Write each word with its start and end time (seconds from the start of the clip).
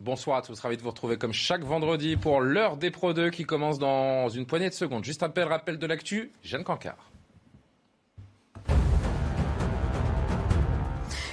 Bonsoir 0.00 0.38
à 0.38 0.42
tous, 0.42 0.58
ravi 0.58 0.78
de 0.78 0.82
vous 0.82 0.88
retrouver 0.88 1.18
comme 1.18 1.34
chaque 1.34 1.62
vendredi 1.62 2.16
pour 2.16 2.40
l'heure 2.40 2.78
des 2.78 2.90
Pro 2.90 3.12
2 3.12 3.28
qui 3.28 3.44
commence 3.44 3.78
dans 3.78 4.30
une 4.30 4.46
poignée 4.46 4.70
de 4.70 4.74
secondes. 4.74 5.04
Juste 5.04 5.22
un 5.22 5.26
rappel, 5.26 5.46
rappel 5.46 5.78
de 5.78 5.86
l'actu, 5.86 6.32
Jeanne 6.42 6.64
Cancard. 6.64 7.09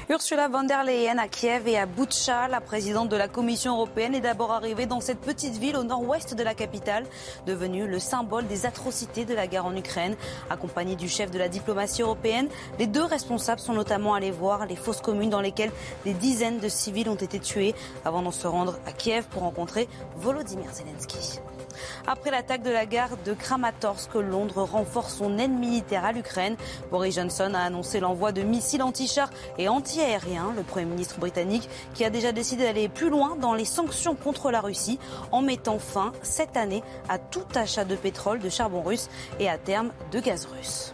Ursula 0.10 0.48
von 0.48 0.64
der 0.64 0.86
Leyen 0.86 1.18
à 1.18 1.28
Kiev 1.28 1.68
et 1.68 1.78
à 1.78 1.86
Boutcha, 1.86 2.48
la 2.48 2.62
présidente 2.62 3.10
de 3.10 3.18
la 3.18 3.28
Commission 3.28 3.74
européenne, 3.74 4.16
est 4.16 4.22
d'abord 4.22 4.54
arrivée 4.54 4.86
dans 4.86 5.02
cette 5.02 5.20
petite 5.20 5.58
ville 5.58 5.76
au 5.76 5.84
nord-ouest 5.84 6.34
de 6.34 6.44
la 6.44 6.54
capitale, 6.54 7.06
devenue 7.46 7.88
le 7.88 8.00
symbole 8.00 8.48
des 8.48 8.66
atrocités 8.66 9.26
de 9.26 9.34
la 9.34 9.48
guerre 9.48 9.66
en 9.66 9.76
Ukraine. 9.76 10.16
Accompagnée 10.50 10.96
du 10.96 11.10
chef 11.10 11.30
de 11.30 11.38
la 11.38 11.50
diplomatie 11.50 12.04
européenne, 12.04 12.48
les 12.80 12.88
deux 12.88 13.04
responsables 13.04 13.60
sont 13.60 13.74
notamment 13.74 14.14
allés 14.14 14.32
voir 14.32 14.66
les 14.66 14.78
fosses 14.78 15.02
communes 15.02 15.30
dans 15.30 15.42
lesquelles 15.42 15.74
des 16.06 16.14
dizaines 16.14 16.60
de 16.60 16.70
civils 16.70 17.10
ont 17.10 17.16
été 17.16 17.42
tués 17.42 17.76
avant 18.05 18.22
de 18.22 18.32
se 18.32 18.48
rendre 18.48 18.80
à 18.86 18.94
Kiev 18.94 19.26
pour 19.26 19.42
rencontrer 19.42 19.90
Volodymyr 20.16 20.71
Zelensky. 20.71 21.42
Après 22.06 22.32
l'attaque 22.32 22.64
de 22.64 22.72
la 22.72 22.86
gare 22.86 23.18
de 23.26 23.34
Kramatorsk, 23.34 24.14
Londres 24.16 24.64
renforce 24.64 25.16
son 25.16 25.38
aide 25.38 25.52
militaire 25.52 26.06
à 26.06 26.12
l'Ukraine. 26.12 26.56
Boris 26.92 27.16
Johnson 27.16 27.52
a 27.54 27.60
annoncé 27.60 28.00
l'envoi 28.00 28.32
de 28.32 28.42
missiles 28.42 28.84
anti-chars 28.84 29.30
et 29.58 29.70
anti-aériens. 29.70 30.54
Le 30.55 30.64
Premier 30.64 30.86
ministre 30.86 31.20
britannique 31.20 31.70
qui 31.94 32.04
a 32.05 32.10
déjà 32.10 32.32
décidé 32.32 32.64
d'aller 32.64 32.90
plus 32.90 33.10
loin 33.10 33.36
dans 33.36 33.54
les 33.54 33.66
sanctions 33.66 34.16
contre 34.16 34.52
la 34.52 34.62
Russie 34.62 35.00
en 35.32 35.42
mettant 35.42 35.80
fin 35.80 36.12
cette 36.22 36.58
année 36.58 36.84
à 37.10 37.18
tout 37.18 37.46
achat 37.55 37.86
de 37.86 37.96
pétrole, 37.96 38.40
de 38.40 38.50
charbon 38.50 38.82
russe 38.82 39.10
et 39.40 39.50
à 39.50 39.58
terme 39.58 39.92
de 40.12 40.20
gaz 40.20 40.46
russe. 40.46 40.94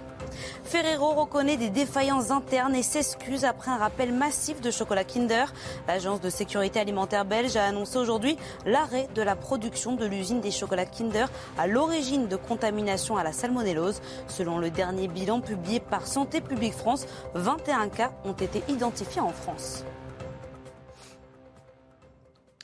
Ferrero 0.64 1.14
reconnaît 1.14 1.58
des 1.58 1.70
défaillances 1.70 2.32
internes 2.32 2.76
et 2.76 2.84
s'excuse 2.84 3.46
après 3.46 3.72
un 3.72 3.78
rappel 3.78 4.12
massif 4.12 4.62
de 4.62 4.72
chocolat 4.72 5.04
Kinder. 5.04 5.46
L'agence 5.88 6.22
de 6.22 6.30
sécurité 6.30 6.80
alimentaire 6.80 7.26
belge 7.26 7.56
a 7.56 7.66
annoncé 7.66 7.98
aujourd'hui 7.98 8.38
l'arrêt 8.66 9.08
de 9.16 9.22
la 9.22 9.36
production 9.36 9.96
de 9.96 10.06
l'usine 10.06 10.42
des 10.42 10.52
chocolats 10.52 10.86
Kinder 10.86 11.28
à 11.58 11.68
l'origine 11.68 12.28
de 12.28 12.36
contamination 12.36 13.18
à 13.18 13.24
la 13.24 13.32
salmonellose. 13.32 14.02
Selon 14.28 14.58
le 14.58 14.70
dernier 14.70 15.08
bilan 15.08 15.42
publié 15.42 15.80
par 15.80 16.08
Santé 16.08 16.42
publique 16.42 16.74
France, 16.74 17.06
21 17.36 17.90
cas 17.90 18.12
ont 18.26 18.34
été 18.34 18.64
identifiés 18.68 19.22
en 19.22 19.30
France. 19.30 19.84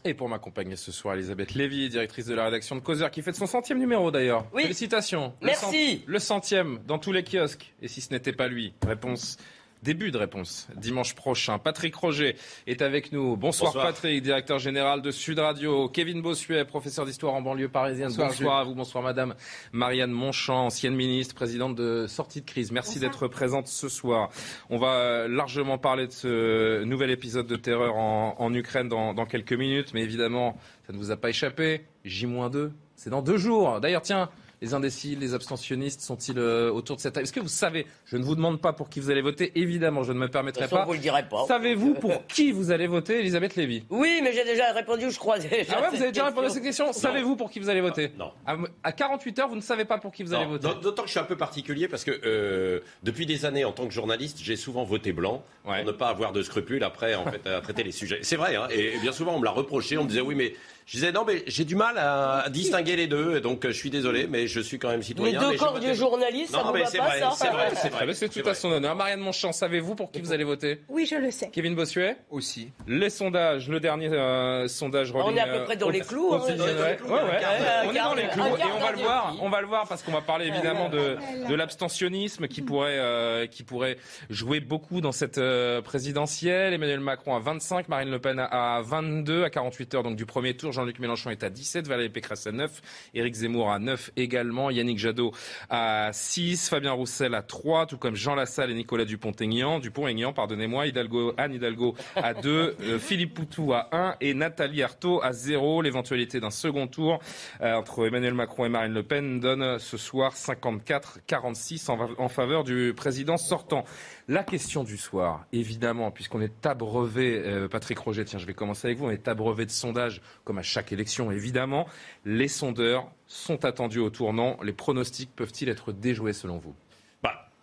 Et 0.06 0.14
pour 0.14 0.30
m'accompagner 0.30 0.78
ce 0.78 0.92
soir, 0.94 1.16
Elisabeth 1.16 1.54
Lévy, 1.56 1.90
directrice 1.90 2.26
de 2.26 2.34
la 2.34 2.46
rédaction 2.46 2.76
de 2.76 2.80
Causeur, 2.80 3.12
qui 3.12 3.22
fête 3.22 3.36
son 3.36 3.48
centième 3.48 3.80
numéro 3.80 4.12
d'ailleurs. 4.12 4.46
Oui. 4.54 4.64
Félicitations. 4.64 5.34
Le 5.42 5.48
Merci. 5.48 5.98
cent- 5.98 6.04
Le, 6.08 6.20
centième 6.20 6.80
dans 6.88 7.00
tous 7.00 7.12
les 7.12 7.24
kiosques. 7.24 7.74
Et 7.82 7.88
si 7.90 8.00
ce 8.00 8.14
n'était 8.14 8.32
pas 8.32 8.48
lui? 8.48 8.74
Réponse. 8.88 9.38
Début 9.82 10.12
de 10.12 10.18
réponse, 10.18 10.68
dimanche 10.76 11.16
prochain. 11.16 11.58
Patrick 11.58 11.96
Roger 11.96 12.36
est 12.68 12.82
avec 12.82 13.14
nous. 13.14 13.38
Bonsoir, 13.38 13.72
Bonsoir. 13.72 13.86
Patrick, 13.88 14.22
directeur 14.22 14.60
général 14.60 15.02
de 15.02 15.10
Sud 15.10 15.40
Radio. 15.40 15.88
Kevin 15.88 16.22
Bossuet, 16.22 16.66
professeur 16.66 17.06
d'histoire 17.06 17.34
en 17.34 17.42
banlieue 17.42 17.70
parisienne. 17.70 18.12
Bonsoir, 18.14 18.58
à 18.60 18.64
vous, 18.66 18.76
bonsoir 18.76 19.02
madame. 19.02 19.36
Marianne 19.72 20.12
Monchamp, 20.12 20.66
ancienne 20.66 20.96
ministre, 20.96 21.34
présidente 21.34 21.76
de 21.76 22.08
Sortie 22.08 22.42
de 22.42 22.46
crise. 22.46 22.74
Merci 22.74 23.00
d'être 23.00 23.30
présente 23.30 23.68
ce 23.68 23.88
soir. 23.88 24.32
On 24.70 24.78
va 24.78 24.96
euh, 24.96 25.28
largement 25.30 25.78
parler 25.78 26.08
de 26.08 26.12
ce 26.12 26.84
nouvel 26.84 27.10
épisode 27.10 27.48
de 27.48 27.56
terreur 27.56 27.96
en, 27.96 28.36
en 28.38 28.54
Ukraine 28.54 28.90
dans, 28.90 29.14
dans 29.14 29.26
quelques 29.26 29.54
minutes, 29.54 29.94
mais 29.94 30.02
évidemment, 30.02 30.58
ça 30.88 30.92
ne 30.92 30.98
vous 30.98 31.12
a 31.12 31.16
pas 31.16 31.30
échappé. 31.30 31.86
J-2, 32.04 32.72
c'est 32.98 33.12
dans 33.12 33.22
deux 33.22 33.38
jours. 33.38 33.80
D'ailleurs, 33.80 34.02
tiens, 34.02 34.30
les 34.62 34.74
indécis, 34.74 35.16
les 35.16 35.34
abstentionnistes 35.34 36.02
sont-ils 36.02 36.38
euh, 36.38 36.72
autour 36.72 36.96
de 36.98 37.02
cette 37.02 37.14
table? 37.14 37.24
Est-ce 37.24 37.34
que 37.34 37.40
vous 37.40 37.48
savez 37.48 37.86
Je 38.06 38.18
ne 38.18 38.24
vous 38.24 38.36
demande 38.36 38.60
pas 38.62 38.74
pour 38.74 38.90
qui 38.90 39.00
vous 39.00 39.10
allez 39.10 39.22
voter. 39.22 39.52
Évidemment, 39.56 40.04
je 40.04 40.12
ne 40.14 40.20
me 40.20 40.28
De 40.28 40.32
permettrai 40.32 40.64
façon, 40.64 40.76
pas. 40.78 40.86
vous 40.86 40.94
le 40.94 41.00
direz 41.00 41.24
pas. 41.30 41.46
Savez-vous 41.48 41.94
pour 41.96 42.26
qui 42.28 42.52
vous 42.52 42.72
allez 42.72 42.88
voter, 42.88 43.20
Elisabeth 43.20 43.56
Lévy? 43.56 43.84
Oui, 43.90 44.20
mais 44.24 44.34
j'ai 44.34 44.44
déjà 44.44 44.72
répondu, 44.74 45.10
je 45.12 45.18
crois. 45.20 45.40
Déjà 45.40 45.76
Ah 45.76 45.82
ouais, 45.82 45.90
vous 45.90 46.02
avez 46.02 46.12
déjà 46.12 46.26
répondu 46.26 46.48
à 46.48 46.50
cette 46.50 46.64
question? 46.64 46.92
Savez-vous 46.94 47.36
pour 47.36 47.50
qui 47.52 47.60
vous 47.60 47.70
allez 47.70 47.82
voter? 47.82 48.12
Non. 48.18 48.32
À, 48.46 48.56
à 48.84 48.92
48 48.92 49.40
heures, 49.40 49.48
vous 49.50 49.56
ne 49.56 49.62
savez 49.62 49.86
pas 49.86 49.98
pour 49.98 50.12
qui 50.12 50.24
vous 50.24 50.34
allez 50.34 50.46
voter 50.46 50.68
d'aut- 50.68 50.74
D'autant 50.76 51.04
que 51.04 51.08
je 51.08 51.12
suis 51.14 51.20
un 51.20 51.24
peu 51.24 51.38
particulier 51.38 51.88
parce 51.88 52.04
que 52.04 52.12
euh, 52.26 52.80
depuis 53.04 53.26
des 53.26 53.46
années, 53.46 53.66
en 53.66 53.72
tant 53.72 53.88
que 53.88 53.94
journaliste, 53.94 54.40
j'ai 54.42 54.56
souvent 54.56 54.84
voté 54.84 55.14
blanc 55.14 55.44
Ouais. 55.66 55.78
pour 55.84 55.86
ne 55.86 55.92
pas 55.98 56.08
avoir 56.10 56.32
de 56.32 56.42
scrupules 56.42 56.84
après 56.84 57.14
en 57.16 57.26
fait, 57.26 57.46
à 57.48 57.62
traiter 57.62 57.84
les 57.84 57.92
sujets. 57.92 58.20
C'est 58.24 58.36
vrai, 58.38 58.56
hein, 58.56 58.68
et, 58.72 58.96
et 58.96 59.00
bien 59.00 59.12
souvent 59.12 59.36
on 59.36 59.40
me 59.40 59.46
l'a 59.46 59.52
reproché, 59.52 59.98
on 59.98 60.04
me 60.04 60.08
disait 60.10 60.22
oui, 60.22 60.34
mais 60.36 60.54
je 60.90 60.96
disais 60.98 61.12
non, 61.12 61.24
mais 61.24 61.44
j'ai 61.46 61.66
du 61.66 61.76
mal 61.76 62.00
à, 62.00 62.40
à 62.40 62.50
distinguer 62.50 62.96
les 62.96 63.06
deux, 63.06 63.38
et 63.38 63.42
donc 63.42 63.64
euh, 63.64 63.68
je 63.72 63.78
suis 63.78 63.92
désolé, 63.92 64.26
mais 64.28 64.48
je 64.48 64.60
suis 64.60 64.80
quand 64.80 64.90
même 64.90 65.02
Les 65.02 65.06
citoyen. 65.06 65.40
deux 65.40 65.50
mais 65.50 65.54
je 65.54 65.60
corps 65.60 65.80
du 65.80 65.94
journaliste, 65.94 66.52
ça 66.52 66.64
Non, 66.64 66.74
mais 66.74 66.80
va 66.82 66.86
c'est 66.88 66.98
pas, 66.98 67.06
vrai, 67.10 67.20
ça 67.20 67.32
c'est 67.36 67.50
vrai, 67.50 67.70
c'est 67.76 67.90
vrai. 67.90 68.14
C'est 68.16 68.30
tout 68.30 68.40
à 68.40 68.42
vrai. 68.42 68.56
son 68.56 68.72
honneur. 68.72 68.96
Marianne 68.96 69.20
Monchamp, 69.20 69.52
savez-vous 69.52 69.94
pour 69.94 70.12
qui 70.12 70.20
vous 70.20 70.34
allez 70.34 70.44
voter? 70.44 70.82
Oui, 70.90 71.06
je 71.06 71.16
le 71.16 71.30
sais. 71.30 71.52
Kevin 71.52 71.76
Bossuet? 71.76 72.18
Aussi. 72.32 72.72
Les 72.88 73.12
sondages, 73.12 73.70
le 73.70 73.80
dernier 73.80 74.08
euh, 74.10 74.68
sondage 74.68 75.12
On 75.14 75.36
est 75.36 75.40
à 75.40 75.48
peu 75.48 75.64
près 75.66 75.76
dans 75.78 75.90
euh, 75.90 75.92
les 75.92 76.00
clous, 76.00 76.34
hein, 76.34 76.42
on 76.44 76.48
est 76.50 76.56
dans 76.56 76.66
les 76.66 76.96
clous. 76.96 77.08
On 77.12 77.92
est 77.94 78.00
dans 78.00 78.16
les 78.16 78.28
clous 78.30 78.58
et 78.58 78.64
on 78.76 78.80
va 78.80 78.92
le 78.92 78.98
voir. 78.98 79.36
On 79.42 79.50
va 79.50 79.62
le 79.62 79.68
voir 79.68 79.88
parce 79.88 80.02
qu'on 80.02 80.12
va 80.12 80.22
parler 80.22 80.48
évidemment 80.48 80.90
de, 80.90 81.18
de 81.48 81.54
l'abstentionnisme 81.54 82.48
qui 82.48 82.64
pourrait 82.64 83.48
qui 83.52 83.62
pourrait 83.62 83.98
jouer 84.32 84.60
beaucoup 84.60 85.02
dans 85.02 85.12
cette 85.12 85.40
présidentielle. 85.84 86.74
Emmanuel 86.74 87.00
Macron 87.00 87.36
à 87.36 87.40
25, 87.40 87.88
Marine 87.90 88.10
Le 88.10 88.20
Pen 88.20 88.40
à 88.40 88.78
à 88.78 88.82
22 88.82 89.44
à 89.44 89.50
48 89.52 89.94
heures 89.96 90.04
donc 90.04 90.16
du 90.16 90.26
premier 90.26 90.56
tour. 90.56 90.72
Jean-Luc 90.80 91.00
Mélenchon 91.00 91.30
est 91.30 91.44
à 91.44 91.50
17, 91.50 91.90
Valérie 91.90 92.08
Pécresse 92.08 92.48
à 92.48 92.54
9, 92.54 92.82
Éric 93.14 93.34
Zemmour 93.34 93.70
à 93.70 93.80
9 93.80 94.12
également, 94.16 94.70
Yannick 94.70 94.98
Jadot 94.98 95.34
à 95.70 96.10
6, 96.14 96.70
Fabien 96.70 96.94
Roussel 96.94 97.36
à 97.36 97.42
3, 97.42 97.86
tout 97.86 97.98
comme 97.98 98.16
Jean 98.16 98.34
Lassalle 98.34 98.72
et 98.72 98.74
Nicolas 98.74 99.04
Dupont-Aignan, 99.04 99.80
Dupont-Aignan, 99.80 100.32
pardonnez-moi, 100.32 100.88
Hidalgo, 100.88 101.34
Anne 101.36 101.56
Hidalgo 101.56 101.96
à 102.16 102.34
2, 102.34 102.78
euh, 102.82 102.98
Philippe 102.98 103.34
Poutou 103.34 103.74
à 103.74 103.90
1 103.92 104.16
et 104.22 104.34
Nathalie 104.34 104.82
Arthaud 104.82 105.22
à 105.22 105.34
0. 105.34 105.82
L'éventualité 105.82 106.40
d'un 106.40 106.50
second 106.50 106.88
tour 106.88 107.20
euh, 107.60 107.74
entre 107.74 108.08
Emmanuel 108.08 108.34
Macron 108.34 108.64
et 108.64 108.70
Marine 108.70 108.94
Le 108.94 109.04
Pen 109.04 109.42
donne 109.42 109.80
ce 109.80 109.98
soir 109.98 110.36
54-46 110.36 111.92
en, 112.18 112.30
faveur 112.30 112.64
du 112.64 112.94
président 112.96 113.36
sortant. 113.36 113.84
La 114.32 114.44
question 114.44 114.84
du 114.84 114.96
soir, 114.96 115.48
évidemment, 115.54 116.12
puisqu'on 116.12 116.40
est 116.40 116.64
abreuvé, 116.64 117.42
euh, 117.44 117.68
Patrick 117.68 117.98
Roger, 117.98 118.26
tiens, 118.26 118.38
je 118.38 118.46
vais 118.46 118.54
commencer 118.54 118.86
avec 118.86 119.00
vous, 119.00 119.06
on 119.08 119.10
est 119.10 119.28
abreuvé 119.28 119.66
de 119.66 119.72
sondages, 119.72 120.22
comme 120.44 120.60
à 120.60 120.62
chaque 120.62 120.92
élection, 120.92 121.32
évidemment. 121.32 121.88
Les 122.26 122.48
sondeurs 122.48 123.10
sont 123.26 123.66
attendus 123.66 123.98
au 123.98 124.12
tournant. 124.12 124.60
Les 124.62 124.72
pronostics 124.72 125.36
peuvent-ils 125.36 125.68
être 125.68 125.92
déjoués 125.94 126.34
selon 126.34 126.60
vous? 126.60 126.76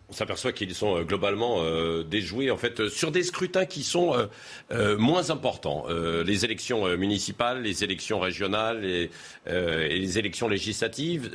On 0.09 0.13
s'aperçoit 0.13 0.53
qu'ils 0.53 0.73
sont 0.73 0.97
euh, 0.97 1.03
globalement 1.03 1.57
euh, 1.59 2.03
déjoués 2.03 2.49
en 2.49 2.57
fait 2.57 2.79
euh, 2.79 2.89
sur 2.89 3.11
des 3.11 3.23
scrutins 3.23 3.65
qui 3.65 3.83
sont 3.83 4.15
moins 4.97 5.29
importants. 5.29 5.85
Les 5.89 6.45
élections 6.45 6.87
municipales, 6.97 7.61
les 7.61 7.83
élections 7.83 8.19
régionales 8.19 8.85
et, 8.85 9.09
les 9.45 10.19
élections 10.19 10.47
législatives, 10.47 11.31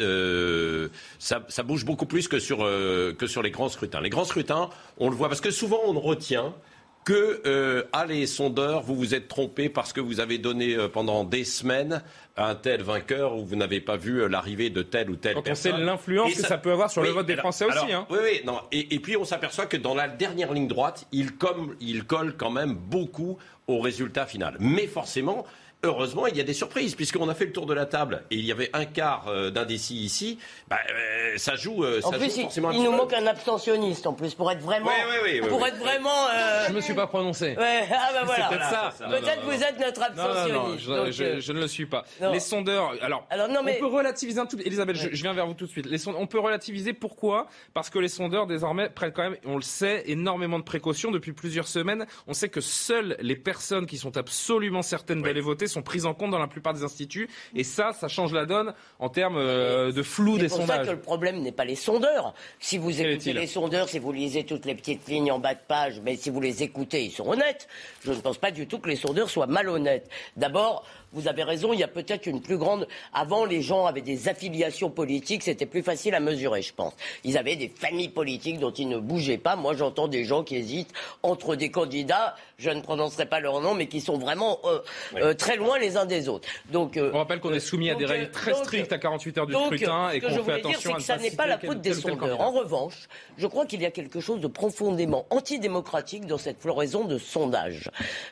ça, 1.19 1.63
bouge 1.65 1.85
beaucoup 1.85 2.07
plus 2.07 2.29
que 2.29 2.39
sur 2.39 2.59
que 2.59 3.27
sur 3.27 3.43
les 3.43 3.51
grands 3.51 3.69
scrutins. 3.69 4.01
Les 4.01 4.11
grands 4.11 4.25
scrutins, 4.25 4.71
on 4.99 5.09
le 5.09 5.17
voit 5.17 5.29
parce 5.29 5.41
que 5.41 5.51
souvent 5.51 5.81
on 5.87 5.99
retient 5.99 6.55
que 7.05 7.43
euh, 7.47 7.83
ah 7.93 8.07
les 8.07 8.27
sondeurs, 8.27 8.83
vous 8.83 8.95
vous 8.95 9.15
êtes 9.15 9.29
trompés 9.29 9.69
parce 9.69 9.93
que 9.93 10.01
vous 10.01 10.21
avez 10.21 10.39
donné 10.39 10.75
euh, 10.77 10.89
pendant 10.89 11.25
des 11.25 11.45
semaines 11.45 12.03
un 12.37 12.55
tel 12.55 12.83
vainqueur 12.83 13.37
ou 13.37 13.45
vous 13.45 13.57
n'avez 13.57 13.81
pas 13.81 13.97
vu 13.97 14.23
euh, 14.23 14.29
l'arrivée 14.29 14.71
de 14.71 14.83
telle 14.83 15.11
ou 15.11 15.17
telle 15.17 15.35
Quand 15.35 15.49
on 15.51 15.55
sait 15.55 15.73
l'influence 15.73 16.35
que 16.35 16.43
ça 16.43 16.59
peut 16.59 16.71
avoir 16.73 16.91
sur 16.91 17.03
le 17.03 17.11
vote 17.11 17.27
des 17.27 17.33
alors- 17.35 17.43
Français 17.43 17.65
aussi. 17.67 17.93
hein. 17.93 18.07
Oui, 18.11 18.19
oui, 18.23 18.41
non. 18.45 18.61
Et, 18.71 18.95
et 18.95 19.01
puis 19.01 19.17
on 19.17 19.25
s'aperçoit 19.25 19.67
que 19.67 19.77
dans 19.77 19.95
la 19.95 20.09
dernière 20.09 20.53
ligne 20.53 20.69
droite, 20.69 21.07
il, 21.13 21.33
comme, 21.33 21.77
il 21.81 22.05
colle 22.05 22.37
quand 22.37 22.51
même 22.51 22.75
beaucoup 22.75 23.37
au 23.67 23.81
résultat 23.81 24.25
final. 24.27 24.57
Mais 24.61 24.87
forcément, 24.87 25.45
heureusement, 25.85 26.27
il 26.29 26.37
y 26.37 26.41
a 26.41 26.45
des 26.45 26.53
surprises, 26.55 26.95
puisqu'on 26.95 27.29
a 27.29 27.35
fait 27.35 27.47
le 27.47 27.53
tour 27.53 27.67
de 27.67 27.75
la 27.75 27.87
table 27.87 28.23
et 28.31 28.37
il 28.37 28.45
y 28.45 28.53
avait 28.53 28.71
un 28.73 28.85
quart 28.85 29.27
euh, 29.29 29.51
d'indécis 29.51 29.97
ici. 29.97 30.39
Bah, 30.69 30.79
euh, 30.91 31.37
ça 31.37 31.57
joue, 31.57 31.85
euh, 31.85 32.01
en 32.05 32.13
ça 32.13 32.19
plus, 32.19 32.27
joue 32.31 32.37
il, 32.37 32.43
forcément 32.43 32.71
il 32.71 32.79
petit 32.79 32.85
nous 32.85 32.93
manque 32.97 33.13
un 33.13 33.27
abstentionniste 33.27 34.07
en 34.07 34.13
plus 34.13 34.35
pour 34.35 34.51
être 34.53 34.61
vraiment, 34.61 34.87
Oui, 34.87 34.93
oui, 35.11 35.17
oui, 35.25 35.41
oui, 35.43 35.49
pour 35.49 35.61
oui. 35.61 35.69
être 35.69 35.79
vraiment. 35.79 36.29
euh, 36.35 36.67
Je 36.69 36.73
me 36.73 36.81
suis 36.81 36.95
pas 36.95 37.07
prononcé. 37.09 37.57
Ouais, 37.57 37.83
ah 37.93 38.11
bah 38.13 38.23
voilà. 38.25 38.49
peut-être 38.49 38.71
ça. 38.71 38.95
Peut-être 39.09 39.43
vous 39.43 39.51
non. 39.51 39.57
êtes 39.67 39.81
notre 39.81 40.01
Non, 40.01 40.07
non, 40.17 40.23
non, 40.23 40.31
abstentionniste. 40.31 40.85
je, 40.85 40.91
donc, 40.93 41.11
je- 41.11 41.41
je 41.41 41.53
ne 41.53 41.61
le 41.61 41.67
suis 41.67 41.87
pas. 41.87 42.05
non. 42.21 42.33
Les 42.33 42.41
sondeurs, 42.41 42.93
alors, 43.03 43.27
Alors, 43.31 43.49
non, 43.49 43.63
mais- 43.65 43.79
on 43.83 43.89
peut 43.89 43.97
relativiser 43.97 44.39
un 44.39 44.47
tout. 44.47 44.59
Elisabeth, 44.65 44.97
je, 44.97 45.09
je 45.13 45.23
viens 45.23 45.33
vers 45.33 45.47
vous 45.47 45.55
tout 45.55 45.67
de 45.67 45.71
suite. 45.71 45.87
Les 45.87 45.99
sond- 45.99 46.15
on 46.17 46.27
peut 46.29 46.39
relativiser 46.41 46.93
pourquoi? 46.93 47.49
Parce 47.75 47.91
que 47.91 47.99
les 47.99 48.09
sondeurs 48.09 48.47
désormais 48.47 48.89
prennent 48.89 49.13
quand 49.13 49.23
même, 49.25 49.37
on 49.45 49.57
le 49.57 49.63
sait, 49.63 50.05
énormément 50.07 50.59
de 50.61 50.65
précautions 50.65 51.11
depuis 51.11 51.33
plusieurs 51.33 51.67
semaines. 51.67 52.07
On 52.29 52.35
sait 52.35 52.49
que 52.49 52.61
seules 52.61 53.17
les 53.21 53.37
personnes 53.37 53.87
qui 53.87 53.99
sont 53.99 54.17
absolument 54.17 54.83
certaines 54.83 55.23
d'aller 55.23 55.41
voter 55.41 55.67
sont 55.73 55.83
prises 55.83 56.07
en 56.07 56.15
compte 56.15 56.31
dans 56.31 56.39
la 56.39 56.47
plupart 56.47 56.75
des 56.75 56.85
instituts, 56.85 57.29
et 57.55 57.65
ça, 57.65 57.93
ça 57.93 58.09
change 58.09 58.33
la 58.33 58.47
donne 58.47 58.75
en 58.99 59.09
termes 59.09 59.37
euh, 59.37 59.93
de 59.93 60.03
flou 60.03 60.39
des 60.39 60.49
C'est 60.49 60.57
pour 60.57 60.67
ça 60.67 60.73
sondages. 60.75 60.87
que 60.87 60.93
le 60.93 61.01
problème 61.01 61.41
n'est 61.43 61.53
pas 61.53 61.65
les 61.65 61.75
sondeurs. 61.77 62.35
Si 62.61 62.79
vous 62.79 63.01
écoutez 63.01 63.33
les 63.33 63.47
sondeurs, 63.47 63.89
si 63.89 63.99
vous 63.99 64.13
lisez 64.13 64.45
toutes 64.45 64.65
les 64.65 64.75
petites 64.75 65.07
lignes 65.09 65.33
en 65.33 65.39
bas 65.39 65.55
de 65.55 65.61
page, 65.67 66.01
mais 66.05 66.17
si 66.17 66.31
vous 66.31 66.41
les 66.41 66.63
écoutez, 66.63 67.05
ils 67.05 67.11
sont 67.11 67.29
honnêtes. 67.29 67.69
Je 68.05 68.13
ne 68.13 68.21
pense 68.21 68.39
pas 68.39 68.51
du 68.51 68.67
tout 68.67 68.79
que 68.79 68.89
les 68.89 68.97
sondeurs 68.97 69.31
soient 69.31 69.47
malhonnêtes. 69.47 70.09
D'abord, 70.37 70.85
vous 71.13 71.29
avez 71.29 71.43
raison, 71.43 71.73
il 71.73 71.81
y 71.81 71.83
a 71.83 71.89
peut-être 71.89 72.27
une 72.27 72.41
plus 72.41 72.57
grande. 72.57 72.87
Avant, 73.13 73.45
les 73.45 73.63
gens 73.63 73.87
avaient 73.87 74.01
des 74.01 74.29
affiliations 74.29 74.91
politiques, 74.91 75.43
c'était 75.43 75.67
plus 75.67 75.83
facile 75.83 76.15
à 76.15 76.21
mesurer, 76.21 76.63
je 76.63 76.73
pense. 76.75 76.95
Ils 77.25 77.37
avaient 77.39 77.57
des 77.57 77.69
familles 77.69 78.09
politiques 78.09 78.59
dont 78.59 78.71
ils 78.73 78.89
ne 78.89 78.99
bougeaient 78.99 79.39
pas. 79.39 79.57
Moi, 79.57 79.75
j'entends 79.75 80.09
des 80.09 80.25
gens 80.25 80.43
qui 80.43 80.57
hésitent 80.57 80.93
entre 81.23 81.57
des 81.57 81.71
candidats, 81.71 82.35
je 82.59 82.71
ne 82.71 82.81
prononcerai 82.81 83.27
pas 83.27 83.41
leur 83.41 83.61
nom, 83.61 83.75
mais 83.75 83.87
qui 83.87 84.01
sont 84.01 84.19
vraiment 84.19 84.59
euh, 84.65 84.79
euh, 85.17 85.35
très 85.35 85.57
loin 85.57 85.79
les 85.79 85.97
uns 85.97 86.07
des 86.07 86.29
autres. 86.29 86.49
Donc, 86.71 86.97
euh, 86.97 87.11
On 87.13 87.19
rappelle 87.19 87.41
qu'on 87.41 87.53
est 87.53 87.61
soumis 87.61 87.91
à 87.91 87.95
des 87.95 88.07
règles 88.07 88.27
euh, 88.27 88.33
très 88.33 88.53
donc, 88.53 88.65
strictes 88.65 88.93
à 88.93 88.99
48 88.99 89.39
heures 89.39 89.47
du 89.47 89.53
donc, 89.53 89.67
scrutin 89.67 90.09
ce 90.11 90.17
et 90.17 90.21
que 90.21 90.27
qu'on 90.27 90.33
je 90.33 90.37
fait 90.37 90.43
voulais 90.43 90.61
dire, 90.61 90.71
attention 90.71 90.91
c'est 90.91 90.95
à 90.95 90.97
que 90.97 91.03
ça 91.03 91.17
n'est 91.19 91.37
pas 91.37 91.47
la 91.47 91.59
faute 91.59 91.81
des 91.81 91.95
sondeurs. 91.95 92.41
En 92.41 92.53
revanche, 92.53 93.09
je 93.37 93.47
crois 93.47 93.67
qu'il 93.67 93.83
y 93.83 93.87
a 93.87 93.91
quelque 93.91 94.21
chose 94.21 94.41
de 94.41 94.47
profondément 94.47 95.27
antidémocratique 95.31 96.27
dans 96.27 96.39
cette 96.39 96.61
floraison 96.61 97.05
de 97.05 97.19
sondages. 97.19 97.91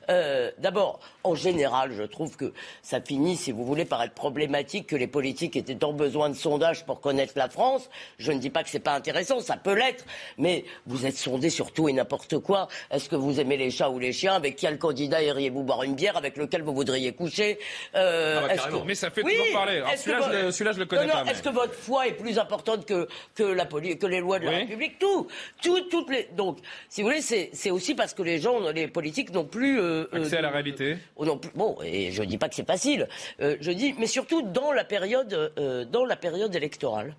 Euh, 0.08 0.50
D'abord, 0.58 1.00
en 1.24 1.34
général, 1.34 1.92
je 1.92 2.02
trouve 2.02 2.36
que 2.36 2.52
ça 2.82 3.00
finit, 3.00 3.36
si 3.36 3.52
vous 3.52 3.64
voulez, 3.64 3.84
par 3.84 4.02
être 4.02 4.14
problématique 4.14 4.86
que 4.88 4.96
les 4.96 5.06
politiques 5.06 5.56
aient 5.56 5.62
tant 5.74 5.92
besoin 5.92 6.28
de 6.28 6.34
sondages 6.34 6.84
pour 6.84 7.00
connaître 7.00 7.32
la 7.36 7.48
France. 7.48 7.88
Je 8.18 8.32
ne 8.32 8.38
dis 8.38 8.50
pas 8.50 8.62
que 8.62 8.70
c'est 8.70 8.78
pas 8.80 8.94
intéressant, 8.94 9.40
ça 9.40 9.56
peut 9.56 9.74
l'être, 9.74 10.04
mais 10.38 10.64
vous 10.86 11.06
êtes 11.06 11.16
sondé 11.16 11.50
sur 11.50 11.72
tout 11.72 11.88
et 11.88 11.92
n'importe 11.92 12.38
quoi. 12.38 12.68
Est-ce 12.90 13.08
que 13.08 13.16
vous 13.16 13.40
aimez 13.40 13.56
les 13.56 13.70
chats 13.70 13.90
ou 13.90 13.98
les 13.98 14.12
chiens 14.12 14.34
Avec 14.34 14.56
quel 14.56 14.78
candidat 14.78 15.22
iriez-vous 15.22 15.62
boire 15.62 15.82
une 15.82 15.94
bière 15.94 16.16
Avec 16.16 16.36
lequel 16.36 16.62
vous 16.62 16.74
voudriez 16.74 17.12
coucher 17.12 17.58
Euh, 17.94 18.40
Ah 18.42 18.46
bah, 18.56 18.78
que- 18.80 18.86
Mais 18.86 18.94
ça 18.94 19.10
fait 19.10 19.22
Oui, 19.22 19.32
toujours 19.36 19.52
parler. 19.52 19.82
Celui-là, 19.96 20.18
vo- 20.20 20.32
je 20.32 20.38
le- 20.46 20.50
celui-là, 20.52 20.72
je 20.72 20.78
le 20.78 20.86
connais 20.86 21.06
Non, 21.06 21.14
non, 21.18 21.24
pas, 21.24 21.30
Est-ce 21.30 21.42
que 21.42 21.48
votre 21.48 21.74
foi 21.74 22.06
est 22.08 22.12
plus 22.12 22.38
importante 22.38 22.86
que, 22.86 23.08
que, 23.34 23.42
la 23.42 23.66
poli- 23.66 23.98
que 23.98 24.06
les 24.06 24.20
lois 24.20 24.38
de 24.38 24.44
la. 24.46 24.50
République 24.52 24.98
Tout, 24.98 25.26
tout, 25.62 25.80
toutes 25.90 26.10
les. 26.10 26.28
Donc, 26.36 26.58
si 26.88 27.02
vous 27.02 27.08
voulez, 27.08 27.20
c'est 27.22 27.70
aussi 27.70 27.94
parce 27.94 28.14
que 28.14 28.22
les 28.22 28.38
gens, 28.38 28.58
les 28.70 28.88
politiques 28.88 29.32
n'ont 29.32 29.44
plus 29.44 29.80
euh, 29.80 30.06
Accès 30.12 30.36
euh, 30.36 30.38
à 30.38 30.42
la 30.42 30.50
réalité. 30.50 30.96
Non 31.20 31.38
plus- 31.38 31.50
bon, 31.54 31.76
et 31.84 32.10
je 32.12 32.22
dis 32.22 32.38
pas 32.38 32.48
que 32.48 32.54
c'est 32.60 32.66
facile. 32.66 33.08
Euh, 33.40 33.56
je 33.60 33.70
dis, 33.70 33.94
mais 33.98 34.06
surtout 34.06 34.42
dans 34.42 34.72
la 34.72 34.84
période, 34.84 35.52
euh, 35.58 35.84
dans 35.84 36.04
la 36.04 36.16
période 36.16 36.54
électorale. 36.54 37.14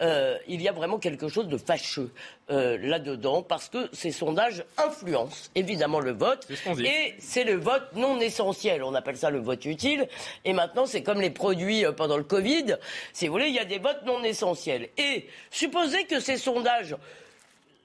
euh, 0.00 0.36
il 0.48 0.60
y 0.60 0.68
a 0.68 0.72
vraiment 0.72 0.98
quelque 0.98 1.28
chose 1.28 1.46
de 1.46 1.56
fâcheux 1.56 2.10
euh, 2.50 2.76
là-dedans 2.80 3.42
parce 3.42 3.68
que 3.68 3.88
ces 3.92 4.10
sondages 4.10 4.64
influencent 4.76 5.50
évidemment 5.54 6.00
le 6.00 6.10
vote 6.10 6.44
ce 6.48 6.82
et 6.82 7.14
c'est 7.20 7.44
le 7.44 7.54
vote 7.54 7.84
non 7.94 8.18
essentiel. 8.18 8.82
On 8.82 8.94
appelle 8.96 9.16
ça 9.16 9.30
le 9.30 9.38
vote 9.38 9.64
utile. 9.64 10.08
Et 10.44 10.52
maintenant, 10.54 10.86
c'est 10.86 11.04
comme 11.04 11.20
les 11.20 11.30
produits 11.30 11.84
euh, 11.84 11.92
pendant 11.92 12.16
le 12.16 12.24
Covid. 12.24 12.78
Si 13.12 13.26
vous 13.28 13.32
voulez, 13.34 13.46
il 13.48 13.54
y 13.54 13.60
a 13.60 13.64
des 13.64 13.78
votes 13.78 14.02
non 14.04 14.24
essentiels. 14.24 14.88
Et 14.98 15.28
supposez 15.52 16.04
que 16.06 16.18
ces 16.18 16.36
sondages 16.36 16.96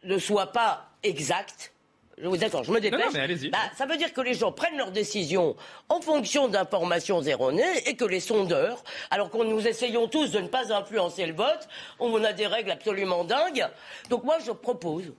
ne 0.03 0.17
soient 0.17 0.51
pas 0.51 0.87
exacts. 1.03 1.71
Je 2.19 2.27
vous 2.27 2.37
d'accord, 2.37 2.63
je 2.63 2.71
me 2.71 2.79
dépêche. 2.79 3.13
non. 3.13 3.49
Bah, 3.51 3.59
ça 3.75 3.85
veut 3.85 3.95
dire 3.95 4.11
que 4.11 4.21
les 4.21 4.33
gens 4.33 4.51
prennent 4.51 4.77
leurs 4.77 4.91
décisions 4.91 5.55
en 5.87 6.01
fonction 6.01 6.47
d'informations 6.47 7.21
erronées 7.21 7.87
et 7.87 7.95
que 7.95 8.05
les 8.05 8.19
sondeurs, 8.19 8.83
alors 9.11 9.29
qu'on 9.29 9.43
nous 9.43 9.67
essayons 9.67 10.07
tous 10.07 10.31
de 10.31 10.39
ne 10.39 10.47
pas 10.47 10.73
influencer 10.73 11.27
le 11.27 11.33
vote, 11.33 11.67
on 11.99 12.23
a 12.23 12.33
des 12.33 12.47
règles 12.47 12.71
absolument 12.71 13.23
dingues. 13.23 13.67
Donc 14.09 14.23
moi, 14.23 14.37
je 14.43 14.51
propose, 14.51 15.13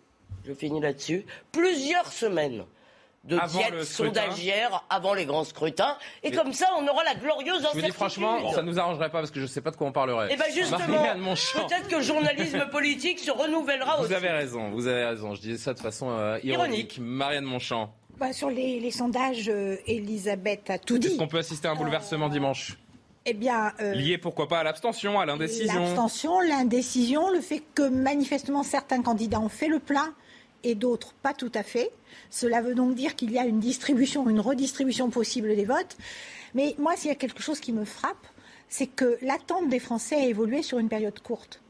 je 0.45 0.53
finis 0.53 0.81
là-dessus, 0.81 1.25
plusieurs 1.53 2.13
semaines 2.13 2.65
de 3.29 3.39
diète 3.49 3.85
sondagière 3.85 4.85
avant 4.91 5.15
les 5.15 5.27
grands 5.27 5.45
scrutins. 5.45 5.97
Et 6.23 6.31
comme 6.31 6.53
ça, 6.53 6.67
on 6.79 6.87
aura 6.89 7.05
la 7.05 7.15
glorieuse 7.15 7.57
Je 7.59 7.61
vous 7.61 7.67
incertitude. 7.69 7.85
dis 7.87 7.93
franchement, 7.93 8.53
ça 8.53 8.63
nous 8.63 8.79
arrangerait 8.79 9.11
pas 9.11 9.19
parce 9.21 9.31
que 9.31 9.41
je 9.41 9.47
sais 9.47 9.61
pas 9.61 9.71
de 9.71 9.77
quoi 9.77 9.87
on 9.87 9.93
parlerait. 9.93 10.33
Et 10.33 10.37
bien 10.37 10.47
justement, 10.53 10.89
Marianne 10.89 11.19
Monchamp. 11.21 11.67
peut-être 11.69 11.89
que 11.89 11.97
le 11.97 12.03
journalisme 12.03 12.67
politique 12.73 13.19
se 13.19 13.31
renouvellera 13.31 14.01
aussi. 14.01 14.09
Vous 14.09 14.15
avez 14.15 14.31
raison, 14.31 14.71
vous 14.71 14.87
avez 14.89 15.05
raison. 15.05 15.35
Je 15.35 15.41
disais 15.41 15.59
ça 15.59 15.75
de 15.75 15.79
façon 15.79 16.11
euh, 16.11 16.39
ironique. 16.43 16.49
Ironique. 16.97 16.99
Marianne 17.01 17.45
Monchamp, 17.45 17.91
Bah, 18.19 18.33
sur 18.33 18.51
les, 18.51 18.81
les 18.81 18.91
sondages, 18.91 19.49
euh, 19.49 19.77
Elisabeth 19.87 20.71
a 20.71 20.79
tout 20.79 20.97
est-ce 20.99 21.09
dit. 21.13 21.17
qu'on 21.17 21.29
peut 21.29 21.39
assister 21.39 21.69
à 21.69 21.73
un 21.73 21.77
bouleversement 21.77 22.29
dimanche 22.29 22.79
Eh 23.27 23.35
bien, 23.35 23.73
euh, 23.81 23.93
Lié 23.95 24.19
pourquoi 24.19 24.49
pas 24.49 24.61
à 24.61 24.65
l'abstention, 24.65 25.21
à 25.21 25.27
l'indécision 25.27 25.81
l'abstention, 25.83 26.41
l'indécision, 26.41 27.31
le 27.31 27.41
fait 27.41 27.63
que 27.75 27.83
manifestement 27.89 28.63
certains 28.63 29.03
candidats 29.03 29.41
ont 29.41 29.49
fait 29.49 29.69
le 29.69 29.79
plein 29.79 30.15
et 30.65 30.75
d'autres 30.75 31.15
pas 31.15 31.35
tout 31.35 31.53
à 31.55 31.63
fait. 31.63 31.91
Cela 32.31 32.61
veut 32.61 32.75
donc 32.75 32.95
dire 32.95 33.17
qu'il 33.17 33.33
y 33.33 33.39
a 33.39 33.47
une 33.47 33.61
distribution, 33.61 34.29
une 34.29 34.41
redistribution 34.41 35.11
possible 35.11 35.55
des 35.55 35.65
votes. 35.65 35.97
Mais 36.55 36.75
moi, 36.79 36.97
s'il 36.97 37.09
y 37.09 37.13
a 37.13 37.17
quelque 37.17 37.43
chose 37.43 37.61
qui 37.61 37.73
me 37.73 37.85
frappe, 37.85 38.27
c'est 38.69 38.87
que 38.87 39.19
l'attente 39.23 39.69
des 39.69 39.79
Français 39.79 40.17
a 40.17 40.27
évolué 40.27 40.63
sur 40.63 40.79
une 40.79 40.89
période 40.89 41.19
courte. 41.21 41.61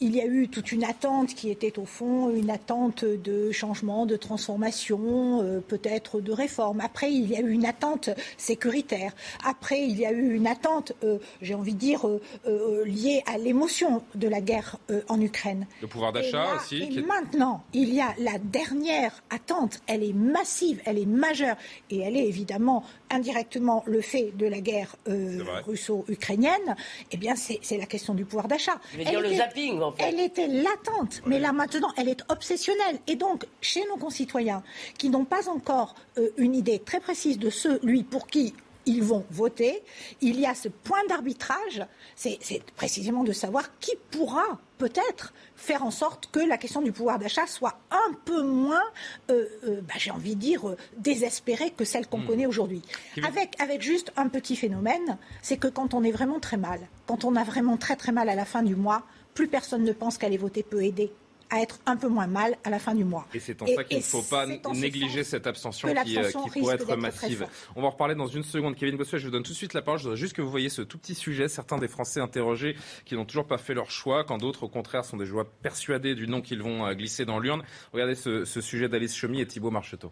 Il 0.00 0.16
y 0.16 0.20
a 0.20 0.26
eu 0.26 0.48
toute 0.48 0.72
une 0.72 0.84
attente 0.84 1.34
qui 1.34 1.50
était 1.50 1.78
au 1.78 1.84
fond 1.84 2.30
une 2.30 2.50
attente 2.50 3.04
de 3.04 3.52
changement, 3.52 4.06
de 4.06 4.16
transformation, 4.16 5.40
euh, 5.42 5.60
peut-être 5.60 6.20
de 6.20 6.32
réforme. 6.32 6.80
Après, 6.80 7.12
il 7.12 7.30
y 7.30 7.36
a 7.36 7.40
eu 7.40 7.50
une 7.50 7.64
attente 7.64 8.10
sécuritaire. 8.36 9.12
Après, 9.44 9.82
il 9.82 9.96
y 9.96 10.04
a 10.04 10.10
eu 10.10 10.34
une 10.34 10.48
attente, 10.48 10.92
euh, 11.04 11.18
j'ai 11.42 11.54
envie 11.54 11.74
de 11.74 11.78
dire, 11.78 12.08
euh, 12.08 12.84
liée 12.84 13.22
à 13.26 13.38
l'émotion 13.38 14.02
de 14.16 14.26
la 14.26 14.40
guerre 14.40 14.76
en 15.08 15.20
Ukraine. 15.20 15.66
Le 15.80 15.86
pouvoir 15.86 16.12
d'achat 16.12 16.56
aussi. 16.56 16.82
Et 16.82 16.88
qui 16.88 17.02
maintenant, 17.02 17.62
il 17.72 17.94
y 17.94 18.00
a 18.00 18.14
la 18.18 18.38
dernière 18.38 19.22
attente. 19.30 19.80
Elle 19.86 20.02
est 20.02 20.12
massive, 20.12 20.80
elle 20.84 20.98
est 20.98 21.06
majeure. 21.06 21.56
Et 21.90 22.00
elle 22.00 22.16
est 22.16 22.26
évidemment 22.26 22.84
indirectement 23.10 23.82
le 23.86 24.00
fait 24.00 24.32
de 24.36 24.46
la 24.46 24.60
guerre 24.60 24.96
euh, 25.08 25.42
russo-ukrainienne. 25.66 26.76
Eh 27.12 27.16
bien, 27.16 27.34
c'est 27.36 27.76
la 27.78 27.86
question 27.86 28.14
du 28.14 28.24
pouvoir 28.24 28.48
d'achat. 28.48 28.80
Je 28.92 28.96
vais 28.98 29.02
Elle 29.04 29.10
dire 29.10 29.20
le 29.20 29.26
était- 29.28 29.36
zapping, 29.36 29.80
en 29.80 29.92
fait. 29.92 30.02
Elle 30.04 30.20
était 30.20 30.48
latente, 30.48 31.22
mais 31.26 31.38
là 31.38 31.52
maintenant, 31.52 31.88
elle 31.96 32.08
est 32.08 32.22
obsessionnelle. 32.30 32.98
Et 33.06 33.16
donc, 33.16 33.44
chez 33.60 33.84
nos 33.88 33.96
concitoyens 33.96 34.62
qui 34.98 35.08
n'ont 35.10 35.24
pas 35.24 35.48
encore 35.48 35.94
euh, 36.18 36.30
une 36.36 36.54
idée 36.54 36.78
très 36.78 37.00
précise 37.00 37.38
de 37.38 37.50
celui 37.50 38.02
pour 38.02 38.26
qui 38.26 38.54
ils 38.86 39.02
vont 39.02 39.24
voter, 39.30 39.82
il 40.20 40.38
y 40.38 40.46
a 40.46 40.54
ce 40.54 40.68
point 40.68 41.04
d'arbitrage, 41.08 41.84
c'est 42.16 42.38
précisément 42.76 43.24
de 43.24 43.32
savoir 43.32 43.78
qui 43.78 43.92
pourra 44.10 44.58
peut-être 44.78 45.32
faire 45.56 45.84
en 45.84 45.90
sorte 45.90 46.28
que 46.30 46.40
la 46.40 46.58
question 46.58 46.82
du 46.82 46.92
pouvoir 46.92 47.18
d'achat 47.18 47.46
soit 47.46 47.78
un 47.90 48.12
peu 48.24 48.42
moins, 48.42 48.82
euh, 49.30 49.46
euh, 49.64 49.80
bah, 49.82 49.94
j'ai 49.98 50.10
envie 50.10 50.34
de 50.34 50.40
dire, 50.40 50.68
euh, 50.68 50.76
désespérée 50.98 51.70
que 51.70 51.84
celle 51.84 52.06
qu'on 52.06 52.22
connaît 52.22 52.46
aujourd'hui. 52.46 52.82
Avec, 53.26 53.60
avec 53.60 53.82
juste 53.82 54.12
un 54.16 54.28
petit 54.28 54.56
phénomène, 54.56 55.16
c'est 55.42 55.56
que 55.56 55.68
quand 55.68 55.94
on 55.94 56.02
est 56.02 56.10
vraiment 56.10 56.40
très 56.40 56.56
mal, 56.56 56.80
quand 57.06 57.24
on 57.24 57.36
a 57.36 57.44
vraiment 57.44 57.76
très 57.76 57.96
très 57.96 58.12
mal 58.12 58.28
à 58.28 58.34
la 58.34 58.44
fin 58.44 58.62
du 58.62 58.74
mois, 58.74 59.04
plus 59.34 59.48
personne 59.48 59.84
ne 59.84 59.92
pense 59.92 60.18
qu'aller 60.18 60.36
voter 60.36 60.62
peut 60.62 60.82
aider 60.82 61.12
à 61.50 61.60
être 61.60 61.78
un 61.86 61.96
peu 61.96 62.08
moins 62.08 62.26
mal 62.26 62.56
à 62.64 62.70
la 62.70 62.78
fin 62.78 62.94
du 62.94 63.04
mois. 63.04 63.26
Et 63.34 63.40
c'est 63.40 63.60
en 63.62 63.66
Et- 63.66 63.74
ça 63.74 63.84
qu'il 63.84 63.98
ne 63.98 64.02
faut 64.02 64.22
pas 64.22 64.46
ce 64.46 64.80
négliger 64.80 65.24
cette 65.24 65.46
abstention 65.46 65.88
qui, 66.04 66.18
euh, 66.18 66.30
qui 66.50 66.60
pourrait 66.60 66.74
être 66.76 66.96
massive. 66.96 67.46
On 67.76 67.80
va 67.82 67.88
en 67.88 67.90
reparler 67.90 68.14
dans 68.14 68.26
une 68.26 68.42
seconde. 68.42 68.74
Kevin 68.76 68.96
Bossuet, 68.96 69.18
je 69.18 69.26
vous 69.26 69.30
donne 69.30 69.42
tout 69.42 69.52
de 69.52 69.56
suite 69.56 69.74
la 69.74 69.82
parole. 69.82 69.98
Je 69.98 70.04
voudrais 70.04 70.16
juste 70.18 70.32
que 70.34 70.42
vous 70.42 70.50
voyez 70.50 70.68
ce 70.68 70.82
tout 70.82 70.98
petit 70.98 71.14
sujet. 71.14 71.48
Certains 71.48 71.78
des 71.78 71.88
Français 71.88 72.20
interrogés 72.20 72.76
qui 73.04 73.14
n'ont 73.14 73.24
toujours 73.24 73.46
pas 73.46 73.58
fait 73.58 73.74
leur 73.74 73.90
choix, 73.90 74.24
quand 74.24 74.38
d'autres, 74.38 74.64
au 74.64 74.68
contraire, 74.68 75.04
sont 75.04 75.16
des 75.16 75.26
joueurs 75.26 75.46
persuadés 75.46 76.14
du 76.14 76.26
nom 76.28 76.40
qu'ils 76.40 76.62
vont 76.62 76.86
euh, 76.86 76.94
glisser 76.94 77.24
dans 77.24 77.38
l'urne. 77.38 77.62
Regardez 77.92 78.14
ce, 78.14 78.44
ce 78.44 78.60
sujet 78.60 78.88
d'Alice 78.88 79.14
Chemy 79.14 79.40
et 79.40 79.46
Thibault 79.46 79.70
Marcheteau. 79.70 80.10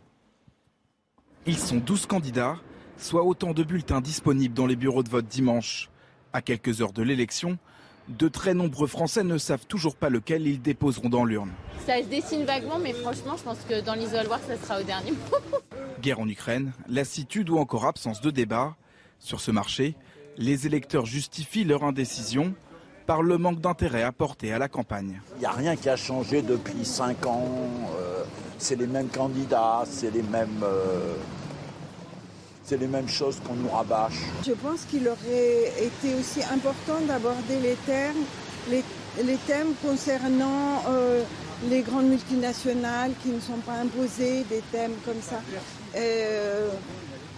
Ils 1.47 1.59
sont 1.59 1.79
12 1.79 2.07
candidats, 2.07 2.57
soit 2.99 3.25
autant 3.25 3.53
de 3.53 3.65
bulletins 3.65 4.01
disponibles 4.01 4.55
dans 4.55 4.67
les 4.67 4.77
bureaux 4.77 5.03
de 5.03 5.09
vote 5.11 5.27
dimanche. 5.27 5.89
À 6.33 6.41
quelques 6.41 6.81
heures 6.81 6.93
de 6.93 7.03
l'élection, 7.03 7.59
de 8.09 8.29
très 8.29 8.55
nombreux 8.55 8.87
Français 8.87 9.23
ne 9.25 9.39
savent 9.39 9.67
toujours 9.67 9.97
pas 9.97 10.09
lequel 10.11 10.47
ils 10.47 10.61
déposeront 10.61 11.09
dans 11.09 11.25
l'urne. 11.25 11.51
Ça 11.87 11.99
se 12.03 12.07
dessine 12.07 12.45
vaguement, 12.45 12.79
mais 12.79 12.93
franchement, 12.93 13.37
je 13.37 13.43
pense 13.43 13.59
que 13.69 13.81
dans 13.81 13.95
l'isoloir, 13.95 14.41
ça 14.47 14.57
sera 14.57 14.81
au 14.81 14.85
dernier 14.85 15.13
moment. 15.13 15.63
Guerre 16.03 16.21
en 16.21 16.29
Ukraine, 16.29 16.73
lassitude 16.89 17.49
ou 17.51 17.59
encore 17.59 17.87
absence 17.87 18.21
de 18.21 18.31
débat. 18.31 18.75
Sur 19.19 19.41
ce 19.41 19.51
marché, 19.51 19.95
les 20.37 20.67
électeurs 20.67 21.07
justifient 21.07 21.65
leur 21.65 21.85
indécision 21.85 22.55
par 23.07 23.23
le 23.23 23.39
manque 23.39 23.61
d'intérêt 23.61 24.03
apporté 24.03 24.53
à 24.53 24.59
la 24.59 24.69
campagne. 24.69 25.21
Il 25.37 25.41
n'y 25.41 25.47
a 25.47 25.53
rien 25.53 25.77
qui 25.77 25.89
a 25.89 25.97
changé 25.97 26.43
depuis 26.43 26.85
cinq 26.85 27.27
ans. 27.27 27.49
euh, 27.99 28.23
c'est 28.59 28.77
les 28.77 28.87
mêmes 28.87 29.09
candidats, 29.09 29.83
c'est 29.87 30.11
les 30.13 30.23
mêmes. 30.23 30.63
euh, 30.63 31.15
c'est 32.65 32.79
les 32.79 32.87
mêmes 32.87 33.09
choses 33.09 33.41
qu'on 33.47 33.55
nous 33.55 33.69
rabâche. 33.69 34.21
Je 34.47 34.53
pense 34.53 34.85
qu'il 34.85 35.07
aurait 35.09 35.73
été 35.81 36.15
aussi 36.19 36.43
important 36.53 37.01
d'aborder 37.07 37.59
les 37.61 37.77
termes, 37.87 38.25
les, 38.71 38.85
les 39.23 39.37
thèmes 39.47 39.75
concernant 39.83 40.83
euh, 40.89 41.23
les 41.69 41.83
grandes 41.83 42.09
multinationales 42.09 43.13
qui 43.23 43.31
ne 43.31 43.41
sont 43.41 43.59
pas 43.59 43.75
imposées, 43.75 44.45
des 44.45 44.63
thèmes 44.71 44.95
comme 45.05 45.21
ça. 45.21 45.41
Euh, 45.97 46.69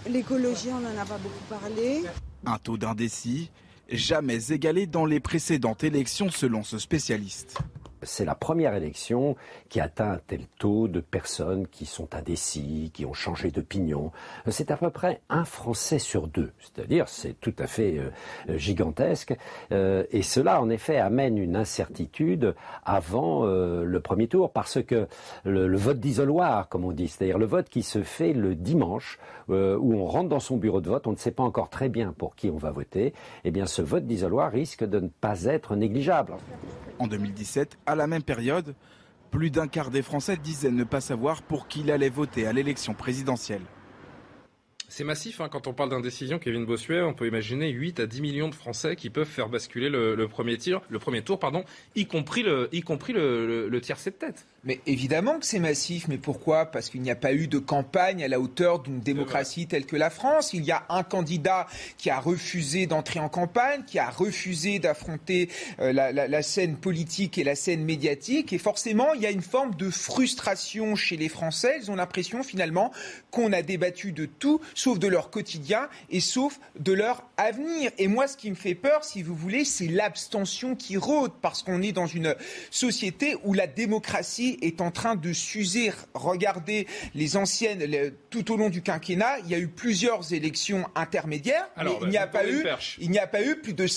l'écologie, 0.07 0.69
on 0.71 0.79
n'en 0.79 1.01
a 1.01 1.05
pas 1.05 1.17
beaucoup 1.17 1.45
parlé. 1.49 2.03
Un 2.45 2.57
taux 2.57 2.77
d'indécis 2.77 3.49
jamais 3.89 4.51
égalé 4.51 4.87
dans 4.87 5.05
les 5.05 5.19
précédentes 5.19 5.83
élections 5.83 6.31
selon 6.31 6.63
ce 6.63 6.79
spécialiste 6.79 7.59
c'est 8.05 8.25
la 8.25 8.35
première 8.35 8.73
élection 8.75 9.35
qui 9.69 9.79
atteint 9.79 10.13
un 10.13 10.19
tel 10.25 10.41
taux 10.59 10.87
de 10.87 10.99
personnes 10.99 11.67
qui 11.67 11.85
sont 11.85 12.15
indécis, 12.15 12.91
qui 12.93 13.05
ont 13.05 13.13
changé 13.13 13.51
d'opinion. 13.51 14.11
C'est 14.47 14.71
à 14.71 14.77
peu 14.77 14.89
près 14.89 15.21
un 15.29 15.45
Français 15.45 15.99
sur 15.99 16.27
deux, 16.27 16.51
c'est-à-dire 16.59 17.09
c'est 17.09 17.39
tout 17.39 17.53
à 17.59 17.67
fait 17.67 17.97
euh, 17.97 18.57
gigantesque. 18.57 19.35
Euh, 19.71 20.03
et 20.11 20.21
cela, 20.21 20.61
en 20.61 20.69
effet, 20.69 20.97
amène 20.97 21.37
une 21.37 21.55
incertitude 21.55 22.55
avant 22.83 23.45
euh, 23.45 23.83
le 23.83 23.99
premier 23.99 24.27
tour, 24.27 24.51
parce 24.51 24.81
que 24.81 25.07
le, 25.43 25.75
vote 25.75 25.99
d'isoloir, 25.99 26.69
comme 26.69 26.85
on 26.85 26.91
dit, 26.91 27.07
c'est-à-dire 27.07 27.37
le 27.37 27.45
vote 27.45 27.69
qui 27.69 27.83
se 27.83 28.01
fait 28.01 28.33
le 28.33 28.55
dimanche, 28.55 29.19
où 29.47 29.53
on 29.93 30.05
rentre 30.05 30.29
dans 30.29 30.39
son 30.39 30.57
bureau 30.57 30.81
de 30.81 30.89
vote, 30.89 31.05
on 31.05 31.11
ne 31.11 31.17
sait 31.17 31.31
pas 31.31 31.43
encore 31.43 31.69
très 31.69 31.87
bien 31.87 32.13
pour 32.17 32.35
qui 32.35 32.49
on 32.49 32.57
va 32.57 32.71
voter, 32.71 33.13
eh 33.43 33.51
bien 33.51 33.67
ce 33.67 33.83
vote 33.83 34.07
d'isoloir 34.07 34.51
risque 34.51 34.83
de 34.83 34.99
ne 34.99 35.07
pas 35.07 35.43
être 35.43 35.75
négligeable. 35.75 36.33
En 36.97 37.07
2017, 37.07 37.77
à 37.85 37.94
la 37.95 38.07
même 38.07 38.23
période, 38.23 38.75
plus 39.31 39.51
d'un 39.51 39.67
quart 39.67 39.91
des 39.91 40.01
Français 40.01 40.37
disaient 40.37 40.71
ne 40.71 40.83
pas 40.83 41.01
savoir 41.01 41.41
pour 41.41 41.67
qui 41.67 41.81
il 41.81 41.91
allait 41.91 42.09
voter 42.09 42.47
à 42.47 42.53
l'élection 42.53 42.93
présidentielle. 42.93 43.61
C'est 44.87 45.03
massif 45.03 45.41
hein, 45.41 45.49
quand 45.49 45.67
on 45.67 45.73
parle 45.73 45.89
d'indécision, 45.89 46.39
Kevin 46.39 46.65
Bossuet. 46.65 47.01
On 47.01 47.13
peut 47.13 47.27
imaginer 47.27 47.69
8 47.69 47.99
à 47.99 48.07
10 48.07 48.21
millions 48.21 48.49
de 48.49 48.55
Français 48.55 48.95
qui 48.95 49.09
peuvent 49.09 49.27
faire 49.27 49.49
basculer 49.49 49.89
le, 49.89 50.27
premier, 50.27 50.57
tour, 50.57 51.39
pardon, 51.39 51.65
y 51.95 52.05
compris 52.05 52.43
le, 52.43 52.69
y 52.71 52.81
compris 52.81 53.13
le, 53.13 53.79
tête. 54.17 54.47
Mais 54.65 54.79
évidemment 54.87 55.39
que 55.39 55.45
c'est 55.45 55.59
massif. 55.59 56.07
Mais 56.07 56.17
pourquoi? 56.17 56.65
Parce 56.65 56.89
qu'il 56.89 57.01
n'y 57.01 57.11
a 57.11 57.15
pas 57.15 57.33
eu 57.33 57.47
de 57.47 57.59
campagne 57.59 58.23
à 58.23 58.27
la 58.27 58.39
hauteur 58.39 58.79
d'une 58.79 58.99
démocratie 58.99 59.67
telle 59.67 59.85
que 59.85 59.95
la 59.95 60.09
France. 60.09 60.53
Il 60.53 60.63
y 60.63 60.71
a 60.71 60.83
un 60.89 61.03
candidat 61.03 61.67
qui 61.97 62.09
a 62.09 62.19
refusé 62.19 62.87
d'entrer 62.87 63.19
en 63.19 63.29
campagne, 63.29 63.83
qui 63.85 63.99
a 63.99 64.09
refusé 64.09 64.79
d'affronter 64.79 65.49
euh, 65.79 65.93
la, 65.93 66.11
la, 66.11 66.27
la, 66.27 66.41
scène 66.41 66.77
politique 66.77 67.37
et 67.37 67.43
la 67.43 67.55
scène 67.55 67.83
médiatique. 67.83 68.53
Et 68.53 68.57
forcément, 68.57 69.13
il 69.13 69.21
y 69.21 69.27
a 69.27 69.31
une 69.31 69.43
forme 69.43 69.75
de 69.75 69.89
frustration 69.91 70.95
chez 70.95 71.15
les 71.15 71.29
Français. 71.29 71.77
Ils 71.81 71.91
ont 71.91 71.95
l'impression 71.95 72.41
finalement 72.41 72.91
qu'on 73.29 73.53
a 73.53 73.61
débattu 73.61 74.11
de 74.11 74.25
tout, 74.25 74.61
sauf 74.73 74.97
de 74.97 75.07
leur 75.07 75.29
quotidien 75.29 75.89
et 76.09 76.19
sauf 76.19 76.59
de 76.79 76.91
leur 76.91 77.23
avenir. 77.37 77.91
Et 77.99 78.07
moi, 78.07 78.27
ce 78.27 78.35
qui 78.35 78.49
me 78.49 78.55
fait 78.55 78.75
peur, 78.75 79.03
si 79.03 79.21
vous 79.21 79.35
voulez, 79.35 79.63
c'est 79.63 79.87
l'abstention 79.87 80.75
qui 80.75 80.97
rôde, 80.97 81.31
parce 81.41 81.61
qu'on 81.61 81.83
est 81.83 81.91
dans 81.91 82.07
une 82.07 82.35
société 82.71 83.35
où 83.43 83.53
la 83.53 83.67
démocratie 83.67 84.54
est 84.61 84.81
en 84.81 84.91
train 84.91 85.15
de 85.15 85.33
s'user. 85.33 85.91
Regardez 86.13 86.87
les 87.13 87.37
anciennes, 87.37 87.83
tout 88.29 88.51
au 88.51 88.57
long 88.57 88.69
du 88.69 88.81
quinquennat, 88.81 89.39
il 89.39 89.49
y 89.49 89.55
a 89.55 89.59
eu 89.59 89.67
plusieurs 89.67 90.33
élections 90.33 90.85
intermédiaires, 90.95 91.67
mais 91.77 91.91
il 92.01 92.09
n'y 92.09 92.17
a 92.17 92.27
pas 92.27 92.47
eu, 92.47 92.65
il 92.99 93.11
n'y 93.11 93.19
a 93.19 93.27
pas 93.27 93.43
eu 93.43 93.55
plus 93.57 93.73
de 93.73 93.87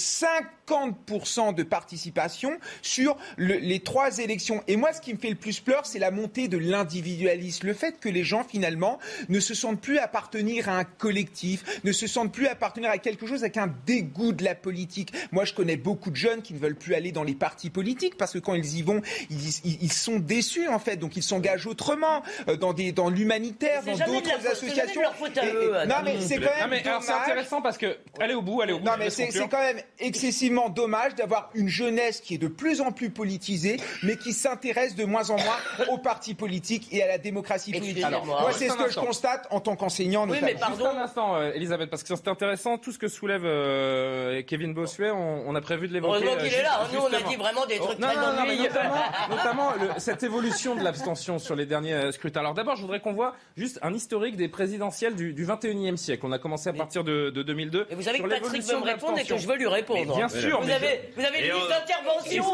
50% 0.68 1.54
de 1.54 1.62
participation 1.62 2.58
sur 2.82 3.16
les 3.38 3.80
trois 3.80 4.18
élections. 4.18 4.62
Et 4.66 4.76
moi, 4.76 4.92
ce 4.92 5.00
qui 5.00 5.14
me 5.14 5.18
fait 5.18 5.30
le 5.30 5.34
plus 5.34 5.60
peur, 5.60 5.86
c'est 5.86 5.98
la 5.98 6.10
montée 6.10 6.48
de 6.48 6.58
l'individualisme, 6.58 7.66
le 7.66 7.74
fait 7.74 7.98
que 8.00 8.08
les 8.08 8.24
gens 8.24 8.44
finalement 8.44 8.98
ne 9.28 9.40
se 9.40 9.54
sentent 9.54 9.80
plus 9.80 9.98
appartenir 9.98 10.68
à 10.68 10.78
un 10.78 10.84
collectif, 10.84 11.64
ne 11.84 11.92
se 11.92 12.06
sentent 12.06 12.32
plus 12.32 12.46
appartenir 12.46 12.90
à 12.90 12.98
quelque 12.98 13.26
chose 13.26 13.42
avec 13.42 13.56
un 13.56 13.72
dégoût 13.86 14.32
de 14.32 14.44
la 14.44 14.54
politique. 14.54 15.12
Moi, 15.32 15.44
je 15.44 15.54
connais 15.54 15.76
beaucoup 15.76 16.10
de 16.10 16.16
jeunes 16.16 16.42
qui 16.42 16.54
ne 16.54 16.58
veulent 16.58 16.76
plus 16.76 16.94
aller 16.94 17.12
dans 17.12 17.24
les 17.24 17.34
partis 17.34 17.70
politiques 17.70 18.16
parce 18.16 18.32
que 18.32 18.38
quand 18.38 18.54
ils 18.54 18.78
y 18.78 18.82
vont, 18.82 19.00
ils, 19.30 19.82
ils 19.82 19.92
sont 19.92 20.18
déçus 20.18 20.68
en 20.68 20.78
fait, 20.78 20.96
donc 20.96 21.16
ils 21.16 21.22
s'engagent 21.22 21.66
autrement 21.66 22.22
euh, 22.48 22.56
dans 22.56 22.72
des 22.72 22.92
dans 22.92 23.10
l'humanitaire, 23.10 23.82
dans 23.84 23.92
d'autres 23.92 24.46
associations. 24.46 25.02
non 25.02 25.96
mais 26.04 26.20
c'est 26.20 26.36
quand 26.36 26.68
même. 26.68 26.80
c'est 27.02 27.12
intéressant 27.12 27.62
parce 27.62 27.78
que 27.78 27.96
allez 28.20 28.34
au 28.34 28.42
bout, 28.42 28.62
allez 28.62 28.72
au 28.72 28.78
bout. 28.78 28.84
Non 28.84 28.92
mais 28.98 29.10
c'est 29.10 29.28
quand 29.48 29.60
même 29.60 29.80
excessivement 29.98 30.57
dommage 30.68 31.14
d'avoir 31.14 31.50
une 31.54 31.68
jeunesse 31.68 32.20
qui 32.20 32.34
est 32.34 32.38
de 32.38 32.48
plus 32.48 32.80
en 32.80 32.90
plus 32.90 33.10
politisée, 33.10 33.78
mais 34.02 34.16
qui 34.16 34.32
s'intéresse 34.32 34.96
de 34.96 35.04
moins 35.04 35.30
en 35.30 35.36
moins 35.36 35.56
aux 35.90 35.98
partis 35.98 36.34
politiques 36.34 36.88
et 36.92 37.02
à 37.02 37.06
la 37.06 37.18
démocratie 37.18 37.72
politique. 37.72 38.04
moi, 38.24 38.50
c'est 38.52 38.68
ce 38.68 38.76
que 38.76 38.90
je 38.90 38.98
constate 38.98 39.46
en 39.50 39.60
tant 39.60 39.76
qu'enseignant. 39.76 40.28
Oui, 40.28 40.38
mais 40.42 40.54
pardon. 40.54 40.76
Juste 40.76 40.88
un 40.88 41.00
instant, 41.00 41.36
euh, 41.36 41.52
Elisabeth, 41.54 41.90
parce 41.90 42.02
que 42.02 42.14
c'est 42.14 42.28
intéressant 42.28 42.78
tout 42.78 42.92
ce 42.92 42.98
que 42.98 43.08
soulève 43.08 43.42
euh, 43.44 44.42
Kevin 44.42 44.74
Bossuet. 44.74 45.10
On, 45.10 45.54
a 45.54 45.60
prévu 45.60 45.88
de 45.88 45.92
l'évoquer. 45.92 46.24
Heureusement 46.24 46.42
qu'il 46.42 46.54
est 46.54 46.62
là. 46.62 46.80
Nous, 46.92 47.00
on 47.00 47.12
a 47.12 47.22
dit 47.22 47.36
vraiment 47.36 47.66
des 47.66 47.78
trucs 47.78 48.00
très 48.00 48.16
Notamment, 48.16 48.94
notamment 49.30 49.72
cette 49.98 50.22
évolution 50.22 50.74
de 50.74 50.82
l'abstention 50.82 51.38
sur 51.38 51.54
les 51.54 51.66
derniers 51.66 51.94
euh, 51.94 52.12
scrutins. 52.12 52.40
Alors 52.40 52.54
d'abord, 52.54 52.76
je 52.76 52.82
voudrais 52.82 53.00
qu'on 53.00 53.12
voit 53.12 53.34
juste 53.56 53.78
un 53.82 53.92
historique 53.92 54.36
des 54.36 54.48
présidentielles 54.48 55.14
du, 55.14 55.32
du 55.32 55.46
21e 55.46 55.96
siècle. 55.96 56.24
On 56.26 56.32
a 56.32 56.38
commencé 56.38 56.68
à 56.68 56.72
partir 56.72 57.04
de, 57.04 57.30
de 57.30 57.42
2002. 57.42 57.86
Et 57.90 57.94
vous 57.94 58.02
savez 58.02 58.18
que 58.18 58.28
Patrick 58.28 58.62
veut 58.62 58.78
me 58.78 58.84
répondre 58.84 59.18
et 59.18 59.24
que 59.24 59.36
je 59.36 59.46
veux 59.46 59.56
lui 59.56 59.66
répondre. 59.66 60.16
bien 60.16 60.28
sûr. 60.28 60.47
Vous 60.60 60.70
avez, 60.70 61.00
vous 61.16 61.24
avez 61.24 61.38
une 61.38 61.54
liste 61.54 61.68
d'intervention. 61.68 62.44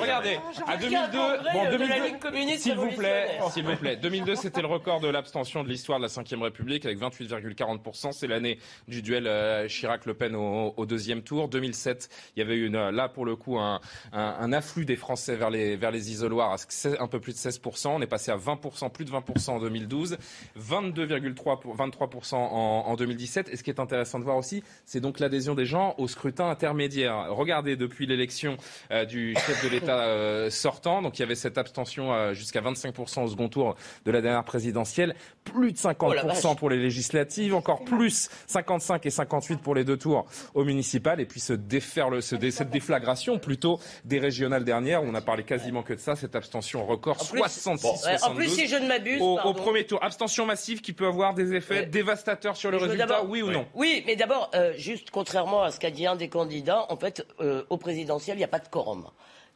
regardez. 0.00 0.38
À 0.66 0.76
2002, 0.76 1.18
bon, 1.52 1.70
2002, 1.70 2.56
s'il 2.58 2.74
vous 2.76 2.90
plaît, 2.90 3.38
s'il 3.52 3.64
vous 3.64 3.76
plaît. 3.76 3.96
2002, 3.96 4.34
c'était 4.36 4.60
le 4.60 4.66
record 4.66 5.00
de 5.00 5.08
l'abstention 5.08 5.64
de 5.64 5.68
l'histoire 5.68 5.98
de 5.98 6.04
la 6.04 6.08
Ve 6.08 6.42
République 6.42 6.84
avec 6.84 6.98
28,40%. 6.98 8.12
C'est 8.12 8.26
l'année 8.26 8.58
du 8.88 9.02
duel 9.02 9.26
euh, 9.26 9.68
Chirac-Le 9.68 10.14
Pen 10.14 10.34
au, 10.36 10.74
au, 10.76 10.86
deuxième 10.86 11.22
tour. 11.22 11.48
2007, 11.48 12.08
il 12.36 12.40
y 12.40 12.42
avait 12.42 12.56
eu 12.56 12.66
une, 12.66 12.90
là 12.90 13.08
pour 13.08 13.24
le 13.24 13.36
coup 13.36 13.58
un, 13.58 13.80
un, 14.12 14.36
un 14.40 14.52
afflux 14.52 14.84
des 14.84 14.96
Français 14.96 15.36
vers 15.36 15.50
les, 15.50 15.76
vers 15.76 15.90
les 15.90 16.10
isoloirs 16.10 16.52
à 16.52 16.56
un 17.00 17.08
peu 17.08 17.20
plus 17.20 17.32
de 17.32 17.38
16%. 17.38 17.88
On 17.88 18.00
est 18.00 18.06
passé 18.06 18.30
à 18.30 18.36
20%, 18.36 18.90
plus 18.90 19.04
de 19.04 19.10
20% 19.10 19.50
en 19.50 19.58
2012, 19.60 20.18
22,23% 20.58 22.34
en, 22.34 22.38
en 22.38 22.96
2017. 22.96 23.48
Et 23.50 23.56
ce 23.56 23.62
qui 23.62 23.70
est 23.70 23.80
intéressant 23.80 24.18
de 24.18 24.24
voir 24.24 24.36
aussi, 24.36 24.62
c'est 24.84 25.00
donc 25.00 25.20
l'adhésion 25.20 25.54
des 25.54 25.66
gens 25.66 25.94
au 25.98 26.08
scrutin 26.08 26.43
intermédiaire. 26.50 27.26
Regardez, 27.30 27.76
depuis 27.76 28.06
l'élection 28.06 28.56
euh, 28.90 29.04
du 29.04 29.34
chef 29.34 29.64
de 29.64 29.68
l'État 29.68 30.04
euh, 30.04 30.50
sortant, 30.50 31.02
donc 31.02 31.18
il 31.18 31.22
y 31.22 31.24
avait 31.24 31.34
cette 31.34 31.58
abstention 31.58 32.12
euh, 32.12 32.34
jusqu'à 32.34 32.60
25% 32.60 33.24
au 33.24 33.28
second 33.28 33.48
tour 33.48 33.76
de 34.04 34.10
la 34.10 34.20
dernière 34.20 34.44
présidentielle, 34.44 35.14
plus 35.44 35.72
de 35.72 35.78
50% 35.78 36.56
pour 36.56 36.70
les 36.70 36.78
législatives, 36.78 37.54
encore 37.54 37.84
plus 37.84 38.28
55 38.46 39.04
et 39.06 39.10
58 39.10 39.60
pour 39.60 39.74
les 39.74 39.84
deux 39.84 39.96
tours 39.96 40.26
au 40.54 40.64
municipal, 40.64 41.20
et 41.20 41.26
puis 41.26 41.40
se 41.40 41.52
défaire 41.52 42.10
le, 42.10 42.20
ce, 42.20 42.36
cette 42.50 42.70
déflagration 42.70 43.38
plutôt 43.38 43.78
des 44.04 44.18
régionales 44.18 44.64
dernières, 44.64 45.02
où 45.02 45.06
on 45.06 45.14
a 45.14 45.20
parlé 45.20 45.44
quasiment 45.44 45.82
que 45.82 45.94
de 45.94 45.98
ça, 45.98 46.16
cette 46.16 46.36
abstention 46.36 46.86
record, 46.86 47.20
66 47.20 48.22
En 48.22 48.34
plus, 48.34 48.48
si 48.48 48.66
je 48.66 48.76
ne 48.76 48.86
m'abuse, 48.86 49.20
au, 49.20 49.38
au, 49.40 49.54
premier 49.54 49.84
tour, 49.84 50.02
abstention 50.02 50.46
massive 50.46 50.80
qui 50.80 50.92
peut 50.92 51.06
avoir 51.06 51.34
des 51.34 51.54
effets 51.54 51.86
dévastateurs 51.86 52.56
sur 52.56 52.70
le 52.70 52.78
résultat, 52.78 53.24
oui 53.24 53.42
ou 53.42 53.50
non? 53.50 53.66
Oui, 53.74 54.02
mais 54.06 54.16
d'abord, 54.16 54.50
juste 54.76 55.10
contrairement 55.10 55.62
à 55.62 55.70
ce 55.70 55.80
qu'a 55.80 55.90
dit 55.90 56.06
un 56.06 56.16
des 56.16 56.28
candidats, 56.34 56.86
en 56.88 56.96
fait, 56.96 57.24
euh, 57.40 57.62
au 57.70 57.76
présidentiel, 57.76 58.36
il 58.36 58.42
n'y 58.44 58.50
a 58.52 58.54
pas 58.56 58.58
de 58.58 58.68
quorum 58.68 59.06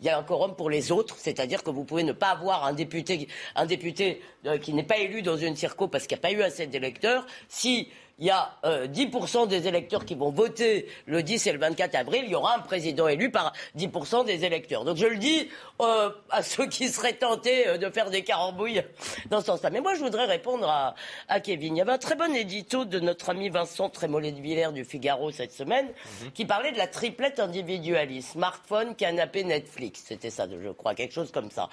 il 0.00 0.06
y 0.06 0.10
a 0.10 0.16
un 0.16 0.22
quorum 0.22 0.54
pour 0.54 0.70
les 0.70 0.92
autres, 0.92 1.16
c'est-à-dire 1.18 1.64
que 1.64 1.70
vous 1.70 1.84
pouvez 1.84 2.04
ne 2.04 2.12
pas 2.12 2.28
avoir 2.28 2.64
un 2.64 2.72
député, 2.72 3.26
un 3.56 3.66
député 3.66 4.22
euh, 4.46 4.58
qui 4.58 4.72
n'est 4.72 4.84
pas 4.84 4.98
élu 4.98 5.22
dans 5.22 5.36
une 5.36 5.56
circo 5.56 5.88
parce 5.88 6.06
qu'il 6.06 6.16
n'y 6.16 6.20
a 6.20 6.22
pas 6.22 6.32
eu 6.32 6.42
assez 6.42 6.68
d'électeurs. 6.68 7.26
Si 7.48 7.88
il 8.18 8.26
y 8.26 8.30
a 8.30 8.56
euh, 8.64 8.86
10% 8.88 9.46
des 9.46 9.68
électeurs 9.68 10.04
qui 10.04 10.14
vont 10.14 10.30
voter 10.30 10.88
le 11.06 11.22
10 11.22 11.46
et 11.46 11.52
le 11.52 11.58
24 11.58 11.94
avril, 11.94 12.22
il 12.24 12.30
y 12.30 12.34
aura 12.34 12.56
un 12.56 12.60
président 12.60 13.06
élu 13.06 13.30
par 13.30 13.52
10% 13.76 14.24
des 14.24 14.44
électeurs. 14.44 14.84
Donc 14.84 14.96
je 14.96 15.06
le 15.06 15.18
dis 15.18 15.48
euh, 15.80 16.10
à 16.30 16.42
ceux 16.42 16.66
qui 16.66 16.88
seraient 16.88 17.12
tentés 17.12 17.68
euh, 17.68 17.78
de 17.78 17.88
faire 17.90 18.10
des 18.10 18.22
carambouilles 18.22 18.82
dans 19.30 19.40
ce 19.40 19.46
sens-là. 19.46 19.70
Mais 19.70 19.80
moi, 19.80 19.94
je 19.94 20.00
voudrais 20.00 20.24
répondre 20.24 20.68
à, 20.68 20.96
à, 21.28 21.38
Kevin. 21.38 21.76
Il 21.76 21.78
y 21.78 21.82
avait 21.82 21.92
un 21.92 21.98
très 21.98 22.16
bon 22.16 22.34
édito 22.34 22.84
de 22.84 22.98
notre 22.98 23.30
ami 23.30 23.50
Vincent 23.50 23.88
Trémollet 23.88 24.32
de 24.32 24.40
Villers 24.40 24.72
du 24.72 24.84
Figaro 24.84 25.30
cette 25.30 25.52
semaine 25.52 25.86
mhm. 25.86 26.32
qui 26.32 26.44
parlait 26.44 26.72
de 26.72 26.78
la 26.78 26.88
triplette 26.88 27.38
individualiste. 27.38 28.32
Smartphone, 28.32 28.96
canapé, 28.96 29.44
Netflix. 29.44 30.02
C'était 30.06 30.30
ça, 30.30 30.46
je 30.50 30.70
crois, 30.70 30.94
quelque 30.94 31.14
chose 31.14 31.30
comme 31.30 31.52
ça. 31.52 31.68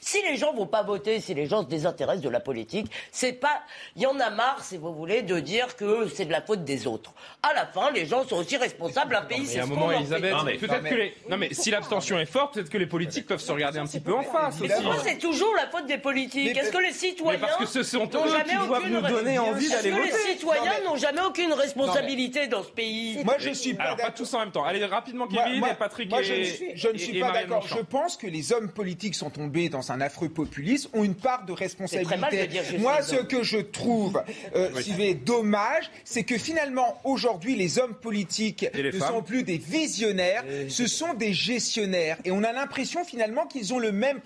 Si 0.00 0.20
les 0.22 0.36
gens 0.36 0.52
vont 0.52 0.66
pas 0.66 0.82
voter, 0.82 1.20
si 1.20 1.32
les 1.32 1.46
gens 1.46 1.62
se 1.62 1.68
désintéressent 1.68 2.22
de 2.22 2.28
la 2.28 2.40
politique, 2.40 2.92
c'est 3.10 3.32
pas... 3.32 3.62
Il 3.96 4.02
y 4.02 4.06
en 4.06 4.20
a 4.20 4.30
marre, 4.30 4.62
si 4.62 4.76
vous 4.76 4.94
voulez, 4.94 5.22
de 5.22 5.40
dire 5.40 5.74
que 5.74 5.85
que 5.86 6.08
c'est 6.14 6.24
de 6.24 6.32
la 6.32 6.42
faute 6.42 6.64
des 6.64 6.86
autres. 6.86 7.12
À 7.42 7.54
la 7.54 7.66
fin, 7.66 7.90
les 7.90 8.06
gens 8.06 8.26
sont 8.26 8.36
aussi 8.36 8.56
responsables. 8.56 9.14
Un 9.14 9.22
pays, 9.22 9.40
Mais 9.40 9.46
c'est 9.46 9.60
à 9.60 9.62
un 9.62 9.66
ce 9.66 9.70
moment, 9.70 9.90
Elisabeth, 9.92 10.32
peut-être 10.60 10.84
que 10.84 10.94
les... 10.94 11.14
Non, 11.30 11.36
mais 11.36 11.48
si 11.52 11.70
l'abstention 11.70 12.18
est 12.18 12.26
forte, 12.26 12.54
peut-être 12.54 12.70
que 12.70 12.78
les 12.78 12.86
politiques 12.86 13.26
peuvent 13.26 13.40
se 13.40 13.52
regarder 13.52 13.78
un 13.78 13.86
petit 13.86 14.00
peu 14.00 14.12
en 14.14 14.22
face 14.22 14.60
aussi. 14.60 14.72
Pourquoi 14.82 14.96
c'est 15.02 15.18
toujours 15.18 15.54
la 15.56 15.68
faute 15.68 15.86
des 15.86 15.98
politiques 15.98 16.56
Est-ce 16.56 16.70
que 16.72 16.78
les 16.78 16.92
citoyens 16.92 17.38
Mais 17.40 17.46
parce 17.46 17.56
que 17.58 17.66
ce 17.66 17.82
sont 17.82 17.98
n'ont 18.06 18.24
eux 18.26 18.28
jamais 18.30 18.44
qui 18.44 18.66
doivent 18.66 18.80
aucune 18.82 18.92
nous 18.94 19.00
donner 19.00 19.38
envie 19.38 19.66
Est-ce 19.66 19.74
d'aller 19.76 19.90
que 19.90 19.96
les 20.02 20.10
voter. 20.10 20.22
citoyens 20.32 20.64
Non, 20.64 20.70
mais- 20.80 20.84
n'ont 20.86 20.96
jamais 20.96 21.20
aucune 21.22 21.52
responsabilité 21.52 22.46
dans 22.48 22.62
ce 22.62 22.70
pays? 22.70 23.22
Moi, 23.24 23.36
je 23.38 23.50
suis 23.50 23.74
pas 23.74 23.84
Alors, 23.84 23.96
pas 23.96 24.02
d'accord. 24.04 24.14
tous 24.16 24.34
en 24.34 24.40
même 24.40 24.50
temps. 24.50 24.64
Allez, 24.64 24.84
rapidement, 24.84 25.26
Kevin 25.26 25.64
et 25.64 25.74
Patrick 25.78 26.10
moi, 26.10 26.20
et 26.20 26.24
je 26.24 26.34
ne 26.34 26.44
suis, 26.44 26.72
je 26.74 26.88
ne 26.88 26.94
et- 26.94 26.98
suis 26.98 27.16
et 27.18 27.20
pas 27.20 27.32
d'accord. 27.32 27.66
Je 27.66 27.82
pense 27.82 28.16
que 28.16 28.26
les 28.26 28.52
hommes 28.52 28.70
politiques 28.70 29.14
sont 29.14 29.30
tombés 29.30 29.68
dans 29.68 29.92
un 29.92 30.00
affreux 30.00 30.28
populisme, 30.28 30.90
ont 30.92 31.04
une 31.04 31.14
part 31.14 31.44
de 31.44 31.54
très 31.54 31.66
mal 31.76 31.78
de 31.86 32.36
responsabilité. 32.36 32.78
Moi, 32.78 33.02
ce 33.02 33.16
que 33.16 33.42
je 33.42 33.58
trouve, 33.58 34.22
euh, 34.54 34.70
si 34.80 34.92
voulez, 34.92 35.14
dommage, 35.76 35.90
c'est 36.04 36.24
que 36.24 36.38
finalement, 36.38 37.00
aujourd'hui, 37.04 37.54
les 37.56 37.78
hommes 37.78 37.94
politiques 37.94 38.66
les 38.74 38.84
ne 38.84 38.90
femmes 38.92 39.14
sont 39.16 39.22
plus 39.22 39.42
des 39.42 39.58
visionnaires, 39.58 40.44
ce 40.68 40.86
sont 40.86 41.14
des 41.14 41.32
gestionnaires. 41.32 42.18
Et 42.24 42.30
on 42.30 42.42
a 42.42 42.52
l'impression 42.52 43.04
finalement 43.04 43.46
qu'ils 43.46 43.72
ont 43.74 43.78
le 43.78 43.92
même, 43.92 44.20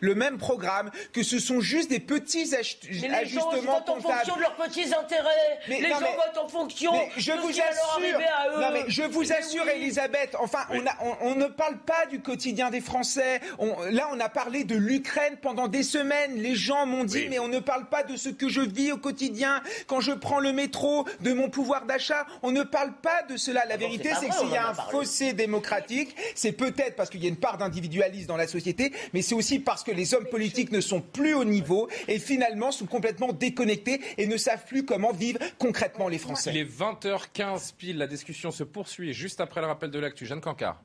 le 0.00 0.14
même 0.14 0.38
programme, 0.38 0.90
que 1.12 1.22
ce 1.22 1.38
sont 1.38 1.60
juste 1.60 1.90
des 1.90 2.00
petits 2.00 2.54
ach- 2.54 2.78
Mais 2.88 2.92
les 2.94 3.08
gens 3.08 3.14
ajustements 3.48 3.74
votent 3.74 3.88
en 3.88 4.00
fonction 4.00 4.36
de 4.36 4.40
leurs 4.40 4.56
petits 4.56 4.94
intérêts. 4.94 5.58
Mais 5.68 5.80
les 5.80 5.88
non, 5.88 5.94
gens 5.96 6.00
mais- 6.00 6.16
votent 6.16 6.44
en 6.44 6.48
fonction 6.48 6.92
mais 6.92 7.08
je 7.16 7.32
de 7.32 7.38
vous 7.38 7.48
ce 7.48 7.52
qui 7.54 7.60
va 7.60 7.64
leur 7.66 7.74
assure, 7.84 7.94
arriver 8.14 8.24
à 8.24 8.48
eux. 8.56 8.60
non 8.60 8.70
mais 8.72 8.84
je 8.88 9.02
vous 9.02 9.20
Mais 9.20 9.32
assure, 9.32 9.62
oui. 9.66 9.72
Elisabeth. 9.76 10.36
Enfin, 10.40 10.60
on, 10.70 10.86
a- 10.86 10.96
on- 11.02 11.28
on 11.30 11.34
ne 11.34 11.46
parle 11.46 11.78
pas 11.78 12.06
du 12.10 12.20
quotidien 12.20 12.70
des 12.70 12.80
Français. 12.80 13.40
On- 13.58 13.74
là, 13.90 14.08
on 14.12 14.20
a 14.20 14.28
parlé 14.28 14.64
de 14.64 14.76
l'Ukraine 14.76 15.36
pendant 15.40 15.68
des 15.68 15.82
semaines. 15.82 16.36
Les 16.36 16.54
gens 16.54 16.86
m'ont 16.86 17.04
dit, 17.04 17.26
mais 17.28 17.38
on 17.38 17.48
ne 17.48 17.58
parle 17.58 17.86
pas 17.88 18.02
de 18.02 18.16
ce 18.16 18.28
que 18.28 18.48
je 18.48 18.60
vis 18.60 18.92
au 18.92 18.96
quotidien 18.98 19.62
quand 19.86 20.00
je 20.00 20.12
prends 20.12 20.40
le 20.40 20.52
métro, 20.52 20.73
de 21.20 21.32
mon 21.32 21.48
pouvoir 21.50 21.86
d'achat. 21.86 22.26
On 22.42 22.52
ne 22.52 22.62
parle 22.62 22.92
pas 23.02 23.22
de 23.22 23.36
cela. 23.36 23.64
La 23.66 23.76
vérité, 23.76 24.10
c'est 24.18 24.28
que 24.28 24.34
s'il 24.34 24.50
y 24.50 24.56
a 24.56 24.66
a 24.66 24.70
un 24.70 24.74
parlé. 24.74 24.92
fossé 24.92 25.32
démocratique, 25.32 26.14
c'est 26.34 26.52
peut-être 26.52 26.96
parce 26.96 27.10
qu'il 27.10 27.22
y 27.22 27.26
a 27.26 27.28
une 27.28 27.36
part 27.36 27.58
d'individualisme 27.58 28.28
dans 28.28 28.36
la 28.36 28.46
société, 28.46 28.92
mais 29.12 29.22
c'est 29.22 29.34
aussi 29.34 29.58
parce 29.58 29.82
que 29.82 29.90
les 29.90 30.14
hommes 30.14 30.26
politiques 30.26 30.72
ne 30.72 30.80
sont 30.80 31.00
plus 31.00 31.34
au 31.34 31.44
niveau 31.44 31.88
et 32.08 32.18
finalement 32.18 32.72
sont 32.72 32.86
complètement 32.86 33.32
déconnectés 33.32 34.00
et 34.18 34.26
ne 34.26 34.36
savent 34.36 34.64
plus 34.66 34.84
comment 34.84 35.12
vivre 35.12 35.38
concrètement 35.58 36.08
les 36.08 36.18
Français. 36.18 36.50
Il 36.50 36.58
est 36.58 36.64
20h15 36.64 37.74
pile, 37.76 37.98
la 37.98 38.06
discussion 38.06 38.50
se 38.50 38.64
poursuit 38.64 39.12
juste 39.12 39.40
après 39.40 39.60
le 39.60 39.66
rappel 39.66 39.90
de 39.90 39.98
l'actu. 39.98 40.26
Jeanne 40.26 40.40
Cancard. 40.40 40.80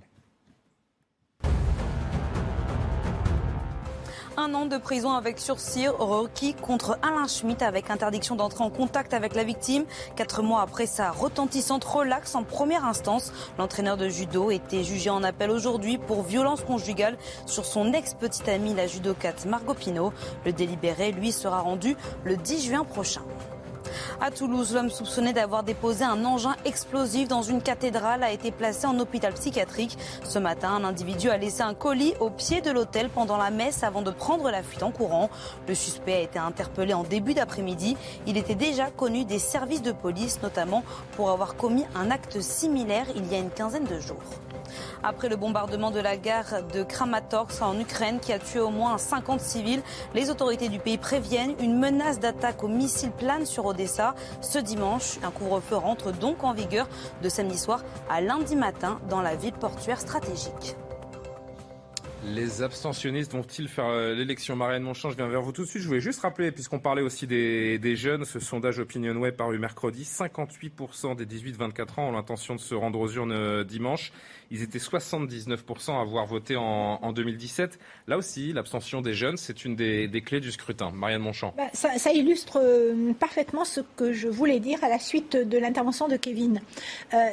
Un 4.41 4.53
an 4.53 4.67
de 4.67 4.77
prison 4.77 5.11
avec 5.11 5.37
sursis 5.37 5.89
requis 5.89 6.53
contre 6.53 6.97
Alain 7.01 7.27
Schmitt 7.27 7.61
avec 7.61 7.89
interdiction 7.89 8.37
d'entrer 8.37 8.63
en 8.63 8.69
contact 8.69 9.13
avec 9.13 9.35
la 9.35 9.43
victime. 9.43 9.83
Quatre 10.15 10.41
mois 10.43 10.61
après 10.61 10.85
sa 10.85 11.11
retentissante 11.11 11.83
relaxe 11.83 12.35
en 12.35 12.43
première 12.45 12.85
instance, 12.85 13.33
l'entraîneur 13.57 13.97
de 13.97 14.07
judo 14.07 14.49
était 14.49 14.85
jugé 14.85 15.09
en 15.09 15.23
appel 15.23 15.51
aujourd'hui 15.51 15.97
pour 15.97 16.23
violence 16.23 16.63
conjugale 16.63 17.17
sur 17.47 17.65
son 17.65 17.91
ex-petite 17.91 18.47
amie, 18.47 18.73
la 18.73 18.87
judokate 18.87 19.45
Margot 19.45 19.73
Pino. 19.73 20.13
Le 20.45 20.53
délibéré, 20.53 21.11
lui, 21.11 21.33
sera 21.33 21.59
rendu 21.59 21.97
le 22.23 22.37
10 22.37 22.65
juin 22.65 22.85
prochain. 22.85 23.23
À 24.21 24.31
Toulouse, 24.31 24.73
l'homme 24.73 24.89
soupçonné 24.89 25.33
d'avoir 25.33 25.63
déposé 25.63 26.03
un 26.03 26.25
engin 26.25 26.55
explosif 26.65 27.27
dans 27.27 27.41
une 27.41 27.61
cathédrale 27.61 28.23
a 28.23 28.31
été 28.31 28.51
placé 28.51 28.85
en 28.85 28.99
hôpital 28.99 29.33
psychiatrique. 29.33 29.97
Ce 30.23 30.39
matin, 30.39 30.71
un 30.71 30.83
individu 30.83 31.29
a 31.29 31.37
laissé 31.37 31.61
un 31.61 31.73
colis 31.73 32.13
au 32.19 32.29
pied 32.29 32.61
de 32.61 32.71
l'hôtel 32.71 33.09
pendant 33.09 33.37
la 33.37 33.49
messe 33.49 33.83
avant 33.83 34.01
de 34.01 34.11
prendre 34.11 34.51
la 34.51 34.63
fuite 34.63 34.83
en 34.83 34.91
courant. 34.91 35.29
Le 35.67 35.75
suspect 35.75 36.13
a 36.13 36.19
été 36.19 36.39
interpellé 36.39 36.93
en 36.93 37.03
début 37.03 37.33
d'après-midi. 37.33 37.95
Il 38.27 38.37
était 38.37 38.55
déjà 38.55 38.89
connu 38.91 39.25
des 39.25 39.39
services 39.39 39.81
de 39.81 39.91
police, 39.91 40.41
notamment 40.41 40.83
pour 41.15 41.29
avoir 41.29 41.55
commis 41.55 41.85
un 41.95 42.11
acte 42.11 42.41
similaire 42.41 43.05
il 43.15 43.31
y 43.31 43.35
a 43.35 43.39
une 43.39 43.51
quinzaine 43.51 43.85
de 43.85 43.99
jours. 43.99 44.17
Après 45.03 45.29
le 45.29 45.35
bombardement 45.35 45.91
de 45.91 45.99
la 45.99 46.17
gare 46.17 46.63
de 46.73 46.83
Kramatorsk 46.83 47.61
en 47.61 47.79
Ukraine 47.79 48.19
qui 48.19 48.33
a 48.33 48.39
tué 48.39 48.59
au 48.59 48.69
moins 48.69 48.97
50 48.97 49.39
civils, 49.39 49.81
les 50.13 50.29
autorités 50.29 50.69
du 50.69 50.79
pays 50.79 50.97
préviennent 50.97 51.55
une 51.59 51.77
menace 51.77 52.19
d'attaque 52.19 52.63
aux 52.63 52.67
missiles 52.67 53.11
plane 53.11 53.45
sur 53.45 53.65
Odessa 53.65 54.15
ce 54.41 54.59
dimanche. 54.59 55.19
Un 55.23 55.31
couvre-feu 55.31 55.75
rentre 55.75 56.11
donc 56.11 56.43
en 56.43 56.53
vigueur 56.53 56.87
de 57.21 57.29
samedi 57.29 57.57
soir 57.57 57.83
à 58.09 58.21
lundi 58.21 58.55
matin 58.55 58.99
dans 59.09 59.21
la 59.21 59.35
ville 59.35 59.53
portuaire 59.53 59.99
stratégique. 59.99 60.75
Les 62.25 62.61
abstentionnistes 62.61 63.31
vont-ils 63.31 63.69
faire 63.69 63.85
euh, 63.85 64.13
l'élection 64.13 64.55
Marianne 64.57 64.83
Monchamp, 64.83 65.09
je 65.09 65.15
viens 65.15 65.29
vers 65.29 65.41
vous 65.41 65.53
tout 65.53 65.63
de 65.63 65.67
suite. 65.67 65.81
Je 65.81 65.87
voulais 65.87 66.01
juste 66.01 66.19
rappeler, 66.19 66.51
puisqu'on 66.51 66.79
parlait 66.79 67.01
aussi 67.01 67.27
des, 67.27 67.95
jeunes, 67.95 68.25
ce 68.25 68.39
sondage 68.39 68.79
OpinionWay 68.79 69.31
paru 69.31 69.57
mercredi, 69.57 70.03
58% 70.03 71.15
des 71.15 71.25
18-24 71.25 71.99
ans 71.99 72.09
ont 72.09 72.11
l'intention 72.11 72.55
de 72.55 72.59
se 72.59 72.75
rendre 72.75 72.99
aux 72.99 73.09
urnes 73.09 73.31
euh, 73.31 73.63
dimanche. 73.63 74.11
Ils 74.51 74.63
étaient 74.63 74.79
79% 74.79 75.97
à 75.97 76.01
avoir 76.01 76.25
voté 76.25 76.57
en, 76.57 76.99
en 77.01 77.13
2017. 77.13 77.79
Là 78.07 78.17
aussi, 78.17 78.51
l'abstention 78.51 79.01
des 79.01 79.13
jeunes, 79.13 79.37
c'est 79.37 79.63
une 79.63 79.77
des, 79.77 80.23
clés 80.25 80.41
du 80.41 80.51
scrutin. 80.51 80.91
Marianne 80.91 81.21
Monchamp. 81.21 81.53
Bah, 81.55 81.69
ça, 81.73 82.11
illustre 82.11 82.59
euh, 82.61 83.13
parfaitement 83.13 83.63
ce 83.63 83.79
que 83.95 84.11
je 84.11 84.27
voulais 84.27 84.59
dire 84.59 84.83
à 84.83 84.89
la 84.89 84.99
suite 84.99 85.37
de 85.37 85.57
l'intervention 85.57 86.09
de 86.09 86.17
Kevin. 86.17 86.59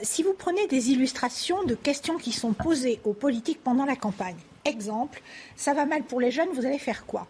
Si 0.02 0.22
vous 0.22 0.34
prenez 0.34 0.66
des 0.68 0.90
illustrations 0.90 1.64
de 1.64 1.74
questions 1.74 2.18
qui 2.18 2.32
sont 2.32 2.52
posées 2.52 3.00
aux 3.04 3.14
politiques 3.14 3.60
pendant 3.64 3.84
la 3.84 3.96
campagne, 3.96 4.36
exemple, 4.66 5.22
ça 5.56 5.74
va 5.74 5.86
mal 5.86 6.02
pour 6.02 6.20
les 6.20 6.30
jeunes, 6.30 6.48
vous 6.52 6.66
allez 6.66 6.78
faire 6.78 7.06
quoi? 7.06 7.26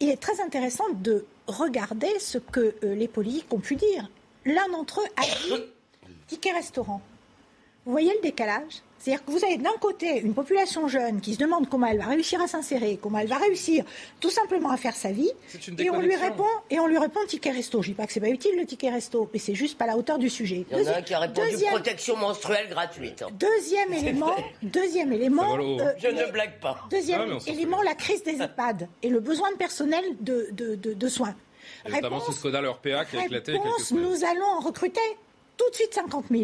Il 0.00 0.08
est 0.08 0.20
très 0.20 0.40
intéressant 0.40 0.84
de 0.94 1.24
regarder 1.46 2.18
ce 2.18 2.38
que 2.38 2.74
euh, 2.82 2.94
les 2.94 3.08
politiques 3.08 3.52
ont 3.52 3.60
pu 3.60 3.76
dire. 3.76 4.10
L'un 4.44 4.68
d'entre 4.68 5.00
eux 5.00 5.08
a 5.16 5.22
dit 5.22 5.62
ticket 6.26 6.52
restaurant. 6.52 7.00
Vous 7.84 7.92
voyez 7.92 8.12
le 8.14 8.20
décalage? 8.20 8.82
C'est-à-dire 9.02 9.24
que 9.24 9.32
vous 9.32 9.44
avez 9.44 9.56
d'un 9.56 9.72
côté 9.80 10.20
une 10.20 10.32
population 10.32 10.86
jeune 10.86 11.20
qui 11.20 11.34
se 11.34 11.38
demande 11.40 11.68
comment 11.68 11.88
elle 11.88 11.98
va 11.98 12.04
réussir 12.04 12.40
à 12.40 12.46
s'insérer, 12.46 13.00
comment 13.02 13.18
elle 13.18 13.26
va 13.26 13.36
réussir 13.38 13.84
tout 14.20 14.30
simplement 14.30 14.70
à 14.70 14.76
faire 14.76 14.94
sa 14.94 15.10
vie, 15.10 15.28
C'est 15.48 15.66
une 15.66 15.80
et 15.80 15.90
on 15.90 16.00
lui 16.00 16.14
répond 16.14 16.46
et 16.70 16.78
on 16.78 16.86
lui 16.86 16.98
répond 16.98 17.18
ticket 17.26 17.50
resto. 17.50 17.82
Je 17.82 17.88
dis 17.88 17.94
pas 17.94 18.06
que 18.06 18.12
c'est 18.12 18.20
pas 18.20 18.28
utile 18.28 18.52
le 18.56 18.64
ticket 18.64 18.90
resto, 18.90 19.28
mais 19.32 19.40
c'est 19.40 19.56
juste 19.56 19.76
pas 19.76 19.86
la 19.86 19.96
hauteur 19.96 20.18
du 20.18 20.30
sujet. 20.30 20.64
Il 20.70 20.78
y 20.78 20.88
en 20.88 20.92
a 20.92 20.98
un 20.98 21.02
qui 21.02 21.14
a 21.14 21.18
répondu 21.18 21.50
deuxième, 21.50 21.72
protection 21.72 22.16
menstruelle 22.16 22.68
gratuite. 22.68 23.24
deuxième 23.32 23.92
élément, 23.92 24.36
deuxième 24.62 25.12
élément, 25.12 25.56
euh, 25.58 25.92
Je 25.98 26.06
ne 26.06 26.30
blague 26.30 26.60
pas. 26.60 26.86
deuxième 26.88 27.38
Ah, 27.40 27.50
élément, 27.50 27.82
la 27.82 27.94
crise 27.96 28.22
des 28.22 28.40
EHPAD 28.40 28.88
et 29.02 29.08
le 29.08 29.18
besoin 29.18 29.50
de 29.50 29.56
personnel 29.56 30.04
de, 30.20 30.46
de, 30.52 30.76
de- 30.76 30.94
de 30.94 31.08
soins. 31.08 31.34
Et 31.86 31.90
notamment 31.90 32.20
ce 32.20 32.30
scandale 32.30 32.66
Orpea 32.66 33.04
qui 33.10 33.16
a 33.16 33.24
éclaté 33.24 33.50
il 33.52 33.58
Réponse, 33.58 33.90
nous 33.90 34.22
allons 34.24 34.46
en 34.46 34.60
recruter 34.60 35.00
tout 35.56 35.68
de 35.70 35.74
suite 35.74 35.92
50 35.92 36.26
000. 36.30 36.42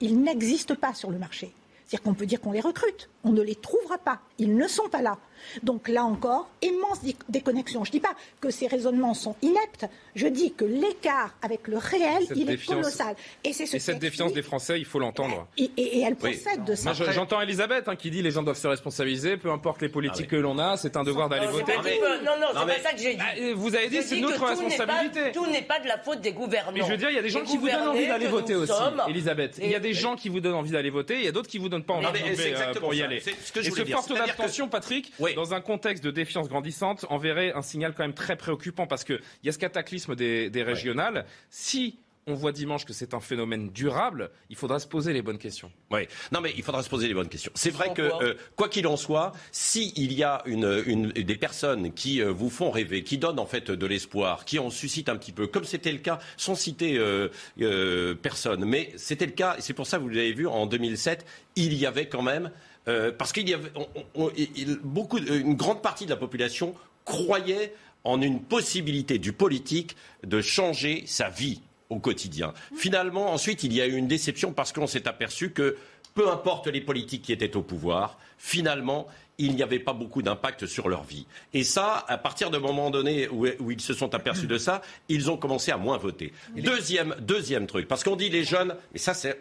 Ils 0.00 0.20
n'existent 0.20 0.76
pas 0.76 0.94
sur 0.94 1.10
le 1.10 1.18
marché. 1.18 1.50
C'est-à-dire 1.86 2.02
qu'on 2.02 2.14
peut 2.14 2.26
dire 2.26 2.40
qu'on 2.40 2.52
les 2.52 2.60
recrute, 2.60 3.08
on 3.26 3.32
ne 3.32 3.42
les 3.42 3.56
trouvera 3.56 3.98
pas, 3.98 4.20
ils 4.38 4.56
ne 4.56 4.66
sont 4.68 4.88
pas 4.88 5.02
là. 5.02 5.18
Donc 5.62 5.88
là 5.88 6.02
encore, 6.04 6.48
immense 6.62 7.02
dé- 7.02 7.14
déconnexion. 7.28 7.84
Je 7.84 7.90
ne 7.90 7.92
dis 7.92 8.00
pas 8.00 8.14
que 8.40 8.50
ces 8.50 8.66
raisonnements 8.68 9.12
sont 9.14 9.36
ineptes, 9.42 9.86
je 10.14 10.26
dis 10.28 10.52
que 10.54 10.64
l'écart 10.64 11.34
avec 11.42 11.68
le 11.68 11.76
réel, 11.76 12.24
Cette 12.26 12.36
il 12.38 12.50
est 12.50 12.64
colossal. 12.66 13.14
Et 13.44 13.52
c'est 13.52 13.66
ce 13.66 13.76
Et 13.76 13.78
cette 13.78 13.98
défiance 13.98 14.32
des 14.32 14.42
Français, 14.42 14.78
il 14.78 14.84
faut 14.86 14.98
l'entendre. 14.98 15.46
Et, 15.58 15.70
et- 15.76 15.98
et 15.98 16.00
elle 16.00 16.16
Oui. 16.22 16.32
procède 16.40 16.64
de 16.64 16.74
ça. 16.74 16.92
J'entends 16.94 17.40
Elisabeth 17.42 17.86
hein, 17.88 17.96
qui 17.96 18.10
dit 18.10 18.22
les 18.22 18.30
gens 18.30 18.42
doivent 18.42 18.56
se 18.56 18.66
responsabiliser, 18.66 19.36
peu 19.36 19.50
importe 19.50 19.82
les 19.82 19.88
politiques 19.90 20.28
que 20.28 20.36
l'on 20.36 20.58
a, 20.58 20.76
c'est 20.78 20.96
un 20.96 21.04
devoir 21.04 21.28
d'aller 21.28 21.46
voter. 21.48 21.74
pas 21.74 21.82
non, 21.82 22.32
non, 22.40 22.46
c'est 22.54 22.64
mais- 22.64 22.74
pas 22.76 22.80
ça 22.88 22.92
que 22.92 22.98
j'ai 23.00 23.14
dit. 23.14 23.20
Ah, 23.22 23.36
et 23.36 23.52
vous 23.52 23.74
avez 23.74 23.88
dit 23.88 24.02
c'est 24.02 24.20
notre 24.20 24.44
responsabilité. 24.44 25.22
pas- 25.24 25.30
Tout 25.32 25.46
n'est 25.46 25.62
pas 25.62 25.80
de 25.80 25.86
la 25.88 25.98
faute 25.98 26.20
des 26.22 26.32
gouvernants. 26.32 26.72
Mais 26.72 26.80
je 26.82 26.86
veux 26.90 26.96
dire, 26.96 27.10
il 27.10 27.16
y 27.16 27.18
a 27.18 27.22
des 27.22 27.28
gens 27.28 27.40
Les 27.40 27.46
qui 27.46 27.58
vous 27.58 27.68
donnent 27.68 27.88
envie 27.88 28.06
d'aller 28.06 28.26
voter 28.26 28.54
aussi. 28.54 28.72
Elisabeth. 29.08 29.58
Il 29.62 29.70
y 29.70 29.74
a 29.74 29.80
des 29.80 29.92
gens 29.92 30.16
qui 30.16 30.28
vous 30.28 30.40
donnent 30.40 30.54
envie 30.54 30.70
d'aller 30.70 30.90
voter, 30.90 31.16
il 31.16 31.24
y 31.24 31.28
a 31.28 31.32
d'autres 31.32 31.48
qui 31.48 31.58
vous 31.58 31.68
donnent 31.68 31.84
pas 31.84 31.94
envie 31.94 32.06
euh, 32.06 32.26
exactement 32.26 32.80
pour 32.80 32.94
y 32.94 32.98
ça. 32.98 33.06
C'est 33.20 33.32
ce 33.40 33.52
que 33.52 33.62
je 33.62 33.68
Et 33.68 33.70
ce 33.70 33.82
dire. 33.82 33.96
taux 33.98 34.02
C'est-à-dire 34.14 34.36
que- 34.36 34.70
Patrick, 34.70 35.12
Oui. 35.18 35.34
dans 35.34 35.54
un 35.54 35.60
contexte 35.60 36.02
de 36.04 36.10
défiance 36.10 36.48
grandissante, 36.48 37.04
enverrait 37.10 37.52
un 37.54 37.62
signal 37.62 37.94
quand 37.94 38.02
même 38.04 38.14
très 38.14 38.36
préoccupant 38.36 38.86
parce 38.86 39.04
qu'il 39.04 39.20
y 39.44 39.48
a 39.48 39.52
ce 39.52 39.58
cataclysme 39.58 40.14
des, 40.14 40.50
des 40.50 40.62
régionales. 40.62 41.26
Si 41.50 41.98
on 42.28 42.34
voit 42.34 42.50
dimanche 42.50 42.84
que 42.84 42.92
c'est 42.92 43.14
un 43.14 43.20
phénomène 43.20 43.70
durable, 43.70 44.30
il 44.50 44.56
faudra 44.56 44.80
se 44.80 44.86
poser 44.88 45.12
les 45.12 45.22
bonnes 45.22 45.38
questions. 45.38 45.70
Oui, 45.92 46.08
non 46.32 46.40
mais 46.40 46.52
il 46.56 46.62
faudra 46.64 46.82
se 46.82 46.88
poser 46.88 47.06
les 47.06 47.14
bonnes 47.14 47.28
questions. 47.28 47.52
C'est 47.54 47.70
vrai 47.70 47.92
que 47.94 48.08
quoi 48.08 48.22
euh, 48.24 48.34
quoi 48.56 48.68
qu'il 48.68 48.86
en 48.88 48.96
soit, 48.96 49.32
si 49.52 49.92
il 49.96 50.12
y 50.12 50.24
a 50.24 50.42
une, 50.46 50.82
une- 50.86 51.12
des 51.12 51.36
personnes 51.36 51.92
qui 51.92 52.20
euh, 52.20 52.32
vous 52.32 52.50
font 52.50 52.70
rêver, 52.72 53.04
qui 53.04 53.16
donnent 53.18 53.38
en 53.38 53.46
fait 53.46 53.70
de 53.70 53.86
l'espoir, 53.86 54.44
qui 54.44 54.58
en 54.58 54.70
suscitent 54.70 55.08
un 55.08 55.16
petit 55.16 55.30
peu, 55.30 55.46
comme 55.46 55.64
c'était 55.64 55.92
le 55.92 55.98
cas, 55.98 56.18
sans 56.36 56.56
citer 56.56 56.98
euh, 56.98 57.28
euh, 57.60 58.16
personne, 58.16 58.64
mais 58.64 58.92
c'était 58.96 59.26
le 59.26 59.32
cas. 59.32 59.56
et 59.56 59.60
C'est 59.60 59.72
pour 59.74 59.86
ça 59.86 59.98
que 59.98 60.02
vous 60.02 60.08
l'avez 60.08 60.32
vu 60.32 60.48
en 60.48 60.66
2007, 60.66 61.24
il 61.54 61.74
y 61.74 61.86
avait 61.86 62.08
quand 62.08 62.22
même 62.22 62.50
euh, 62.88 63.12
parce 63.12 63.32
qu'il 63.32 63.48
y 63.48 63.54
avait 63.54 63.70
on- 63.76 63.86
on- 64.16 64.30
il- 64.36 64.78
beaucoup, 64.82 65.18
une 65.18 65.54
grande 65.54 65.80
partie 65.80 66.06
de 66.06 66.10
la 66.10 66.16
population 66.16 66.74
croyait 67.04 67.72
en 68.02 68.20
une 68.20 68.40
possibilité 68.42 69.18
du 69.18 69.32
politique 69.32 69.94
de 70.24 70.40
changer 70.40 71.04
sa 71.06 71.28
vie 71.28 71.60
au 71.90 71.98
quotidien. 71.98 72.52
Finalement, 72.76 73.32
ensuite, 73.32 73.62
il 73.62 73.72
y 73.72 73.80
a 73.80 73.86
eu 73.86 73.94
une 73.94 74.08
déception 74.08 74.52
parce 74.52 74.72
qu'on 74.72 74.86
s'est 74.86 75.08
aperçu 75.08 75.50
que 75.50 75.76
peu 76.14 76.30
importe 76.30 76.66
les 76.66 76.80
politiques 76.80 77.22
qui 77.22 77.32
étaient 77.32 77.56
au 77.56 77.62
pouvoir, 77.62 78.18
finalement, 78.38 79.06
il 79.38 79.54
n'y 79.54 79.62
avait 79.62 79.78
pas 79.78 79.92
beaucoup 79.92 80.22
d'impact 80.22 80.66
sur 80.66 80.88
leur 80.88 81.04
vie. 81.04 81.26
Et 81.52 81.62
ça, 81.62 82.04
à 82.08 82.16
partir 82.16 82.50
d'un 82.50 82.58
moment 82.58 82.90
donné 82.90 83.28
où, 83.28 83.70
ils 83.70 83.80
se 83.80 83.92
sont 83.92 84.14
aperçus 84.14 84.46
de 84.46 84.56
ça, 84.58 84.80
ils 85.08 85.30
ont 85.30 85.36
commencé 85.36 85.70
à 85.70 85.76
moins 85.76 85.98
voter. 85.98 86.32
Deuxième, 86.56 87.14
deuxième 87.20 87.66
truc, 87.66 87.86
parce 87.86 88.02
qu'on 88.02 88.16
dit 88.16 88.30
les 88.30 88.44
jeunes, 88.44 88.74
mais 88.92 88.98
ça 88.98 89.12
c'est, 89.12 89.38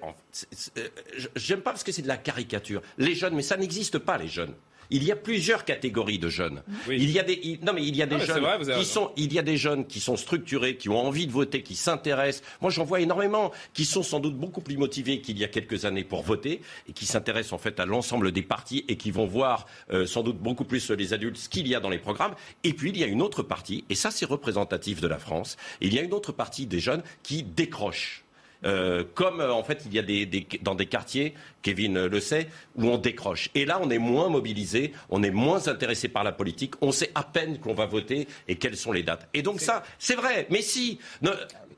euh, 0.78 0.88
j'aime 1.36 1.62
pas 1.62 1.72
parce 1.72 1.84
que 1.84 1.94
c'est 1.94 2.02
de 2.02 2.08
la 2.10 2.18
caricature. 2.18 2.82
Les 2.98 3.16
jeunes, 3.16 3.36
mais 3.36 3.42
ça 3.42 3.58
n'existe 3.58 3.98
pas 3.98 4.18
les 4.18 4.28
jeunes. 4.28 4.54
Il 4.89 5.04
y 5.04 5.12
a 5.12 5.15
plusieurs 5.15 5.65
catégories 5.65 6.19
de 6.19 6.30
jeunes. 6.30 6.63
Il 6.89 7.10
y 7.12 7.19
a 7.19 7.24
des, 7.24 7.60
non 7.63 7.74
mais 7.74 7.86
il 7.86 7.95
y 7.95 8.02
a 8.02 8.06
des 8.06 8.19
jeunes 8.19 8.45
qui 8.78 8.86
sont, 8.86 9.12
il 9.17 9.34
y 9.34 9.39
a 9.39 9.41
des 9.41 9.58
jeunes 9.58 9.86
qui 9.86 10.00
sont 10.00 10.17
structurés, 10.17 10.78
qui 10.78 10.89
ont 10.89 11.00
envie 11.00 11.28
de 11.28 11.32
voter, 11.32 11.63
qui 11.63 11.76
s'intéressent. 11.76 12.43
Moi, 12.62 12.71
j'en 12.71 12.84
vois 12.84 13.02
énormément, 13.02 13.52
qui 13.74 13.86
sont 13.86 14.04
sans 14.04 14.19
doute 14.19 14.36
beaucoup 14.36 14.62
plus 14.62 14.78
motivés 14.78 15.21
qu'il 15.21 15.38
y 15.38 15.43
a 15.43 15.48
quelques 15.48 15.86
années 15.86 16.04
pour 16.04 16.24
voter 16.24 16.62
et 16.89 16.93
qui 16.93 17.06
s'intéressent 17.06 17.54
en 17.54 17.58
fait 17.58 17.80
à 17.80 17.86
l'ensemble 17.86 18.32
des 18.32 18.41
partis 18.41 18.86
et 18.88 18.98
qui 18.98 19.12
vont 19.12 19.26
voir 19.26 19.65
euh, 19.91 20.06
sans 20.06 20.24
doute 20.24 20.38
beaucoup 20.38 20.65
plus 20.65 20.89
les 20.91 21.13
adultes 21.13 21.38
ce 21.38 21.50
qu'il 21.50 21.67
y 21.67 21.76
a 21.76 21.80
dans 21.80 21.89
les 21.89 22.00
programmes. 22.00 22.36
Et 22.63 22.74
puis 22.74 22.89
il 22.89 22.98
y 22.98 23.04
a 23.04 23.08
une 23.08 23.21
autre 23.21 23.43
partie, 23.43 23.86
et 23.89 23.95
ça 23.95 24.12
c'est 24.12 24.26
représentatif 24.26 25.02
de 25.02 25.08
la 25.08 25.17
France. 25.17 25.58
Il 25.82 25.93
y 25.93 26.00
a 26.00 26.02
une 26.02 26.13
autre 26.13 26.32
partie 26.32 26.65
des 26.65 26.80
jeunes 26.80 27.04
qui 27.24 27.43
décrochent 27.43 28.25
euh, 28.63 29.04
comme 29.13 29.41
euh, 29.41 29.52
en 29.52 29.63
fait 29.63 29.84
il 29.86 29.94
y 29.94 30.00
a 30.00 30.02
des, 30.02 30.48
dans 30.62 30.76
des 30.76 30.86
quartiers, 30.86 31.34
Kevin 31.62 32.06
le 32.06 32.20
sait, 32.20 32.48
où 32.76 32.88
on 32.88 32.98
décroche. 32.98 33.50
Et 33.56 33.65
là, 33.65 33.80
on 33.82 33.89
est 33.89 33.98
moins 33.98 34.30
mobilisé, 34.30 34.94
on 35.10 35.24
est 35.24 35.32
moins 35.32 35.68
intéressé 35.68 36.08
par 36.08 36.24
la 36.24 36.32
politique, 36.32 36.74
on 36.82 36.91
sait 36.91 37.12
à 37.15 37.24
peine 37.24 37.60
qu'on 37.60 37.74
va 37.74 37.86
voter 37.86 38.28
et 38.48 38.56
quelles 38.56 38.78
sont 38.78 38.91
les 38.91 39.04
dates. 39.04 39.28
Et 39.34 39.41
donc 39.41 39.62
ça, 39.62 39.84
c'est 40.00 40.15
vrai. 40.15 40.48
Mais 40.50 40.62
si, 40.62 41.00
ne, 41.22 41.32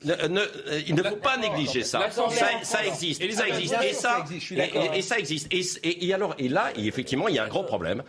il 0.04 0.96
ne 0.96 1.04
faut 1.04 1.16
pas 1.16 1.38
négliger 1.38 1.84
ça. 1.84 2.10
Ça, 2.10 2.86
existe. 2.86 3.32
Ça 3.32 3.48
existe. 3.48 3.74
Et 3.84 3.94
ça, 3.94 4.26
et, 4.94 5.02
ça 5.02 5.18
existe. 5.20 5.48
Et, 5.84 6.14
alors, 6.14 6.36
et 6.38 6.50
là, 6.50 6.70
effectivement, 6.78 7.28
il 7.28 7.36
y 7.36 7.40
a 7.40 7.44
un 7.44 7.48
gros 7.48 7.64
problème. 7.64 8.04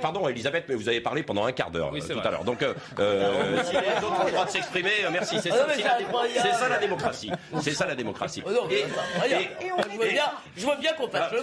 pardon, 0.00 0.28
Elisabeth, 0.28 0.64
mais 0.68 0.74
vous 0.74 0.88
avez 0.88 1.00
parlé 1.00 1.22
pendant 1.22 1.44
un 1.44 1.52
quart 1.52 1.70
d'heure 1.70 1.92
tout 1.92 2.18
à 2.18 2.30
l'heure. 2.30 2.44
Donc, 2.44 2.62
euh, 2.62 2.74
euh 2.98 3.62
si 3.64 3.72
les 3.72 3.78
autres 3.78 4.20
ont 4.20 4.24
le 4.26 4.32
droit 4.32 4.44
de 4.44 4.50
s'exprimer, 4.50 4.90
euh, 5.04 5.10
merci. 5.12 5.36
C'est 5.40 5.50
ça, 5.50 5.66
ça, 6.58 6.68
la 6.68 6.78
démocratie. 6.78 7.30
C'est 7.60 7.72
ça 7.72 7.86
la 7.86 7.94
démocratie. 7.94 8.42
Je 10.56 10.66
veux 10.66 10.76
bien 10.80 10.92
qu'on 10.92 11.08
fasse 11.08 11.32
le 11.32 11.42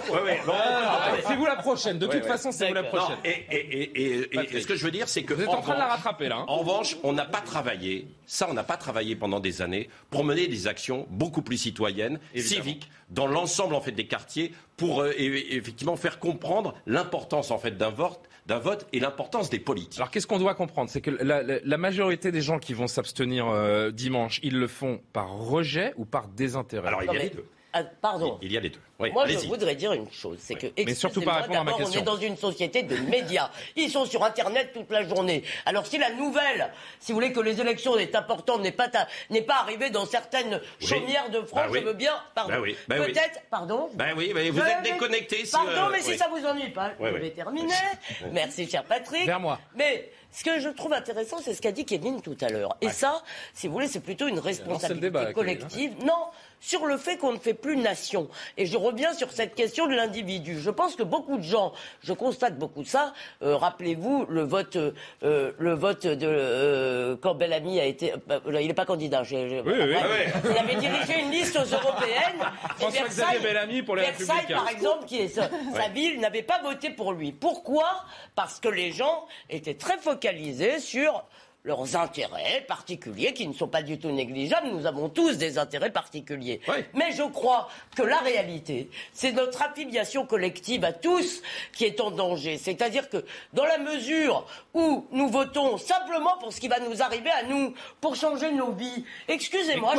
C'est 1.26 1.34
vous 1.34 1.46
la 1.46 1.56
prochaine. 1.56 1.98
De 1.98 2.06
toute 2.06 2.24
façon, 2.24 2.52
c'est 2.52 2.68
vous 2.68 2.74
la 2.74 2.84
prochaine. 2.84 3.18
Et 3.24 4.60
ce 4.60 4.66
que 4.66 4.76
je 4.76 4.84
veux 4.84 4.90
dire, 4.90 5.08
c'est 5.08 5.22
que. 5.22 5.34
Vous 5.34 5.42
êtes 5.42 5.48
en 5.48 5.62
train 5.62 5.74
de 5.74 5.78
la 5.78 5.86
rattraper 5.86 6.28
là. 6.28 6.36
Hein. 6.36 6.44
En 6.48 6.58
revanche, 6.58 6.96
on 7.02 7.12
n'a 7.12 7.24
pas 7.24 7.40
travaillé. 7.40 8.06
Ça, 8.26 8.48
on 8.50 8.54
n'a 8.54 8.64
pas 8.64 8.76
travaillé 8.76 9.16
pendant 9.16 9.40
des 9.40 9.62
années 9.62 9.88
pour 10.10 10.24
mener 10.24 10.46
des 10.46 10.66
actions 10.66 11.06
beaucoup 11.10 11.42
plus 11.42 11.56
citoyennes, 11.56 12.18
civiques, 12.34 12.90
dans 13.10 13.26
l'ensemble 13.26 13.74
en 13.74 13.80
fait 13.80 13.92
des 13.92 14.06
quartiers, 14.06 14.52
pour 14.76 15.02
euh, 15.02 15.12
effectivement 15.16 15.96
faire 15.96 16.18
comprendre 16.18 16.74
l'importance 16.86 17.50
en 17.50 17.58
fait 17.58 17.76
d'un 17.76 17.90
vote 17.90 18.28
d'un 18.46 18.58
vote 18.58 18.86
et 18.92 18.98
l'importance 18.98 19.50
des 19.50 19.60
politiques. 19.60 20.00
Alors 20.00 20.10
qu'est-ce 20.10 20.26
qu'on 20.26 20.38
doit 20.38 20.54
comprendre? 20.54 20.90
C'est 20.90 21.00
que 21.00 21.10
la, 21.10 21.76
majorité 21.76 22.32
des 22.32 22.42
gens 22.42 22.58
qui 22.58 22.74
vont 22.74 22.88
s'abstenir 22.88 23.48
euh, 23.48 23.90
dimanche, 23.90 24.40
ils 24.42 24.58
le 24.58 24.66
font 24.66 25.00
par 25.12 25.30
rejet 25.30 25.94
ou 25.96 26.04
par 26.04 26.28
désintérêt 26.28 26.88
Alors 26.88 27.02
il 27.02 27.06
y 27.06 27.16
a 27.16 27.22
les 27.22 27.30
deux. 27.30 27.46
Ah, 27.72 27.84
pardon. 27.84 28.38
Il 28.42 28.52
y 28.52 28.56
a 28.56 28.60
les 28.60 28.70
deux. 28.70 28.80
Moi, 28.98 29.26
je 29.26 29.46
voudrais 29.46 29.74
dire 29.74 29.92
une 29.92 30.10
chose, 30.10 30.38
c'est 30.40 30.54
que 30.54 30.66
mais 30.76 30.94
surtout 30.94 31.22
pas 31.22 31.34
répondre 31.34 31.60
à 31.60 31.64
ma 31.64 31.72
question. 31.72 32.00
On 32.00 32.02
est 32.02 32.06
dans 32.06 32.16
une 32.16 32.36
société 32.36 32.82
de 32.82 32.96
médias. 32.96 33.50
Ils 33.76 33.90
sont 33.90 34.04
sur 34.04 34.22
Internet 34.22 34.70
toute 34.72 34.90
la 34.90 35.02
journée. 35.02 35.42
Alors 35.66 35.86
si 35.86 35.98
la 35.98 36.10
nouvelle, 36.10 36.70
si 37.00 37.12
vous 37.12 37.16
voulez 37.16 37.32
que 37.32 37.40
les 37.40 37.60
élections 37.60 37.96
est 37.96 38.14
importantes, 38.14 38.60
n'est 38.60 38.72
pas 38.72 38.88
n'est 39.30 39.42
pas 39.42 39.56
arrivée 39.56 39.90
dans 39.90 40.06
certaines 40.06 40.60
chaumières 40.80 41.30
de 41.30 41.40
France, 41.42 41.70
bah 41.72 41.78
je 41.78 41.84
veux 41.84 41.94
bien. 41.94 42.14
Pardon. 42.34 42.60
Bah 42.88 42.96
bah 42.98 43.04
Peut-être. 43.06 43.40
Pardon. 43.50 43.90
Ben 43.94 44.14
oui, 44.16 44.32
vous 44.50 44.60
êtes 44.60 44.82
déconnecté. 44.82 45.44
pardon, 45.50 45.70
euh, 45.70 45.88
mais 45.90 46.00
si 46.00 46.16
ça 46.16 46.28
vous 46.28 46.44
ennuie 46.46 46.70
pas, 46.70 46.92
je 47.00 47.06
vais 47.06 47.30
terminer. 47.30 47.72
Merci, 48.32 48.68
cher 48.68 48.84
Patrick. 48.84 49.26
Vers 49.26 49.40
moi. 49.40 49.58
Mais 49.74 50.10
ce 50.30 50.44
que 50.44 50.60
je 50.60 50.68
trouve 50.68 50.92
intéressant, 50.92 51.38
c'est 51.42 51.54
ce 51.54 51.60
qu'a 51.60 51.72
dit 51.72 51.84
Kevin 51.84 52.22
tout 52.22 52.36
à 52.40 52.48
l'heure. 52.48 52.76
Et 52.80 52.88
ça, 52.88 53.22
si 53.52 53.66
vous 53.66 53.74
voulez, 53.74 53.88
c'est 53.88 54.00
plutôt 54.00 54.28
une 54.28 54.38
responsabilité 54.38 55.32
collective. 55.34 55.92
Non, 56.04 56.26
sur 56.62 56.86
le 56.86 56.96
fait 56.96 57.18
qu'on 57.18 57.32
ne 57.32 57.38
fait 57.38 57.52
plus 57.52 57.76
nation. 57.76 58.28
Et 58.56 58.64
je 58.64 58.78
reviens 58.78 59.12
sur 59.12 59.32
cette 59.32 59.54
question 59.54 59.86
de 59.86 59.94
l'individu. 59.94 60.58
Je 60.58 60.70
pense 60.70 60.94
que 60.94 61.02
beaucoup 61.02 61.36
de 61.36 61.42
gens, 61.42 61.72
je 62.02 62.12
constate 62.12 62.56
beaucoup 62.58 62.82
de 62.82 62.88
ça. 62.88 63.12
Euh, 63.42 63.56
rappelez-vous 63.56 64.26
le 64.28 64.42
vote, 64.42 64.76
euh, 64.76 65.52
le 65.58 65.74
vote 65.74 66.06
de 66.06 66.26
euh, 66.26 67.16
quand 67.20 67.34
Bellamy 67.34 67.80
a 67.80 67.84
été, 67.84 68.14
il 68.46 68.66
n'est 68.66 68.74
pas 68.74 68.86
candidat. 68.86 69.22
oui, 69.30 69.60
oui, 69.66 69.96
Il 70.44 70.58
avait 70.58 70.76
dirigé 70.76 71.20
une 71.20 71.30
liste 71.32 71.56
aux 71.56 71.74
européennes. 71.74 72.40
François-Xavier 72.78 73.40
Bellamy 73.40 73.82
pour 73.82 73.96
les 73.96 74.02
Versailles, 74.02 74.46
par 74.48 74.68
exemple, 74.68 75.04
qui 75.06 75.18
est 75.18 75.28
sa, 75.28 75.48
ville, 75.92 76.20
n'avait 76.20 76.42
pas 76.42 76.62
voté 76.62 76.90
pour 76.90 77.12
lui. 77.12 77.32
Pourquoi? 77.32 78.04
Parce 78.36 78.60
que 78.60 78.68
les 78.68 78.92
gens 78.92 79.26
étaient 79.50 79.74
très 79.74 79.98
focalisés 79.98 80.78
sur 80.78 81.24
leurs 81.64 81.94
intérêts 81.94 82.64
particuliers 82.66 83.32
qui 83.32 83.46
ne 83.46 83.52
sont 83.52 83.68
pas 83.68 83.82
du 83.82 83.96
tout 83.96 84.10
négligeables. 84.10 84.66
Nous 84.72 84.84
avons 84.84 85.08
tous 85.08 85.38
des 85.38 85.58
intérêts 85.58 85.92
particuliers. 85.92 86.60
Mais 86.92 87.12
je 87.12 87.22
crois 87.22 87.68
que 87.96 88.02
la 88.02 88.18
réalité, 88.18 88.90
c'est 89.12 89.30
notre 89.30 89.62
affiliation 89.62 90.26
collective 90.26 90.84
à 90.84 90.92
tous 90.92 91.40
qui 91.72 91.84
est 91.84 92.00
en 92.00 92.10
danger. 92.10 92.58
C'est-à-dire 92.58 93.08
que 93.08 93.24
dans 93.52 93.64
la 93.64 93.78
mesure 93.78 94.44
où 94.74 95.06
nous 95.12 95.28
votons 95.28 95.78
simplement 95.78 96.36
pour 96.40 96.52
ce 96.52 96.60
qui 96.60 96.66
va 96.66 96.80
nous 96.80 97.00
arriver 97.00 97.30
à 97.30 97.44
nous, 97.44 97.74
pour 98.00 98.16
changer 98.16 98.50
nos 98.50 98.72
vies, 98.72 99.04
excusez-moi, 99.28 99.94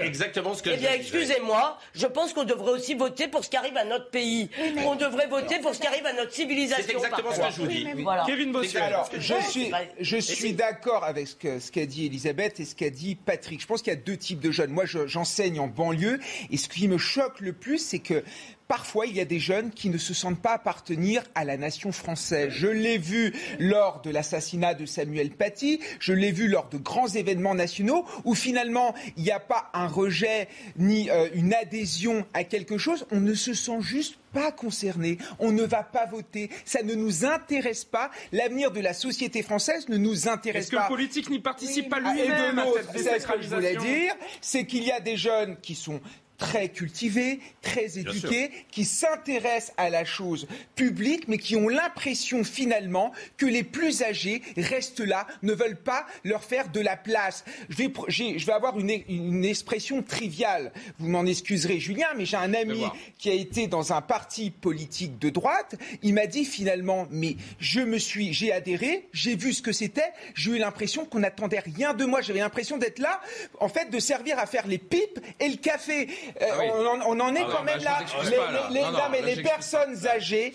exactement 0.00 0.54
ce 0.54 0.62
que 0.62 0.70
eh 0.70 0.76
bien, 0.76 0.92
excusez-moi, 0.92 1.78
je 1.94 2.06
pense 2.06 2.32
qu'on 2.32 2.44
devrait 2.44 2.72
aussi 2.72 2.94
voter 2.94 3.26
pour 3.26 3.44
ce 3.44 3.50
qui 3.50 3.56
arrive 3.56 3.76
à 3.76 3.84
notre 3.84 4.10
pays. 4.10 4.50
On 4.84 4.94
devrait 4.94 5.26
voter 5.26 5.58
pour 5.58 5.74
ce 5.74 5.80
qui 5.80 5.86
arrive 5.88 6.06
à 6.06 6.12
notre 6.12 6.32
civilisation. 6.32 6.84
C'est 6.86 6.94
exactement 6.94 7.32
ce 7.32 7.40
que 7.40 7.50
je 7.50 7.60
vous 7.60 7.66
dis. 7.66 7.86
Kevin 8.26 8.52
Bossuet. 8.52 8.80
Alors, 8.80 9.10
je 9.18 9.34
suis, 9.50 9.72
je 9.98 10.16
suis 10.18 10.52
d'accord 10.52 10.75
d'accord 10.76 11.04
avec 11.04 11.28
ce 11.28 11.72
qu'a 11.72 11.86
dit 11.86 12.04
Elisabeth 12.04 12.60
et 12.60 12.66
ce 12.66 12.74
qu'a 12.74 12.90
dit 12.90 13.14
Patrick. 13.14 13.62
Je 13.62 13.66
pense 13.66 13.80
qu'il 13.80 13.94
y 13.94 13.96
a 13.96 13.98
deux 13.98 14.18
types 14.18 14.40
de 14.40 14.50
jeunes. 14.50 14.70
Moi, 14.70 14.84
j'enseigne 14.84 15.58
en 15.58 15.68
banlieue 15.68 16.20
et 16.50 16.58
ce 16.58 16.68
qui 16.68 16.86
me 16.86 16.98
choque 16.98 17.40
le 17.40 17.54
plus, 17.54 17.78
c'est 17.78 17.98
que 17.98 18.22
Parfois, 18.68 19.06
il 19.06 19.14
y 19.14 19.20
a 19.20 19.24
des 19.24 19.38
jeunes 19.38 19.70
qui 19.70 19.90
ne 19.90 19.98
se 19.98 20.12
sentent 20.12 20.40
pas 20.40 20.54
appartenir 20.54 21.22
à 21.34 21.44
la 21.44 21.56
nation 21.56 21.92
française. 21.92 22.50
Je 22.50 22.66
l'ai 22.66 22.98
vu 22.98 23.32
lors 23.60 24.00
de 24.02 24.10
l'assassinat 24.10 24.74
de 24.74 24.86
Samuel 24.86 25.30
Paty, 25.30 25.80
je 26.00 26.12
l'ai 26.12 26.32
vu 26.32 26.48
lors 26.48 26.68
de 26.68 26.78
grands 26.78 27.08
événements 27.08 27.54
nationaux 27.54 28.04
où 28.24 28.34
finalement 28.34 28.94
il 29.16 29.22
n'y 29.22 29.30
a 29.30 29.38
pas 29.38 29.70
un 29.72 29.86
rejet 29.86 30.48
ni 30.76 31.08
euh, 31.10 31.28
une 31.34 31.54
adhésion 31.54 32.26
à 32.34 32.42
quelque 32.44 32.76
chose, 32.76 33.06
on 33.12 33.20
ne 33.20 33.34
se 33.34 33.54
sent 33.54 33.80
juste 33.80 34.18
pas 34.32 34.52
concerné, 34.52 35.18
on 35.38 35.52
ne 35.52 35.62
va 35.62 35.82
pas 35.82 36.04
voter, 36.06 36.50
ça 36.64 36.82
ne 36.82 36.94
nous 36.94 37.24
intéresse 37.24 37.84
pas, 37.84 38.10
l'avenir 38.32 38.70
de 38.70 38.80
la 38.80 38.92
société 38.92 39.42
française 39.42 39.88
ne 39.88 39.96
nous 39.96 40.28
intéresse 40.28 40.70
pas. 40.70 40.76
Est-ce 40.76 40.86
que 40.86 40.92
le 40.92 40.96
politique 40.96 41.30
n'y 41.30 41.38
participe 41.38 41.88
pas 41.88 42.00
lui-même 42.00 42.58
à 42.58 42.66
cette 42.96 43.22
Ce 43.22 43.26
que 43.26 43.42
je 43.42 43.48
voulais 43.48 43.76
dire, 43.76 44.12
c'est 44.40 44.66
qu'il 44.66 44.82
y 44.84 44.92
a 44.92 45.00
des 45.00 45.16
jeunes 45.16 45.56
qui 45.62 45.74
sont 45.74 46.00
très 46.38 46.68
cultivés, 46.68 47.40
très 47.62 47.98
éduqués, 47.98 48.50
qui 48.70 48.84
s'intéressent 48.84 49.74
à 49.76 49.90
la 49.90 50.04
chose 50.04 50.46
publique, 50.74 51.28
mais 51.28 51.38
qui 51.38 51.56
ont 51.56 51.68
l'impression 51.68 52.44
finalement 52.44 53.12
que 53.36 53.46
les 53.46 53.62
plus 53.62 54.02
âgés 54.02 54.42
restent 54.56 55.00
là, 55.00 55.26
ne 55.42 55.52
veulent 55.52 55.80
pas 55.82 56.06
leur 56.24 56.44
faire 56.44 56.68
de 56.68 56.80
la 56.80 56.96
place. 56.96 57.44
Je 57.68 57.76
vais, 57.76 57.92
je 58.08 58.46
vais 58.46 58.52
avoir 58.52 58.78
une, 58.78 58.90
une, 59.08 59.44
expression 59.44 60.02
triviale. 60.02 60.72
Vous 60.98 61.08
m'en 61.08 61.24
excuserez, 61.24 61.78
Julien, 61.78 62.08
mais 62.16 62.24
j'ai 62.24 62.36
un 62.36 62.54
ami 62.54 62.84
qui 63.18 63.30
a 63.30 63.34
été 63.34 63.66
dans 63.66 63.92
un 63.92 64.00
parti 64.00 64.50
politique 64.50 65.18
de 65.18 65.30
droite. 65.30 65.76
Il 66.02 66.14
m'a 66.14 66.26
dit 66.26 66.44
finalement, 66.44 67.06
mais 67.10 67.36
je 67.58 67.80
me 67.80 67.98
suis, 67.98 68.32
j'ai 68.32 68.52
adhéré, 68.52 69.08
j'ai 69.12 69.36
vu 69.36 69.52
ce 69.52 69.62
que 69.62 69.72
c'était, 69.72 70.12
j'ai 70.34 70.52
eu 70.52 70.58
l'impression 70.58 71.04
qu'on 71.04 71.20
n'attendait 71.20 71.60
rien 71.60 71.94
de 71.94 72.04
moi. 72.04 72.20
J'avais 72.20 72.40
l'impression 72.40 72.78
d'être 72.78 72.98
là, 72.98 73.20
en 73.60 73.68
fait, 73.68 73.90
de 73.90 73.98
servir 73.98 74.38
à 74.38 74.46
faire 74.46 74.66
les 74.66 74.78
pipes 74.78 75.20
et 75.40 75.48
le 75.48 75.56
café. 75.56 76.08
Euh, 76.40 76.46
ah 76.50 77.06
on, 77.06 77.20
en 77.20 77.34
est 77.34 77.44
ah 77.46 77.50
quand 77.50 77.62
même 77.62 77.80
là. 77.80 77.98
Les, 78.70 78.82
mais 79.10 79.22
les 79.22 79.42
personnes 79.42 80.06
âgées, 80.06 80.54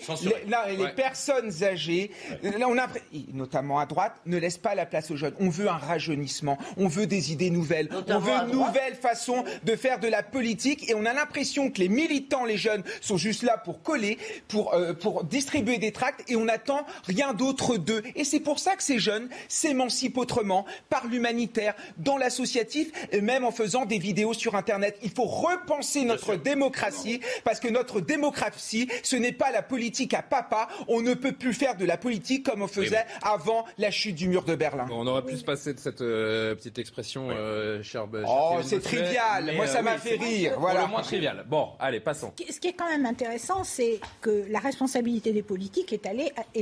les, 0.76 0.88
personnes 0.88 1.52
âgées, 1.62 2.10
on 2.42 2.78
a, 2.78 2.86
notamment 3.32 3.78
à 3.78 3.86
droite, 3.86 4.14
ne 4.26 4.38
laissent 4.38 4.58
pas 4.58 4.74
la 4.74 4.86
place 4.86 5.10
aux 5.10 5.16
jeunes. 5.16 5.34
On 5.40 5.48
veut 5.48 5.68
un 5.68 5.76
rajeunissement, 5.76 6.58
on 6.76 6.88
veut 6.88 7.06
des 7.06 7.32
idées 7.32 7.50
nouvelles, 7.50 7.88
on 8.08 8.18
veut 8.18 8.32
une 8.32 8.52
nouvelle 8.52 8.94
façon 8.94 9.44
de 9.64 9.76
faire 9.76 9.98
de 9.98 10.08
la 10.08 10.22
politique, 10.22 10.88
et 10.90 10.94
on 10.94 11.04
a 11.04 11.12
l'impression 11.12 11.70
que 11.70 11.78
les 11.78 11.88
militants, 11.88 12.44
les 12.44 12.56
jeunes, 12.56 12.82
sont 13.00 13.16
juste 13.16 13.42
là 13.42 13.58
pour 13.58 13.82
coller, 13.82 14.18
pour 14.48 14.74
euh, 14.74 14.92
pour 14.92 15.24
distribuer 15.24 15.78
des 15.78 15.92
tracts, 15.92 16.28
et 16.30 16.36
on 16.36 16.48
attend 16.48 16.86
rien 17.04 17.32
d'autre 17.32 17.76
d'eux. 17.76 18.02
Et 18.14 18.24
c'est 18.24 18.40
pour 18.40 18.58
ça 18.58 18.76
que 18.76 18.82
ces 18.82 18.98
jeunes 18.98 19.28
s'émancipent 19.48 20.18
autrement, 20.18 20.66
par 20.88 21.06
l'humanitaire, 21.06 21.74
dans 21.96 22.18
l'associatif, 22.18 22.90
et 23.10 23.20
même 23.20 23.44
en 23.44 23.50
faisant 23.50 23.84
des 23.86 23.98
vidéos 23.98 24.34
sur 24.34 24.54
Internet. 24.54 24.98
Il 25.02 25.10
faut 25.10 25.24
reprendre 25.24 25.61
repenser 25.62 26.04
notre 26.04 26.36
démocratie, 26.36 27.20
parce 27.44 27.60
que 27.60 27.68
notre 27.68 28.00
démocratie, 28.00 28.88
ce 29.02 29.16
n'est 29.16 29.32
pas 29.32 29.50
la 29.50 29.62
politique 29.62 30.14
à 30.14 30.22
papa. 30.22 30.68
On 30.88 31.00
ne 31.02 31.14
peut 31.14 31.32
plus 31.32 31.54
faire 31.54 31.76
de 31.76 31.84
la 31.84 31.96
politique 31.96 32.44
comme 32.44 32.62
on 32.62 32.66
faisait 32.68 33.04
avant 33.22 33.64
la 33.78 33.90
chute 33.90 34.16
du 34.16 34.28
mur 34.28 34.42
de 34.44 34.54
Berlin. 34.54 34.86
on 34.90 35.06
aurait 35.06 35.22
pu 35.24 35.36
se 35.36 35.44
passer 35.44 35.74
de 35.74 35.78
cette 35.78 36.02
euh, 36.02 36.54
petite 36.54 36.78
expression, 36.78 37.28
euh, 37.30 37.82
cher, 37.82 38.06
Oh, 38.26 38.58
c'est 38.62 38.80
trivial. 38.80 39.52
Moi, 39.54 39.66
ça 39.66 39.78
euh, 39.78 39.82
m'a 39.82 39.94
oui, 39.94 40.00
fait 40.00 40.16
rire. 40.16 40.52
pour 40.52 40.62
Voilà. 40.62 40.82
le 40.82 40.88
moins 40.88 41.02
trivial. 41.02 41.44
Bon, 41.48 41.68
allez, 41.78 42.00
passons. 42.00 42.32
Ce 42.50 42.58
qui 42.58 42.68
est 42.68 42.72
quand 42.72 42.88
même 42.88 43.06
intéressant, 43.06 43.64
c'est 43.64 44.00
que 44.20 44.44
la 44.50 44.58
responsabilité 44.58 45.32
des 45.32 45.42
politiques 45.42 45.92
est 45.92 46.04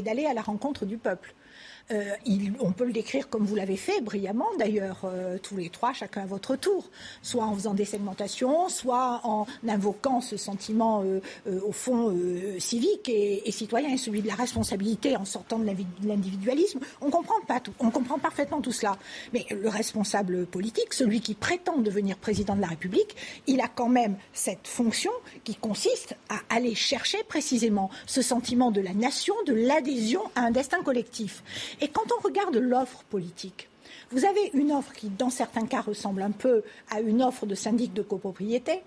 d'aller 0.02 0.26
à 0.26 0.34
la 0.34 0.42
rencontre 0.42 0.84
du 0.84 0.98
peuple. 0.98 1.34
Euh, 1.92 2.14
on 2.60 2.72
peut 2.72 2.84
le 2.84 2.92
décrire 2.92 3.28
comme 3.28 3.44
vous 3.44 3.56
l'avez 3.56 3.76
fait, 3.76 4.00
brillamment 4.00 4.46
d'ailleurs, 4.58 5.00
euh, 5.04 5.38
tous 5.42 5.56
les 5.56 5.70
trois, 5.70 5.92
chacun 5.92 6.22
à 6.22 6.26
votre 6.26 6.56
tour, 6.56 6.88
soit 7.22 7.44
en 7.44 7.54
faisant 7.54 7.74
des 7.74 7.84
segmentations, 7.84 8.68
soit 8.68 9.20
en 9.24 9.46
invoquant 9.66 10.20
ce 10.20 10.36
sentiment 10.36 11.02
euh, 11.04 11.20
au 11.66 11.72
fond 11.72 12.16
civique 12.58 13.08
et, 13.08 13.50
citoyen 13.50 13.90
et 13.90 13.96
celui 13.96 14.22
de 14.22 14.28
la 14.28 14.34
responsabilité 14.34 15.16
en 15.16 15.24
sortant 15.24 15.58
de 15.58 15.66
l'individualisme. 16.04 16.80
On 17.00 17.10
comprend 17.10 17.40
pas 17.46 17.60
tout, 17.60 17.72
on 17.80 17.90
comprend 17.90 18.18
parfaitement 18.18 18.60
tout 18.60 18.72
cela. 18.72 18.96
Mais 19.32 19.46
le 19.50 19.68
responsable 19.68 20.46
politique, 20.46 20.92
celui 20.92 21.20
qui 21.20 21.34
prétend 21.34 21.78
devenir 21.78 22.16
président 22.16 22.54
de 22.54 22.60
la 22.60 22.68
République, 22.68 23.16
il 23.46 23.60
a 23.60 23.68
quand 23.68 23.88
même 23.88 24.16
cette 24.32 24.66
fonction 24.66 25.12
qui 25.44 25.54
consiste 25.54 26.16
à 26.28 26.54
aller 26.54 26.74
chercher 26.74 27.18
précisément 27.28 27.90
ce 28.06 28.22
sentiment 28.22 28.70
de 28.70 28.80
la 28.80 28.92
nation, 28.92 29.34
de 29.46 29.54
l'adhésion 29.54 30.22
à 30.34 30.42
un 30.42 30.50
destin 30.50 30.82
collectif. 30.82 31.42
Et 31.80 31.88
quand 31.88 32.04
on 32.18 32.22
regarde 32.22 32.56
l'offre 32.56 33.04
politique, 33.04 33.68
vous 34.10 34.24
avez 34.24 34.50
une 34.54 34.72
offre 34.72 34.92
qui, 34.92 35.08
dans 35.08 35.30
certains 35.30 35.66
cas, 35.66 35.80
ressemble 35.80 36.22
un 36.22 36.30
peu 36.30 36.62
à 36.90 37.00
une 37.00 37.22
offre 37.22 37.46
de 37.46 37.54
syndic 37.54 37.92
de 37.92 38.02
copropriété. 38.02 38.82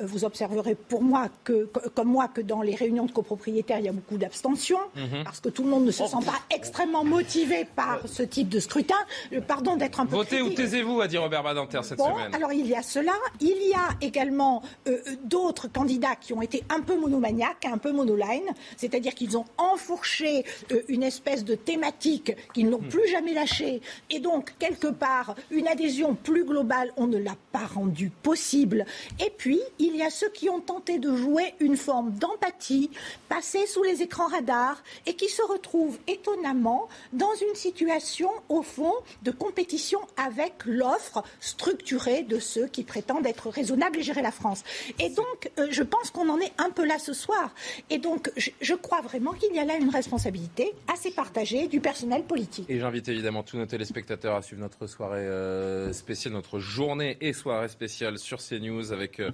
Vous 0.00 0.24
observerez 0.24 0.74
pour 0.76 1.02
moi 1.02 1.28
que, 1.44 1.66
que- 1.66 1.88
comme 1.88 2.08
moi 2.08 2.28
que 2.28 2.40
dans 2.40 2.62
les 2.62 2.74
réunions 2.74 3.06
de 3.06 3.10
copropriétaires, 3.12 3.78
il 3.80 3.84
y 3.86 3.88
a 3.88 3.92
beaucoup 3.92 4.16
d'abstention, 4.18 4.78
Mhm. 4.96 5.24
parce 5.24 5.40
que 5.40 5.48
tout 5.48 5.62
le 5.64 5.70
monde 5.70 5.84
ne 5.84 5.90
se 5.90 6.06
sent 6.06 6.24
pas 6.24 6.40
extrêmement 6.54 7.04
motivé 7.04 7.66
par 7.76 8.00
ce 8.06 8.22
type 8.22 8.48
de 8.48 8.60
scrutin. 8.60 8.94
Euh, 9.32 9.40
Pardon 9.40 9.76
d'être 9.76 10.00
un 10.00 10.06
peu 10.06 10.16
Votez 10.16 10.42
ou 10.42 10.50
taisez-vous, 10.50 11.00
a 11.00 11.08
dit 11.08 11.18
Robert 11.18 11.42
Badinter 11.42 11.80
cette 11.82 11.98
Bon, 11.98 12.12
semaine. 12.14 12.34
alors 12.34 12.52
il 12.52 12.66
y 12.66 12.74
a 12.74 12.82
cela. 12.82 13.12
Il 13.40 13.48
y 13.68 13.74
a 13.74 13.88
également 14.00 14.62
euh, 14.86 14.98
euh, 15.08 15.12
d'autres 15.24 15.68
candidats 15.68 16.16
qui 16.16 16.32
ont 16.32 16.42
été 16.42 16.62
un 16.70 16.80
peu 16.80 16.96
monomaniaques, 16.98 17.64
un 17.64 17.78
peu 17.78 17.92
monoline, 17.92 18.44
c'est-à-dire 18.76 19.14
qu'ils 19.14 19.36
ont 19.36 19.44
enfourché 19.56 20.44
euh, 20.72 20.82
une 20.88 21.02
espèce 21.02 21.44
de 21.44 21.54
thématique 21.54 22.32
qu'ils 22.54 22.68
n'ont 22.68 22.78
plus 22.78 23.08
jamais 23.08 23.32
lâchée. 23.34 23.80
Et 24.10 24.20
donc, 24.20 24.54
quelque 24.58 24.88
part, 24.88 25.34
une 25.50 25.66
adhésion 25.68 26.14
plus 26.14 26.44
globale, 26.44 26.92
on 26.96 27.06
ne 27.06 27.18
l'a 27.18 27.36
pas 27.52 27.66
rendue 27.66 28.10
possible. 28.22 28.84
Et 29.24 29.30
puis, 29.36 29.60
il 29.78 29.87
y 29.96 30.02
a 30.02 30.10
ceux 30.10 30.30
qui 30.30 30.48
ont 30.48 30.60
tenté 30.60 30.98
de 30.98 31.14
jouer 31.14 31.54
une 31.60 31.76
forme 31.76 32.12
d'empathie, 32.12 32.90
passer 33.28 33.66
sous 33.66 33.82
les 33.82 34.02
écrans 34.02 34.26
radars, 34.26 34.82
et 35.06 35.14
qui 35.14 35.28
se 35.28 35.42
retrouvent 35.42 35.98
étonnamment 36.06 36.88
dans 37.12 37.34
une 37.48 37.54
situation, 37.54 38.30
au 38.48 38.62
fond, 38.62 38.94
de 39.22 39.30
compétition 39.30 40.00
avec 40.16 40.64
l'offre 40.64 41.22
structurée 41.40 42.22
de 42.22 42.38
ceux 42.38 42.66
qui 42.66 42.84
prétendent 42.84 43.26
être 43.26 43.48
raisonnables 43.48 43.98
et 43.98 44.02
gérer 44.02 44.22
la 44.22 44.30
France. 44.30 44.64
Et 44.98 45.10
donc, 45.10 45.50
euh, 45.58 45.68
je 45.70 45.82
pense 45.82 46.10
qu'on 46.10 46.28
en 46.28 46.38
est 46.38 46.52
un 46.58 46.70
peu 46.70 46.86
là 46.86 46.98
ce 46.98 47.12
soir. 47.12 47.54
Et 47.90 47.98
donc, 47.98 48.30
je, 48.36 48.74
crois 48.74 49.00
vraiment 49.00 49.32
qu'il 49.32 49.54
y 49.54 49.58
a 49.58 49.64
là 49.64 49.76
une 49.76 49.90
responsabilité 49.90 50.72
assez 50.92 51.10
partagée 51.10 51.68
du 51.68 51.80
personnel 51.80 52.22
politique. 52.24 52.66
Et 52.68 52.78
j'invite 52.78 53.08
évidemment 53.08 53.42
tous 53.42 53.56
nos 53.56 53.66
téléspectateurs 53.66 54.36
à 54.36 54.42
suivre 54.42 54.62
notre 54.62 54.86
soirée 54.86 55.26
euh, 55.26 55.92
spéciale, 55.92 56.34
notre 56.34 56.58
journée 56.58 57.16
et 57.20 57.32
soirée 57.32 57.68
spéciale 57.68 58.18
sur 58.18 58.38
CNews 58.38 58.92
avec 58.92 59.20
euh, 59.20 59.30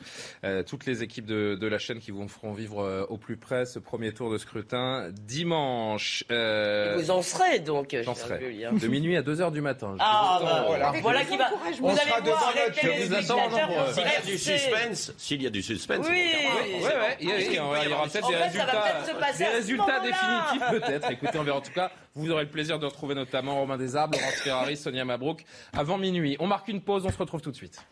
toutes 0.66 0.86
les 0.86 1.02
équipes 1.02 1.26
de, 1.26 1.54
de 1.54 1.66
la 1.66 1.78
chaîne 1.78 1.98
qui 1.98 2.10
vous 2.10 2.26
feront 2.28 2.52
vivre 2.52 2.82
euh, 2.82 3.06
au 3.08 3.16
plus 3.16 3.36
près 3.36 3.64
ce 3.66 3.78
premier 3.78 4.12
tour 4.12 4.30
de 4.30 4.38
scrutin 4.38 5.08
dimanche. 5.12 6.24
Euh, 6.30 6.96
Vous 6.98 7.10
en 7.10 7.22
serez 7.22 7.60
donc. 7.60 7.96
J'en 8.02 8.14
serai. 8.14 8.38
De 8.72 8.86
minuit 8.88 9.16
à 9.16 9.22
2h 9.22 9.52
du 9.52 9.60
matin. 9.60 9.94
Je 9.96 10.02
Ah, 10.04 10.38
bah, 10.42 10.64
voilà. 10.66 10.92
voilà 11.02 11.24
qui 11.24 11.36
va. 11.36 11.48
Vous 11.50 11.86
On 11.86 11.88
allez 11.88 12.10
voir 12.22 12.52
les 12.54 12.60
notre- 12.66 12.80
Je 12.80 13.06
vous 13.08 13.14
attends 13.14 13.44
en 13.44 13.48
téléspectateurs 13.48 13.94
S'il 13.94 14.02
y 14.04 14.16
a 14.16 14.20
du 14.22 14.38
suspense, 14.38 15.12
s'il 15.16 15.42
y 15.42 15.46
a 15.46 15.50
du 15.50 15.62
suspense, 15.62 16.06
Oui. 16.08 16.16
Ouais, 16.16 16.86
ouais, 16.86 17.16
il 17.20 17.54
y, 17.54 17.58
aura 17.58 18.04
peut-être 18.08 18.28
des 18.28 19.44
résultats, 19.46 20.00
des 20.00 20.08
définitifs 20.08 20.70
peut-être. 20.70 21.10
Écoutez, 21.10 21.38
on 21.38 21.44
verra 21.44 21.58
en 21.58 21.62
tout 21.62 21.72
cas. 21.72 21.90
Vous 22.14 22.30
aurez 22.30 22.44
le 22.44 22.50
plaisir 22.50 22.78
de 22.78 22.86
retrouver 22.86 23.14
notamment 23.14 23.56
Romain 23.56 23.76
Desarbes, 23.76 24.14
Laurence 24.14 24.34
Ferrari, 24.42 24.76
Sonia 24.76 25.04
Mabrouk 25.04 25.44
avant 25.72 25.98
minuit. 25.98 26.36
On 26.38 26.46
marque 26.46 26.68
une 26.68 26.80
pause, 26.80 27.04
on 27.06 27.10
se 27.10 27.18
retrouve 27.18 27.40
tout 27.40 27.50
de 27.50 27.56
suite. 27.56 27.84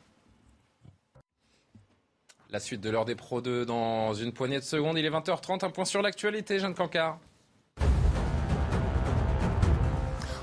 La 2.53 2.61
suite 2.61 2.83
de 2.83 2.91
l'heure 2.91 3.07
des 3.07 3.15
Pro 3.15 3.41
2 3.41 3.65
dans 3.65 4.13
une 4.13 4.31
poignée 4.31 4.59
de 4.59 4.65
secondes. 4.65 4.99
Il 4.99 5.07
est 5.07 5.11
20h30, 5.11 5.65
un 5.65 5.71
point 5.71 5.87
sur 5.87 6.03
l'actualité, 6.03 6.59
Jeanne 6.59 6.75
Cancard. 6.75 7.19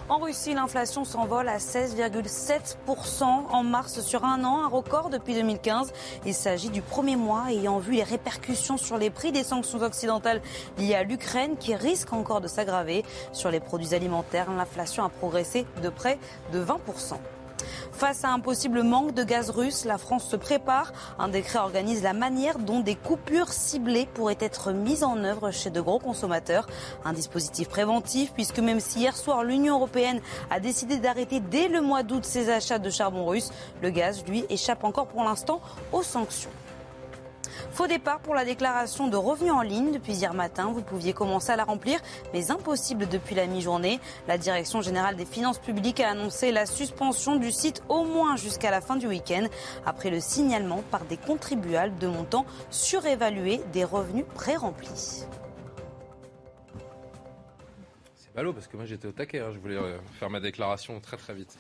En 0.09 0.17
Russie, 0.17 0.55
l'inflation 0.55 1.05
s'envole 1.05 1.47
à 1.47 1.57
16,7% 1.57 3.23
en 3.23 3.63
mars 3.63 4.01
sur 4.01 4.25
un 4.25 4.43
an, 4.43 4.63
un 4.63 4.67
record 4.67 5.11
depuis 5.11 5.35
2015. 5.35 5.93
Il 6.25 6.33
s'agit 6.33 6.71
du 6.71 6.81
premier 6.81 7.15
mois 7.15 7.51
ayant 7.51 7.77
vu 7.77 7.91
les 7.91 8.01
répercussions 8.01 8.77
sur 8.77 8.97
les 8.97 9.11
prix 9.11 9.31
des 9.31 9.43
sanctions 9.43 9.83
occidentales 9.83 10.41
liées 10.79 10.95
à 10.95 11.03
l'Ukraine 11.03 11.57
qui 11.59 11.75
risquent 11.75 12.13
encore 12.13 12.41
de 12.41 12.47
s'aggraver. 12.47 13.05
Sur 13.33 13.51
les 13.51 13.59
produits 13.59 13.93
alimentaires, 13.93 14.51
l'inflation 14.51 15.03
a 15.03 15.09
progressé 15.09 15.67
de 15.83 15.89
près 15.89 16.17
de 16.53 16.59
20%. 16.59 17.19
Face 17.91 18.23
à 18.23 18.29
un 18.29 18.39
possible 18.39 18.83
manque 18.83 19.13
de 19.13 19.23
gaz 19.23 19.49
russe, 19.49 19.85
la 19.85 19.97
France 19.97 20.27
se 20.27 20.35
prépare. 20.35 20.93
Un 21.17 21.27
décret 21.27 21.59
organise 21.59 22.01
la 22.01 22.13
manière 22.13 22.59
dont 22.59 22.79
des 22.79 22.95
coupures 22.95 23.51
ciblées 23.51 24.07
pourraient 24.13 24.37
être 24.39 24.71
mises 24.71 25.03
en 25.03 25.23
œuvre 25.23 25.51
chez 25.51 25.69
de 25.69 25.81
gros 25.81 25.99
consommateurs. 25.99 26.67
Un 27.05 27.13
dispositif 27.13 27.67
préventif 27.67 28.31
puisque 28.33 28.59
même 28.59 28.79
si 28.79 28.99
hier 28.99 29.15
soir 29.15 29.43
l'Union 29.43 29.75
européenne 29.75 30.21
a 30.49 30.59
décidé 30.59 30.97
d'arrêter 30.97 31.39
dès 31.39 31.67
le 31.67 31.81
mois 31.81 32.03
d'août 32.03 32.25
ses 32.25 32.49
achats 32.49 32.79
de 32.79 32.89
charbon 32.89 33.25
russe, 33.25 33.51
le 33.81 33.89
gaz, 33.89 34.23
lui, 34.25 34.45
échappe 34.49 34.83
encore 34.83 35.07
pour 35.07 35.23
l'instant 35.23 35.61
aux 35.91 36.03
sanctions. 36.03 36.51
Faux 37.71 37.87
départ 37.87 38.19
pour 38.19 38.35
la 38.35 38.45
déclaration 38.45 39.07
de 39.07 39.17
revenus 39.17 39.51
en 39.51 39.61
ligne. 39.61 39.91
Depuis 39.91 40.13
hier 40.13 40.33
matin, 40.33 40.71
vous 40.73 40.81
pouviez 40.81 41.13
commencer 41.13 41.51
à 41.51 41.55
la 41.55 41.63
remplir, 41.63 41.99
mais 42.33 42.51
impossible 42.51 43.07
depuis 43.07 43.35
la 43.35 43.45
mi-journée. 43.45 43.99
La 44.27 44.37
Direction 44.37 44.81
générale 44.81 45.15
des 45.15 45.25
finances 45.25 45.59
publiques 45.59 45.99
a 45.99 46.09
annoncé 46.09 46.51
la 46.51 46.65
suspension 46.65 47.35
du 47.35 47.51
site 47.51 47.83
au 47.89 48.03
moins 48.03 48.35
jusqu'à 48.35 48.71
la 48.71 48.81
fin 48.81 48.95
du 48.95 49.07
week-end, 49.07 49.45
après 49.85 50.09
le 50.09 50.19
signalement 50.19 50.83
par 50.91 51.05
des 51.05 51.17
contribuables 51.17 51.97
de 51.97 52.07
montants 52.07 52.45
surévalués 52.69 53.61
des 53.73 53.83
revenus 53.83 54.25
pré-remplis. 54.35 55.25
C'est 58.29 58.35
ballot 58.35 58.53
parce 58.53 58.67
que 58.67 58.77
moi 58.77 58.85
j'étais 58.85 59.07
au 59.07 59.11
taquet, 59.11 59.39
hein. 59.39 59.49
je 59.51 59.57
voulais 59.57 59.75
euh, 59.75 59.97
faire 60.19 60.29
ma 60.29 60.39
déclaration 60.39 60.99
très 60.99 61.17
très 61.17 61.33
vite. 61.33 61.57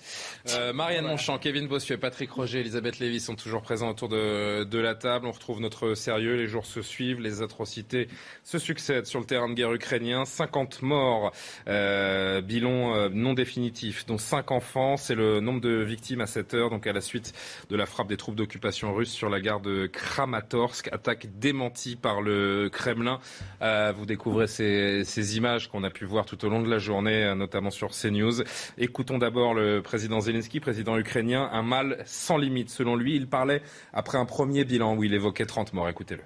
Euh, 0.49 0.71
Marianne 0.71 1.05
Monchamp, 1.05 1.39
Kevin 1.39 1.67
Bossuet, 1.67 1.97
Patrick 1.97 2.29
Roger, 2.31 2.59
Elisabeth 2.59 2.99
Lévy 2.99 3.19
sont 3.19 3.35
toujours 3.35 3.63
présents 3.63 3.89
autour 3.89 4.07
de, 4.07 4.65
de 4.65 4.77
la 4.79 4.93
table. 4.93 5.25
On 5.25 5.31
retrouve 5.31 5.61
notre 5.61 5.95
sérieux, 5.95 6.35
les 6.35 6.45
jours 6.45 6.67
se 6.67 6.83
suivent, 6.83 7.21
les 7.21 7.41
atrocités 7.41 8.07
se 8.43 8.59
succèdent 8.59 9.07
sur 9.07 9.19
le 9.19 9.25
terrain 9.25 9.49
de 9.49 9.55
guerre 9.55 9.73
ukrainien. 9.73 10.25
50 10.25 10.83
morts, 10.83 11.31
euh, 11.67 12.41
bilan 12.41 13.09
non 13.09 13.33
définitif, 13.33 14.05
dont 14.05 14.19
5 14.19 14.51
enfants. 14.51 14.95
C'est 14.95 15.15
le 15.15 15.39
nombre 15.39 15.61
de 15.61 15.81
victimes 15.81 16.21
à 16.21 16.27
cette 16.27 16.53
heure, 16.53 16.69
donc 16.69 16.85
à 16.85 16.93
la 16.93 17.01
suite 17.01 17.33
de 17.71 17.75
la 17.77 17.87
frappe 17.87 18.09
des 18.09 18.17
troupes 18.17 18.35
d'occupation 18.35 18.93
russes 18.93 19.11
sur 19.11 19.29
la 19.29 19.39
gare 19.39 19.59
de 19.59 19.87
Kramatorsk. 19.87 20.89
Attaque 20.91 21.25
démentie 21.39 21.95
par 21.95 22.21
le 22.21 22.69
Kremlin. 22.71 23.19
Vous 23.59 24.05
découvrez 24.05 24.45
ces, 24.45 25.03
ces 25.03 25.37
images 25.37 25.67
qu'on 25.67 25.83
a 25.83 25.89
pu 25.89 26.05
voir 26.05 26.27
tout 26.27 26.45
au 26.45 26.49
long 26.49 26.59
de 26.61 26.68
la 26.69 26.77
journée, 26.79 27.23
euh, 27.25 27.35
notamment 27.35 27.71
sur 27.71 27.91
CNews. 27.91 28.43
Écoutons 28.77 29.17
d'abord 29.17 29.53
le 29.53 29.81
président 29.81 30.19
Zelensky, 30.19 30.59
président 30.59 30.97
ukrainien. 30.97 31.49
Un 31.51 31.63
mal 31.63 32.01
sans 32.05 32.37
limite, 32.37 32.69
selon 32.69 32.95
lui. 32.95 33.15
Il 33.15 33.27
parlait 33.27 33.61
après 33.93 34.17
un 34.17 34.25
premier 34.25 34.63
bilan 34.63 34.95
où 34.95 35.03
il 35.03 35.13
évoquait 35.13 35.45
30 35.45 35.73
morts. 35.73 35.89
Écoutez-le. 35.89 36.21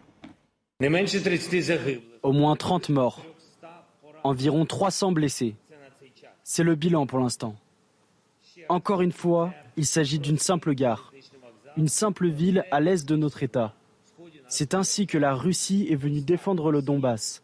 Au 2.23 2.31
moins 2.31 2.55
30 2.55 2.89
morts, 2.89 3.25
environ 4.23 4.65
300 4.65 5.11
blessés. 5.11 5.55
C'est 6.43 6.63
le 6.63 6.75
bilan 6.75 7.05
pour 7.05 7.19
l'instant. 7.19 7.55
Encore 8.69 9.01
une 9.01 9.11
fois, 9.11 9.53
il 9.77 9.85
s'agit 9.85 10.19
d'une 10.19 10.37
simple 10.37 10.73
gare, 10.73 11.13
une 11.77 11.87
simple 11.87 12.27
ville 12.27 12.65
à 12.71 12.79
l'est 12.79 13.07
de 13.07 13.15
notre 13.15 13.43
État. 13.43 13.73
C'est 14.47 14.73
ainsi 14.73 15.07
que 15.07 15.17
la 15.17 15.33
Russie 15.33 15.87
est 15.89 15.95
venue 15.95 16.21
défendre 16.21 16.71
le 16.71 16.81
Donbass. 16.81 17.42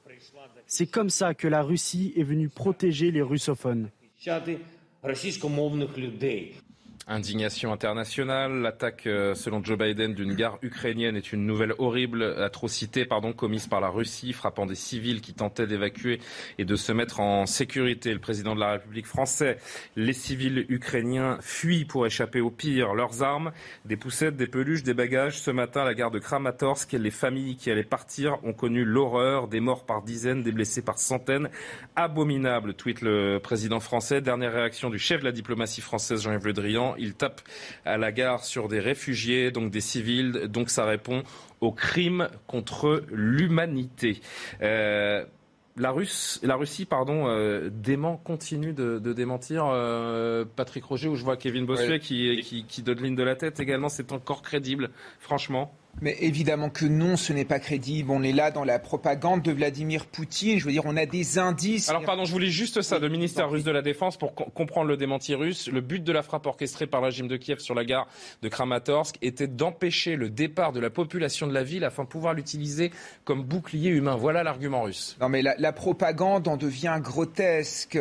C'est 0.71 0.85
comme 0.85 1.09
ça 1.09 1.33
que 1.33 1.47
la 1.47 1.63
Russie 1.63 2.13
est 2.15 2.21
venue 2.21 2.47
protéger 2.47 3.09
les 3.09 3.23
russophones. 3.23 3.89
Indignation 7.07 7.73
internationale. 7.73 8.61
L'attaque, 8.61 9.07
euh, 9.07 9.33
selon 9.33 9.63
Joe 9.63 9.77
Biden, 9.77 10.13
d'une 10.13 10.35
gare 10.35 10.59
ukrainienne 10.61 11.15
est 11.15 11.33
une 11.33 11.45
nouvelle 11.45 11.73
horrible 11.79 12.23
atrocité 12.23 13.07
commise 13.35 13.67
par 13.67 13.81
la 13.81 13.89
Russie, 13.89 14.33
frappant 14.33 14.65
des 14.65 14.75
civils 14.75 15.21
qui 15.21 15.33
tentaient 15.33 15.65
d'évacuer 15.65 16.19
et 16.57 16.65
de 16.65 16.75
se 16.75 16.91
mettre 16.91 17.19
en 17.19 17.45
sécurité. 17.45 18.13
Le 18.13 18.19
président 18.19 18.53
de 18.53 18.59
la 18.59 18.73
République 18.73 19.07
française, 19.07 19.57
les 19.95 20.13
civils 20.13 20.65
ukrainiens 20.69 21.37
fuient 21.41 21.85
pour 21.85 22.05
échapper 22.05 22.41
au 22.41 22.51
pire. 22.51 22.93
Leurs 22.93 23.23
armes, 23.23 23.51
des 23.85 23.97
poussettes, 23.97 24.37
des 24.37 24.47
peluches, 24.47 24.83
des 24.83 24.93
bagages. 24.93 25.39
Ce 25.39 25.51
matin, 25.51 25.83
la 25.83 25.93
gare 25.93 26.11
de 26.11 26.19
Kramatorsk, 26.19 26.91
les 26.93 27.11
familles 27.11 27.55
qui 27.55 27.71
allaient 27.71 27.83
partir 27.83 28.37
ont 28.43 28.53
connu 28.53 28.85
l'horreur, 28.85 29.47
des 29.47 29.59
morts 29.59 29.85
par 29.85 30.03
dizaines, 30.03 30.43
des 30.43 30.51
blessés 30.51 30.83
par 30.83 30.99
centaines. 30.99 31.49
Abominable, 31.95 32.73
tweet 32.73 33.01
le 33.01 33.39
président 33.39 33.79
français. 33.79 34.21
Dernière 34.21 34.53
réaction 34.53 34.89
du 34.89 34.99
chef 34.99 35.21
de 35.21 35.25
la 35.25 35.31
diplomatie 35.31 35.81
française, 35.81 36.21
Jean-Yves 36.21 36.45
Le 36.45 36.53
Drian 36.53 36.95
il 36.99 37.13
tape 37.13 37.41
à 37.85 37.97
la 37.97 38.11
gare 38.11 38.43
sur 38.43 38.67
des 38.67 38.79
réfugiés, 38.79 39.51
donc 39.51 39.71
des 39.71 39.81
civils. 39.81 40.47
Donc 40.47 40.69
ça 40.69 40.85
répond 40.85 41.23
aux 41.61 41.71
crimes 41.71 42.29
contre 42.47 43.03
l'humanité. 43.11 44.21
Euh, 44.61 45.25
la, 45.77 45.95
la, 46.43 46.55
Russie 46.55 46.85
pardon, 46.85 47.27
euh, 47.27 47.69
dément, 47.71 48.17
continue 48.17 48.73
de, 48.73 48.99
démentir. 49.13 49.65
Euh, 49.65 50.45
Patrick 50.55 50.83
Roger, 50.83 51.07
où 51.07 51.15
je 51.15 51.23
vois 51.23 51.37
Kevin 51.37 51.65
Bossuet 51.65 51.99
qui, 51.99 52.41
qui, 52.41 52.65
qui 52.65 52.81
donne 52.81 53.01
ligne 53.01 53.15
de 53.15 53.23
la 53.23 53.35
tête 53.35 53.59
également, 53.59 53.89
c'est 53.89 54.11
encore 54.11 54.41
crédible, 54.41 54.89
franchement 55.19 55.73
mais 56.01 56.15
évidemment 56.21 56.69
que 56.69 56.85
non, 56.85 57.17
ce 57.17 57.33
n'est 57.33 57.45
pas 57.45 57.59
crédible. 57.59 58.11
On 58.11 58.23
est 58.23 58.31
là 58.31 58.51
dans 58.51 58.63
la 58.63 58.79
propagande 58.79 59.41
de 59.41 59.51
Vladimir 59.51 60.05
Poutine. 60.05 60.59
Je 60.59 60.65
veux 60.65 60.71
dire, 60.71 60.83
on 60.85 60.95
a 60.95 61.05
des 61.05 61.39
indices. 61.39 61.89
Alors, 61.89 62.03
pardon, 62.03 62.25
je 62.25 62.31
voulais 62.31 62.47
juste 62.47 62.81
ça, 62.81 62.99
le 62.99 63.09
ministère 63.09 63.49
russe 63.49 63.63
de 63.63 63.71
la 63.71 63.81
Défense, 63.81 64.17
pour 64.17 64.33
comprendre 64.33 64.87
le 64.87 64.97
démenti 64.97 65.35
russe. 65.35 65.67
Le 65.67 65.81
but 65.81 66.03
de 66.03 66.11
la 66.11 66.23
frappe 66.23 66.45
orchestrée 66.45 66.87
par 66.87 67.01
le 67.01 67.07
régime 67.07 67.27
de 67.27 67.37
Kiev 67.37 67.59
sur 67.59 67.75
la 67.75 67.83
gare 67.83 68.07
de 68.41 68.47
Kramatorsk 68.47 69.17
était 69.21 69.47
d'empêcher 69.47 70.15
le 70.15 70.29
départ 70.29 70.71
de 70.71 70.79
la 70.79 70.89
population 70.89 71.47
de 71.47 71.53
la 71.53 71.63
ville 71.63 71.83
afin 71.83 72.03
de 72.03 72.09
pouvoir 72.09 72.33
l'utiliser 72.33 72.91
comme 73.25 73.43
bouclier 73.43 73.89
humain. 73.89 74.15
Voilà 74.15 74.43
l'argument 74.43 74.83
russe. 74.83 75.17
Non, 75.19 75.27
mais 75.27 75.41
la, 75.41 75.55
la 75.57 75.73
propagande 75.73 76.47
en 76.47 76.55
devient 76.55 76.99
grotesque 77.01 77.99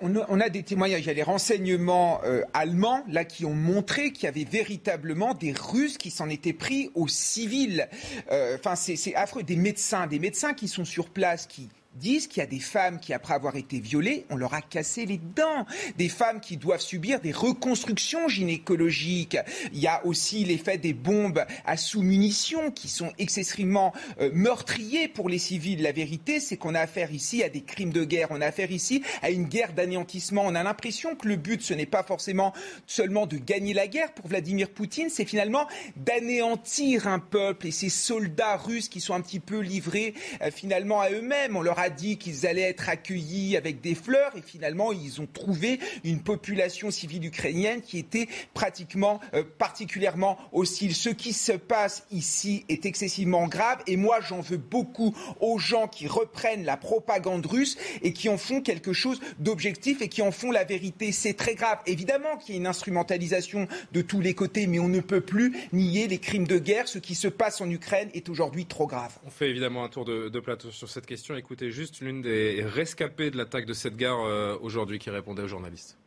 on, 0.00 0.40
a 0.40 0.48
des 0.48 0.62
témoignages, 0.62 1.00
il 1.00 1.06
y 1.06 1.10
a 1.10 1.14
les 1.14 1.22
renseignements 1.22 2.20
euh, 2.24 2.42
allemands 2.52 3.04
là 3.08 3.24
qui 3.24 3.44
ont 3.44 3.54
montré 3.54 4.12
qu'il 4.12 4.24
y 4.24 4.28
avait 4.28 4.44
véritablement 4.44 5.34
des 5.34 5.52
Russes 5.52 5.98
qui 5.98 6.10
s'en 6.10 6.28
étaient 6.28 6.52
pris 6.52 6.90
aux 6.94 7.08
civils. 7.08 7.88
Euh, 8.30 8.56
enfin, 8.58 8.76
c'est 8.76 9.14
affreux. 9.14 9.42
Des 9.42 9.56
médecins, 9.56 10.06
des 10.06 10.18
médecins 10.18 10.54
qui 10.54 10.68
sont 10.68 10.84
sur 10.84 11.08
place, 11.08 11.46
qui 11.46 11.68
disent 11.94 12.28
qu'il 12.28 12.40
y 12.40 12.44
a 12.44 12.46
des 12.46 12.60
femmes 12.60 13.00
qui, 13.00 13.12
après 13.12 13.34
avoir 13.34 13.56
été 13.56 13.80
violées, 13.80 14.26
on 14.30 14.36
leur 14.36 14.54
a 14.54 14.62
cassé 14.62 15.06
les 15.06 15.18
dents. 15.18 15.66
Des 15.98 16.08
femmes 16.08 16.40
qui 16.40 16.56
doivent 16.56 16.80
subir 16.80 17.20
des 17.20 17.32
reconstructions 17.32 18.28
gynécologiques. 18.28 19.36
Il 19.72 19.80
y 19.80 19.86
a 19.86 20.04
aussi 20.06 20.44
l'effet 20.44 20.78
des 20.78 20.92
bombes 20.92 21.44
à 21.64 21.76
sous-munitions 21.76 22.70
qui 22.70 22.88
sont 22.88 23.12
excessivement 23.18 23.92
euh, 24.20 24.30
meurtriers 24.32 25.08
pour 25.08 25.28
les 25.28 25.38
civils. 25.38 25.82
La 25.82 25.92
vérité, 25.92 26.40
c'est 26.40 26.56
qu'on 26.56 26.74
a 26.74 26.80
affaire 26.80 27.12
ici 27.12 27.42
à 27.42 27.48
des 27.48 27.62
crimes 27.62 27.92
de 27.92 28.04
guerre. 28.04 28.28
On 28.30 28.40
a 28.40 28.46
affaire 28.46 28.70
ici 28.70 29.02
à 29.22 29.30
une 29.30 29.44
guerre 29.44 29.72
d'anéantissement. 29.72 30.42
On 30.44 30.54
a 30.54 30.62
l'impression 30.62 31.14
que 31.16 31.28
le 31.28 31.36
but, 31.36 31.62
ce 31.62 31.74
n'est 31.74 31.86
pas 31.86 32.02
forcément 32.02 32.52
seulement 32.86 33.26
de 33.26 33.36
gagner 33.36 33.74
la 33.74 33.86
guerre 33.86 34.12
pour 34.12 34.28
Vladimir 34.28 34.70
Poutine, 34.70 35.08
c'est 35.10 35.24
finalement 35.24 35.66
d'anéantir 35.96 37.08
un 37.08 37.18
peuple 37.18 37.66
et 37.66 37.70
ces 37.70 37.88
soldats 37.88 38.56
russes 38.56 38.88
qui 38.88 39.00
sont 39.00 39.14
un 39.14 39.20
petit 39.20 39.40
peu 39.40 39.60
livrés 39.60 40.14
euh, 40.42 40.50
finalement 40.50 41.00
à 41.00 41.10
eux-mêmes. 41.10 41.56
A 41.80 41.90
dit 41.90 42.18
qu'ils 42.18 42.46
allaient 42.46 42.60
être 42.62 42.88
accueillis 42.88 43.56
avec 43.56 43.80
des 43.80 43.94
fleurs 43.94 44.36
et 44.36 44.42
finalement 44.42 44.92
ils 44.92 45.20
ont 45.20 45.26
trouvé 45.26 45.80
une 46.04 46.22
population 46.22 46.90
civile 46.90 47.24
ukrainienne 47.24 47.80
qui 47.80 47.98
était 47.98 48.28
pratiquement 48.54 49.20
euh, 49.34 49.42
particulièrement 49.58 50.38
hostile. 50.52 50.94
Ce 50.94 51.08
qui 51.08 51.32
se 51.32 51.52
passe 51.52 52.06
ici 52.10 52.64
est 52.68 52.84
excessivement 52.86 53.46
grave 53.46 53.78
et 53.86 53.96
moi 53.96 54.20
j'en 54.20 54.40
veux 54.40 54.58
beaucoup 54.58 55.16
aux 55.40 55.58
gens 55.58 55.88
qui 55.88 56.06
reprennent 56.06 56.64
la 56.64 56.76
propagande 56.76 57.46
russe 57.46 57.78
et 58.02 58.12
qui 58.12 58.28
en 58.28 58.36
font 58.36 58.60
quelque 58.60 58.92
chose 58.92 59.20
d'objectif 59.38 60.02
et 60.02 60.08
qui 60.08 60.22
en 60.22 60.30
font 60.32 60.50
la 60.50 60.64
vérité. 60.64 61.12
C'est 61.12 61.34
très 61.34 61.54
grave. 61.54 61.78
Évidemment 61.86 62.36
qu'il 62.36 62.54
y 62.54 62.58
a 62.58 62.60
une 62.60 62.66
instrumentalisation 62.66 63.68
de 63.92 64.02
tous 64.02 64.20
les 64.20 64.34
côtés, 64.34 64.66
mais 64.66 64.78
on 64.78 64.88
ne 64.88 65.00
peut 65.00 65.20
plus 65.20 65.56
nier 65.72 66.08
les 66.08 66.18
crimes 66.18 66.46
de 66.46 66.58
guerre. 66.58 66.88
Ce 66.88 66.98
qui 66.98 67.14
se 67.14 67.28
passe 67.28 67.60
en 67.60 67.70
Ukraine 67.70 68.10
est 68.14 68.28
aujourd'hui 68.28 68.66
trop 68.66 68.86
grave. 68.86 69.16
On 69.24 69.30
fait 69.30 69.48
évidemment 69.48 69.84
un 69.84 69.88
tour 69.88 70.04
de, 70.04 70.28
de 70.28 70.40
plateau 70.40 70.70
sur 70.70 70.88
cette 70.88 71.06
question. 71.06 71.36
Écoutez 71.36 71.69
juste 71.70 72.00
l'une 72.00 72.22
des 72.22 72.64
rescapées 72.64 73.30
de 73.30 73.36
l'attaque 73.36 73.66
de 73.66 73.72
cette 73.72 73.96
gare 73.96 74.24
euh, 74.24 74.56
aujourd'hui 74.60 74.98
qui 74.98 75.10
répondait 75.10 75.42
aux 75.42 75.48
journalistes. 75.48 75.98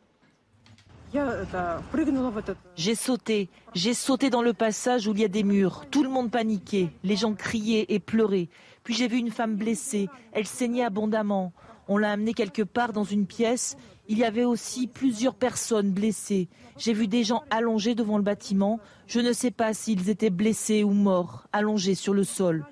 J'ai 2.76 2.94
sauté, 2.96 3.48
j'ai 3.74 3.94
sauté 3.94 4.30
dans 4.30 4.42
le 4.42 4.52
passage 4.52 5.06
où 5.06 5.12
il 5.12 5.20
y 5.20 5.24
a 5.24 5.28
des 5.28 5.44
murs. 5.44 5.84
Tout 5.90 6.02
le 6.02 6.08
monde 6.08 6.30
paniquait, 6.30 6.90
les 7.04 7.14
gens 7.14 7.34
criaient 7.34 7.86
et 7.88 8.00
pleuraient. 8.00 8.48
Puis 8.82 8.94
j'ai 8.94 9.06
vu 9.06 9.18
une 9.18 9.30
femme 9.30 9.54
blessée, 9.54 10.08
elle 10.32 10.46
saignait 10.46 10.84
abondamment. 10.84 11.52
On 11.86 11.98
l'a 11.98 12.12
amenée 12.12 12.34
quelque 12.34 12.62
part 12.62 12.92
dans 12.92 13.04
une 13.04 13.26
pièce. 13.26 13.76
Il 14.08 14.18
y 14.18 14.24
avait 14.24 14.44
aussi 14.44 14.86
plusieurs 14.86 15.34
personnes 15.34 15.92
blessées. 15.92 16.48
J'ai 16.76 16.92
vu 16.92 17.06
des 17.06 17.22
gens 17.24 17.44
allongés 17.50 17.94
devant 17.94 18.16
le 18.16 18.24
bâtiment. 18.24 18.80
Je 19.06 19.20
ne 19.20 19.32
sais 19.32 19.50
pas 19.50 19.72
s'ils 19.72 20.10
étaient 20.10 20.30
blessés 20.30 20.82
ou 20.82 20.90
morts, 20.90 21.46
allongés 21.52 21.94
sur 21.94 22.12
le 22.12 22.24
sol. 22.24 22.66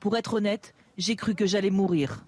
Pour 0.00 0.16
être 0.16 0.34
honnête, 0.34 0.74
j'ai 0.98 1.16
cru 1.16 1.34
que 1.34 1.46
j'allais 1.46 1.70
mourir. 1.70 2.24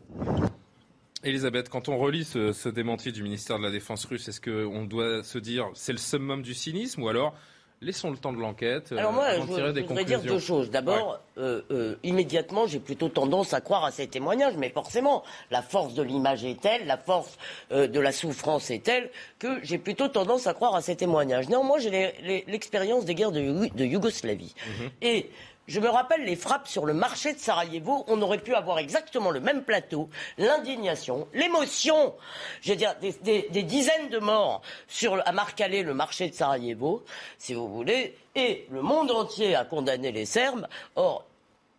Elisabeth, 1.23 1.69
quand 1.69 1.89
on 1.89 1.99
relit 1.99 2.25
ce, 2.25 2.69
démenti 2.69 3.13
du 3.13 3.23
ministère 3.23 3.59
de 3.59 3.65
la 3.65 3.71
Défense 3.71 4.07
russe, 4.07 4.27
est-ce 4.29 4.41
qu'on 4.41 4.85
doit 4.85 5.23
se 5.23 5.39
dire 5.39 5.69
c'est 5.75 5.93
le 5.93 5.99
summum 5.99 6.41
du 6.41 6.55
cynisme 6.55 7.03
ou 7.03 7.09
alors 7.09 7.35
laissons 7.83 8.11
le 8.11 8.17
temps 8.17 8.33
de 8.33 8.39
l'enquête 8.39 8.93
Alors 8.93 9.13
moi, 9.13 9.35
je, 9.35 9.41
voudrais 9.41 10.05
dire 10.05 10.23
deux 10.23 10.39
choses. 10.39 10.71
D'abord, 10.71 11.21
euh, 11.39 11.63
euh, 11.71 11.97
immédiatement, 12.03 12.67
j'ai 12.67 12.79
plutôt 12.79 13.09
tendance 13.09 13.55
à 13.55 13.61
croire 13.61 13.85
à 13.85 13.91
ces 13.91 14.07
témoignages, 14.07 14.57
mais 14.57 14.71
forcément, 14.71 15.25
la 15.51 15.63
force 15.63 15.95
de 15.95 16.03
l'image 16.03 16.45
est 16.45 16.61
telle, 16.61 16.87
la 16.87 16.99
force 16.99 17.39
euh, 17.73 17.87
de 17.87 18.01
la 18.01 18.13
souffrance 18.13 18.71
est 18.71 18.83
telle, 18.83 19.11
que 19.39 19.59
j'ai 19.63 19.79
plutôt 19.79 20.09
tendance 20.09 20.47
à 20.47 20.55
croire 20.55 20.75
à 20.75 20.83
ces 20.83 20.97
témoignages. 20.97 21.49
Néanmoins, 21.49 21.79
j'ai 21.79 22.45
l'expérience 22.47 23.05
des 23.05 23.15
guerres 23.15 23.33
de, 23.33 23.85
Yougoslavie. 23.85 24.55
Mhm. 24.67 24.91
Et 25.01 25.31
je 25.71 25.79
me 25.79 25.89
rappelle 25.89 26.25
les 26.25 26.35
frappes 26.35 26.67
sur 26.67 26.85
le 26.85 26.93
marché 26.93 27.33
de 27.33 27.39
Sarajevo. 27.39 28.05
On 28.09 28.21
aurait 28.23 28.39
pu 28.39 28.57
avoir 28.57 28.81
exactement 28.81 29.31
le 29.31 29.39
même 29.39 29.63
plateau, 29.63 30.09
l'indignation, 30.37 31.29
l'émotion. 31.33 32.17
Je 32.61 32.71
veux 32.71 32.77
dire, 32.77 32.97
des, 33.01 33.63
dizaines 33.63 34.09
de 34.09 34.19
morts 34.19 34.63
sur, 34.89 35.23
à 35.25 35.31
Marcalé, 35.31 35.85
le 35.85 35.95
marché 35.95 36.29
de 36.29 36.35
Sarajevo, 36.35 37.05
si 37.39 37.55
vous 37.55 37.69
voulez. 37.69 38.17
Et 38.35 38.67
le 38.73 38.83
monde 38.83 39.13
entier 39.13 39.55
a 39.55 39.65
condamné 39.65 40.11
les 40.11 40.27
Serbes. 40.27 40.67
Or, 40.97 41.25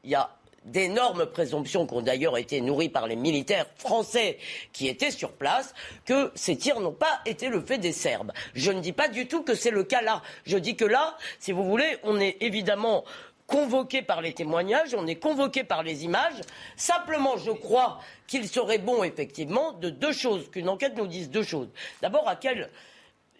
il 0.05 0.11
y 0.11 0.15
a 0.15 0.29
d'énormes 0.63 1.25
présomptions 1.25 1.85
qui 1.85 1.93
ont 1.95 2.01
d'ailleurs 2.01 2.37
été 2.37 2.61
nourries 2.61 2.89
par 2.89 3.07
les 3.07 3.15
militaires 3.15 3.65
français 3.77 4.37
qui 4.71 4.87
étaient 4.87 5.11
sur 5.11 5.31
place, 5.31 5.73
que 6.05 6.31
ces 6.35 6.55
tirs 6.55 6.79
n'ont 6.79 6.91
pas 6.91 7.19
été 7.25 7.49
le 7.49 7.61
fait 7.61 7.77
des 7.77 7.91
Serbes. 7.91 8.31
Je 8.53 8.71
ne 8.71 8.79
dis 8.79 8.93
pas 8.93 9.07
du 9.07 9.27
tout 9.27 9.41
que 9.43 9.55
c'est 9.55 9.71
le 9.71 9.83
cas 9.83 10.01
là. 10.01 10.21
Je 10.45 10.57
dis 10.57 10.75
que 10.75 10.85
là, 10.85 11.17
si 11.39 11.51
vous 11.51 11.63
voulez, 11.63 11.97
on 12.03 12.19
est 12.19 12.37
évidemment 12.41 13.03
convoqué 13.51 14.01
par 14.01 14.21
les 14.21 14.33
témoignages, 14.33 14.95
on 14.95 15.05
est 15.05 15.17
convoqué 15.17 15.63
par 15.63 15.83
les 15.83 16.05
images. 16.05 16.41
Simplement, 16.77 17.37
je 17.37 17.51
crois 17.51 17.99
qu'il 18.25 18.47
serait 18.47 18.77
bon, 18.77 19.03
effectivement, 19.03 19.73
de 19.73 19.89
deux 19.89 20.13
choses, 20.13 20.49
qu'une 20.49 20.69
enquête 20.69 20.95
nous 20.95 21.07
dise 21.07 21.29
deux 21.29 21.43
choses. 21.43 21.67
D'abord, 22.01 22.27
à 22.27 22.37
quelle 22.37 22.69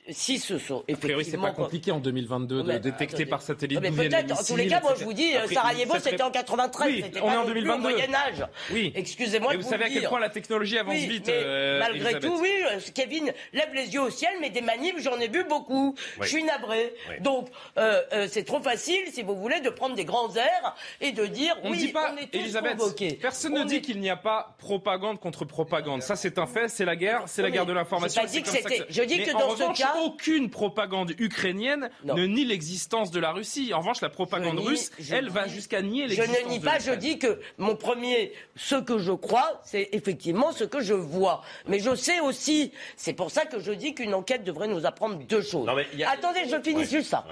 si 0.10 0.40
ce 0.40 0.58
sont 0.58 0.84
effectivement. 0.88 1.24
c'est 1.24 1.38
pas 1.38 1.52
compliqué 1.52 1.92
en 1.92 2.00
2022 2.00 2.64
de 2.64 2.78
détecter 2.78 3.26
par 3.26 3.42
satellite. 3.42 3.80
mais 3.82 3.92
peut-être. 3.92 4.40
En 4.40 4.44
tous 4.44 4.56
les 4.56 4.68
cas, 4.68 4.82
moi 4.82 4.94
je 4.98 5.04
vous 5.04 5.14
dis, 5.14 5.32
Sarajevo, 5.54 5.96
c'était 6.00 6.24
en 6.24 6.32
93. 6.32 6.88
Oui, 6.92 7.06
on 7.22 7.32
est 7.32 7.38
en 7.38 7.46
2022. 7.46 7.72
Au 7.72 7.78
Moyen 7.78 8.14
Âge. 8.14 8.46
Oui. 8.72 8.92
Excusez-moi. 8.96 9.56
Vous, 9.56 9.62
savez 9.62 9.86
à 9.86 9.90
quel 9.90 10.08
point 10.08 10.20
la 10.20 10.30
technologie 10.30 10.78
avance 10.78 10.96
vite. 10.96 11.30
Euh, 11.30 11.80
malgré 11.80 12.20
tout, 12.20 12.38
oui. 12.42 12.50
Euh, 12.72 12.80
Kevin 12.94 13.32
lève 13.54 13.74
les 13.74 13.94
yeux 13.94 14.02
au 14.02 14.10
ciel, 14.10 14.32
mais 14.42 14.50
des 14.50 14.62
manips, 14.62 15.00
j'en 15.00 15.20
ai 15.20 15.28
vu 15.28 15.44
beaucoup. 15.44 15.96
Je 16.20 16.28
suis 16.28 16.44
navré. 16.44 16.94
Donc, 17.22 17.50
euh, 17.78 18.28
c'est 18.30 18.44
trop 18.44 18.62
facile, 18.62 19.04
si 19.12 19.24
vous 19.24 19.36
voulez, 19.36 19.62
de 19.62 19.70
prendre 19.70 19.96
des 19.96 20.06
grands 20.06 20.34
airs 20.36 20.76
et 21.00 21.12
de 21.12 21.26
dire 21.26 21.56
on 21.64 21.72
oui, 21.72 21.78
dit 21.78 21.88
pas, 21.90 22.14
on 22.14 22.18
est 22.18 22.28
tous 22.28 22.40
Elisabeth, 22.40 22.78
convoqués. 22.78 23.14
Personne 23.22 23.54
ne 23.54 23.64
dit 23.64 23.82
qu'il 23.82 24.00
n'y 24.00 24.10
a 24.10 24.18
pas 24.18 24.56
propagande 24.58 25.20
contre 25.20 25.46
propagande. 25.46 26.02
Ça, 26.02 26.16
c'est 26.16 26.38
un 26.38 26.48
fait. 26.48 26.68
C'est 26.70 26.86
la 26.86 26.96
guerre. 26.96 27.24
C'est 27.28 27.42
la 27.42 27.52
guerre 27.52 27.66
de 27.66 27.74
l'information. 27.74 28.22
Je 28.24 29.04
dis 29.04 29.24
que 29.24 29.32
dans 29.32 29.56
ce 29.56 29.78
cas, 29.78 29.91
aucune 30.00 30.50
propagande 30.50 31.14
ukrainienne 31.20 31.90
ne 32.04 32.26
nie 32.26 32.46
l'existence 32.46 33.12
de 33.12 33.20
la 33.20 33.32
Russie. 33.32 33.74
En 33.74 33.80
revanche, 33.80 34.02
la 34.02 34.10
propagande 34.10 34.60
russe, 34.60 34.92
elle, 35.12 35.30
va 35.30 35.48
jusqu'à 35.48 35.82
nier 35.82 36.08
l'existence 36.08 36.38
Je 36.42 36.46
ne 36.46 36.50
nie 36.50 36.60
pas, 36.60 36.80
je 36.80 36.92
dis 36.92 37.20
que 37.20 37.40
mon 37.58 37.76
premier, 37.76 38.34
ce 38.56 38.76
que 38.76 38.98
je 38.98 39.12
crois, 39.12 39.62
c'est 39.64 39.90
effectivement 39.92 40.52
ce 40.52 40.64
que 40.64 40.82
je 40.82 40.94
vois. 40.94 41.42
Mais 41.68 41.80
je 41.80 41.96
sais 41.96 42.20
aussi, 42.20 42.72
c'est 42.96 43.14
pour 43.14 43.32
ça 43.32 43.46
que 43.46 43.60
je 43.60 43.72
dis 43.72 43.94
qu'une 43.94 44.14
enquête 44.14 44.44
devrait 44.44 44.68
nous 44.68 44.86
apprendre 44.86 45.18
deux 45.28 45.42
choses. 45.42 45.68
Attendez, 46.08 46.42
je 46.50 46.62
finis 46.62 46.86
juste 46.86 47.10
ça. 47.10 47.26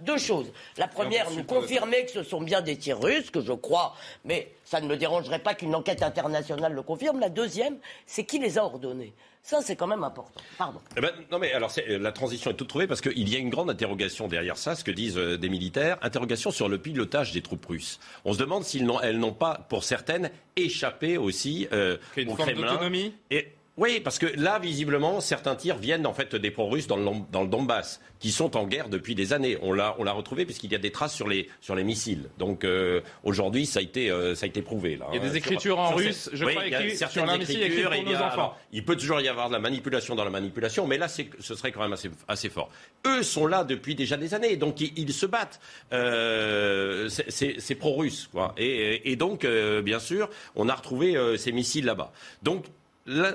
Deux 0.00 0.18
choses. 0.18 0.52
La 0.76 0.88
première, 0.88 1.30
nous 1.30 1.44
confirmer 1.44 2.04
que 2.04 2.10
ce 2.10 2.22
sont 2.22 2.40
bien 2.40 2.60
des 2.60 2.76
tirs 2.76 3.00
russes, 3.00 3.30
que 3.30 3.40
je 3.40 3.52
crois, 3.52 3.94
mais 4.24 4.52
ça 4.64 4.80
ne 4.80 4.86
me 4.86 4.96
dérangerait 4.96 5.40
pas 5.40 5.54
qu'une 5.54 5.74
enquête 5.74 6.02
internationale 6.02 6.72
le 6.72 6.82
confirme. 6.82 7.20
La 7.20 7.28
deuxième, 7.28 7.78
c'est 8.06 8.24
qui 8.24 8.38
les 8.38 8.58
a 8.58 8.64
ordonnés 8.64 9.12
Ça, 9.42 9.60
c'est 9.62 9.74
quand 9.74 9.86
même 9.86 10.04
important. 10.04 10.40
Pardon. 10.58 10.80
Eh 10.96 11.00
ben, 11.00 11.10
non, 11.32 11.38
mais 11.38 11.52
alors, 11.52 11.72
la 11.88 12.12
transition 12.12 12.50
est 12.50 12.54
toute 12.54 12.68
trouvée 12.68 12.86
parce 12.86 13.00
qu'il 13.00 13.28
y 13.28 13.36
a 13.36 13.38
une 13.38 13.50
grande 13.50 13.70
interrogation 13.70 14.28
derrière 14.28 14.56
ça, 14.56 14.74
ce 14.74 14.84
que 14.84 14.90
disent 14.90 15.16
euh, 15.16 15.38
des 15.38 15.48
militaires. 15.48 15.98
Interrogation 16.02 16.50
sur 16.50 16.68
le 16.68 16.78
pilotage 16.78 17.32
des 17.32 17.40
troupes 17.40 17.64
russes. 17.66 18.00
On 18.24 18.34
se 18.34 18.38
demande 18.38 18.64
si 18.64 18.84
elles 19.02 19.18
n'ont 19.18 19.32
pas, 19.32 19.66
pour 19.68 19.84
certaines, 19.84 20.30
échappé 20.56 21.16
aussi 21.16 21.66
euh, 21.72 21.96
une 22.16 22.30
au 22.30 22.36
forme 22.36 22.52
Kremlin. 22.52 23.10
Et 23.30 23.48
oui, 23.76 24.00
parce 24.00 24.18
que 24.18 24.26
là, 24.38 24.58
visiblement, 24.58 25.20
certains 25.20 25.54
tirs 25.56 25.78
viennent 25.78 26.06
en 26.06 26.12
fait 26.12 26.34
des 26.36 26.50
pro-russes 26.50 26.86
dans 26.86 26.96
le, 26.96 27.04
dans 27.32 27.42
le 27.42 27.48
Donbass, 27.48 28.00
qui 28.18 28.30
sont 28.30 28.56
en 28.58 28.66
guerre 28.66 28.90
depuis 28.90 29.14
des 29.14 29.32
années. 29.32 29.56
On 29.62 29.72
l'a, 29.72 29.94
on 29.98 30.04
l'a 30.04 30.12
retrouvé 30.12 30.44
puisqu'il 30.44 30.70
y 30.70 30.74
a 30.74 30.78
des 30.78 30.90
traces 30.92 31.14
sur 31.14 31.26
les, 31.28 31.48
sur 31.62 31.74
les 31.74 31.84
missiles. 31.84 32.28
Donc 32.38 32.64
euh, 32.64 33.00
aujourd'hui, 33.24 33.64
ça 33.64 33.78
a 33.78 33.82
été, 33.82 34.10
euh, 34.10 34.34
ça 34.34 34.44
a 34.44 34.48
été 34.48 34.60
prouvé. 34.60 34.96
Là, 34.96 35.06
Il 35.12 35.16
y 35.16 35.18
a 35.18 35.22
des 35.22 35.30
hein, 35.30 35.34
écritures 35.34 35.60
sur- 35.60 35.78
en 35.78 35.88
sur 35.88 35.96
russe, 35.96 36.28
ces- 36.30 36.36
je 36.36 36.44
oui, 36.44 36.52
crois, 36.52 36.66
il 36.66 36.72
y 36.72 36.74
a 36.74 36.80
écrites 36.82 36.98
certaines 36.98 37.24
sur 37.24 37.32
un 37.32 37.40
écritures, 37.40 37.88
pour 37.90 37.94
il 37.96 38.02
y 38.02 38.12
nos 38.12 38.16
a- 38.16 38.26
enfants. 38.26 38.32
alors, 38.34 38.60
il 38.72 38.84
peut 38.84 38.96
toujours 38.96 39.20
y 39.22 39.28
avoir 39.28 39.48
de 39.48 39.54
la 39.54 39.60
manipulation 39.60 40.14
dans 40.14 40.24
la 40.24 40.30
manipulation, 40.30 40.86
mais 40.86 40.98
là, 40.98 41.08
c'est, 41.08 41.30
ce 41.38 41.54
serait 41.54 41.72
quand 41.72 41.80
même 41.80 41.94
assez, 41.94 42.10
assez 42.28 42.50
fort. 42.50 42.68
Eux 43.06 43.22
sont 43.22 43.46
là 43.46 43.64
depuis 43.64 43.94
déjà 43.94 44.18
des 44.18 44.34
années, 44.34 44.56
donc 44.56 44.78
ils, 44.82 44.92
ils 44.98 45.12
se 45.14 45.24
battent. 45.24 45.58
Euh, 45.92 47.08
c'est, 47.08 47.30
c'est- 47.30 47.54
c'est 47.58 47.74
pro-russe, 47.74 48.28
quoi. 48.30 48.54
Et, 48.58 49.10
et 49.10 49.16
donc, 49.16 49.44
euh, 49.44 49.80
bien 49.82 49.98
sûr, 50.00 50.28
on 50.56 50.68
a 50.68 50.74
retrouvé 50.74 51.16
euh, 51.16 51.36
ces 51.36 51.52
missiles 51.52 51.84
là-bas. 51.86 52.12
Donc 52.42 52.66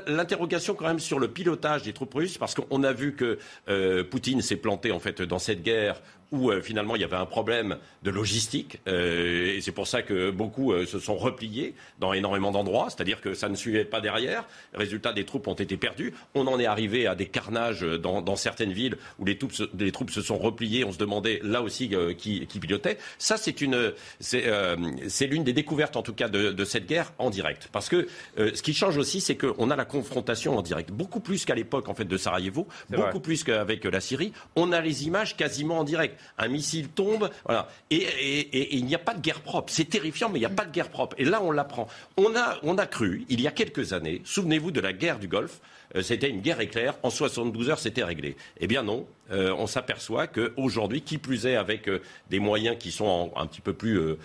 L'interrogation 0.08 0.74
quand 0.74 0.88
même 0.88 1.00
sur 1.00 1.20
le 1.20 1.28
pilotage 1.28 1.84
des 1.84 1.92
troupes 1.92 2.14
russes, 2.14 2.38
parce 2.38 2.56
qu'on 2.56 2.84
a 2.84 2.94
vu 2.94 3.14
que 3.14 3.38
euh, 3.68 4.04
Poutine 4.04 4.42
s'est 4.42 4.56
planté 4.56 4.92
en 4.92 5.00
fait 5.00 5.22
dans 5.22 5.40
cette 5.40 5.64
guerre 5.64 6.02
où 6.32 6.52
euh, 6.52 6.62
finalement 6.62 6.96
il 6.96 7.02
y 7.02 7.06
avait 7.06 7.16
un 7.16 7.26
problème 7.26 7.78
de 8.04 8.12
logistique, 8.12 8.80
euh, 8.88 9.56
et 9.56 9.62
c'est 9.62 9.72
pour 9.72 9.88
ça 9.88 10.02
que 10.02 10.32
beaucoup 10.32 10.72
euh, 10.72 10.86
se 10.86 11.00
sont 11.00 11.16
repliés 11.16 11.76
dans 12.00 12.14
énormément 12.14 12.52
d'endroits, 12.52 12.90
c'est-à-dire 12.90 13.22
que 13.22 13.34
ça 13.34 13.50
ne 13.50 13.56
suivait 13.56 13.86
pas 13.86 14.02
derrière. 14.02 14.46
Résultat, 14.74 15.14
des 15.14 15.26
troupes 15.26 15.48
ont 15.48 15.54
été 15.54 15.78
perdues. 15.78 16.14
On 16.34 16.48
en 16.48 16.60
est 16.60 16.66
arrivé 16.66 17.08
à 17.08 17.16
des 17.16 17.28
carnages 17.28 17.82
dans, 17.82 18.22
dans 18.22 18.36
certaines 18.36 18.74
villes 18.74 18.98
où 19.20 19.26
les 19.26 19.38
troupes, 19.38 19.54
se, 19.54 19.64
les 19.78 19.92
troupes 19.92 20.12
se 20.12 20.22
sont 20.22 20.38
repliées. 20.38 20.84
On 20.84 20.92
se 20.92 20.98
demandait 20.98 21.40
là 21.44 21.62
aussi 21.62 21.92
qui, 22.18 22.46
qui 22.48 22.60
pilotait. 22.60 22.98
Ça, 23.18 23.38
c'est 23.38 23.62
une, 23.62 23.94
c'est 24.20 25.28
l'une 25.28 25.44
des 25.44 25.54
découvertes 25.54 25.96
en 25.96 26.02
tout 26.02 26.14
cas 26.14 26.28
de, 26.28 26.52
de 26.52 26.66
cette 26.66 26.88
guerre 26.88 27.14
en 27.18 27.30
direct, 27.30 27.70
parce 27.72 27.90
que 27.90 28.08
ce 28.38 28.62
qui 28.62 28.74
change 28.74 28.98
aussi, 28.98 29.22
c'est 29.22 29.36
qu'on 29.36 29.70
a 29.70 29.76
la 29.76 29.86
confrontation 29.86 30.58
en 30.58 30.62
direct, 30.62 30.92
beaucoup 30.92 31.20
plus 31.20 31.46
qu'à 31.46 31.56
l'époque 31.56 31.90
en 31.90 31.94
fait 31.94 32.06
de 32.06 32.18
Sarajevo, 32.18 32.68
beaucoup 32.90 33.12
vrai. 33.12 33.22
plus 33.22 33.44
qu'avec 33.44 33.84
la 33.86 34.00
Syrie. 34.00 34.34
On 34.56 34.72
a 34.72 34.82
les 34.82 35.06
images 35.08 35.36
quasiment 35.38 35.80
en 35.80 35.84
direct. 35.84 36.20
Un 36.38 36.48
missile 36.48 36.90
tombe, 36.90 37.30
voilà, 37.46 37.68
et, 37.90 38.76
il 38.78 38.86
n'y 38.86 38.96
a 38.96 39.00
pas 39.00 39.14
de 39.14 39.22
guerre 39.22 39.42
propre. 39.42 39.72
C'est 39.72 39.90
terrifiant, 39.90 40.30
mais 40.30 40.40
il 40.40 40.42
n'y 40.42 40.46
a 40.46 40.50
pas 40.50 40.66
de 40.66 40.72
guerre 40.72 40.90
propre. 40.90 41.16
Et 41.20 41.26
là, 41.26 41.42
on 41.42 41.52
l'apprend. 41.52 41.88
On 42.18 42.36
a, 42.36 42.58
on 42.64 42.78
a 42.78 42.86
cru, 42.86 43.26
il 43.30 43.42
y 43.42 43.48
a 43.48 43.52
quelques 43.52 43.94
années, 43.94 44.22
souvenez-vous 44.26 44.72
de 44.72 44.82
la 44.82 44.94
guerre 44.94 45.20
du 45.20 45.28
Golfe. 45.28 45.60
Euh, 45.96 46.02
C'était 46.02 46.30
une 46.30 46.42
guerre 46.42 46.60
éclair. 46.60 46.96
En 47.04 47.10
72 47.10 47.70
heures, 47.70 47.80
c'était 47.80 48.04
réglé. 48.04 48.36
Eh 48.60 48.68
bien 48.68 48.84
non. 48.84 49.08
Euh, 49.32 49.56
on 49.58 49.66
s'aperçoit 49.66 50.28
qu'aujourd'hui, 50.28 51.02
qui 51.02 51.18
plus 51.18 51.48
est 51.48 51.56
avec 51.56 51.90
euh, 51.90 52.00
des 52.30 52.38
moyens 52.38 52.78
qui 52.78 52.92
sont 52.92 53.06
en- 53.06 53.34
un 53.42 53.48
petit 53.48 53.60
peu 53.62 53.74
plus, 53.74 53.98
euh, 54.00 54.18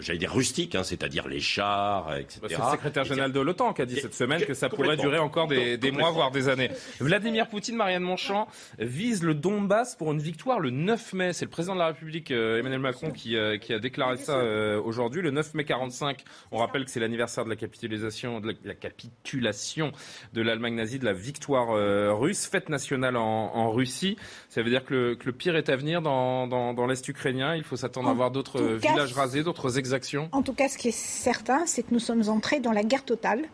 j'allais 0.00 0.20
dire 0.20 0.32
rustiques, 0.32 0.76
hein, 0.76 0.84
c'est-à-dire 0.84 1.26
les 1.26 1.40
chars, 1.40 2.14
etc. 2.16 2.38
Bah, 2.42 2.48
C'est 2.48 2.56
le 2.56 2.70
secrétaire 2.70 3.04
général 3.04 3.32
de 3.32 3.40
l'OTAN 3.40 3.72
qui 3.72 3.82
a 3.82 3.86
dit 3.86 3.96
cette 3.96 4.14
semaine 4.14 4.44
que 4.44 4.54
ça 4.54 4.68
pourrait 4.68 4.96
durer 4.96 5.18
encore 5.18 5.48
des, 5.48 5.76
des 5.76 5.90
mois, 5.90 6.12
voire 6.12 6.30
des 6.30 6.48
années. 6.48 6.70
Vladimir 7.00 7.48
Poutine, 7.48 7.74
Marianne 7.74 8.04
Monchamp, 8.04 8.46
vise 8.78 9.24
le 9.24 9.34
Donbass 9.34 9.96
pour 9.96 10.12
une 10.12 10.20
victoire 10.20 10.60
le 10.60 10.70
9 10.70 11.14
mai. 11.14 11.32
C'est 11.32 11.44
le 11.46 11.50
président 11.50 11.74
de 11.74 11.80
la 11.80 11.88
République, 11.88 12.30
Emmanuel 12.30 12.78
Macron, 12.78 13.10
qui, 13.10 13.36
qui 13.60 13.72
a 13.72 13.78
déclaré 13.80 14.18
ça 14.18 14.38
aujourd'hui. 14.78 15.20
Le 15.20 15.32
9 15.32 15.54
mai 15.54 15.64
45, 15.64 16.22
on 16.52 16.58
rappelle 16.58 16.84
que 16.84 16.92
c'est 16.92 17.00
l'anniversaire 17.00 17.44
de 17.44 17.50
la 17.50 17.56
capitulation, 17.56 18.38
de 18.38 18.48
la, 18.48 18.52
la 18.64 18.74
capitulation 18.74 19.90
de 20.32 20.42
l'Allemagne 20.42 20.76
nazie, 20.76 20.97
de 20.98 21.04
la 21.04 21.12
victoire 21.12 21.70
euh, 21.70 22.12
russe, 22.12 22.46
fête 22.46 22.68
nationale 22.68 23.16
en, 23.16 23.54
en 23.54 23.70
Russie. 23.70 24.16
Ça 24.48 24.62
veut 24.62 24.70
dire 24.70 24.84
que 24.84 24.94
le, 24.94 25.14
que 25.14 25.26
le 25.26 25.32
pire 25.32 25.56
est 25.56 25.68
à 25.68 25.76
venir 25.76 26.02
dans, 26.02 26.46
dans, 26.46 26.74
dans 26.74 26.86
l'Est 26.86 27.06
ukrainien. 27.08 27.54
Il 27.56 27.64
faut 27.64 27.76
s'attendre 27.76 28.08
à 28.08 28.12
voir 28.12 28.30
d'autres 28.30 28.78
cas, 28.78 28.92
villages 28.92 29.12
rasés, 29.14 29.42
d'autres 29.42 29.78
exactions. 29.78 30.28
En 30.32 30.42
tout 30.42 30.52
cas, 30.52 30.68
ce 30.68 30.76
qui 30.76 30.88
est 30.88 30.98
certain, 30.98 31.64
c'est 31.66 31.82
que 31.82 31.92
nous 31.92 32.00
sommes 32.00 32.28
entrés 32.28 32.60
dans 32.60 32.72
la 32.72 32.82
guerre 32.82 33.04
totale. 33.04 33.44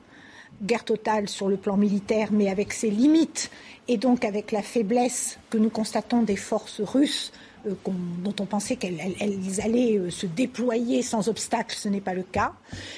Guerre 0.63 0.85
totale 0.85 1.29
sur 1.29 1.49
le 1.49 1.57
plan 1.57 1.77
militaire, 1.77 2.29
mais 2.31 2.49
avec 2.49 2.73
ses 2.73 2.89
limites 2.89 3.51
et 3.89 3.97
donc 3.97 4.25
avec 4.25 4.53
la 4.53 4.63
faiblesse 4.63 5.39
que 5.51 5.59
nous 5.59 5.69
constatons 5.69 6.23
des 6.23 6.37
forces 6.37 6.81
russes 6.81 7.33
euh, 7.67 7.75
dont 8.23 8.35
on 8.41 8.47
pensait 8.47 8.77
qu'elles 8.77 8.99
elles- 9.01 9.17
elles 9.21 9.61
allaient 9.61 9.99
euh, 9.99 10.11
se 10.11 10.27
déployer 10.27 11.03
sans 11.03 11.29
obstacle, 11.29 11.75
ce 11.77 11.89
n'est 11.89 12.01
pas 12.01 12.15
le 12.15 12.23
cas. 12.23 12.53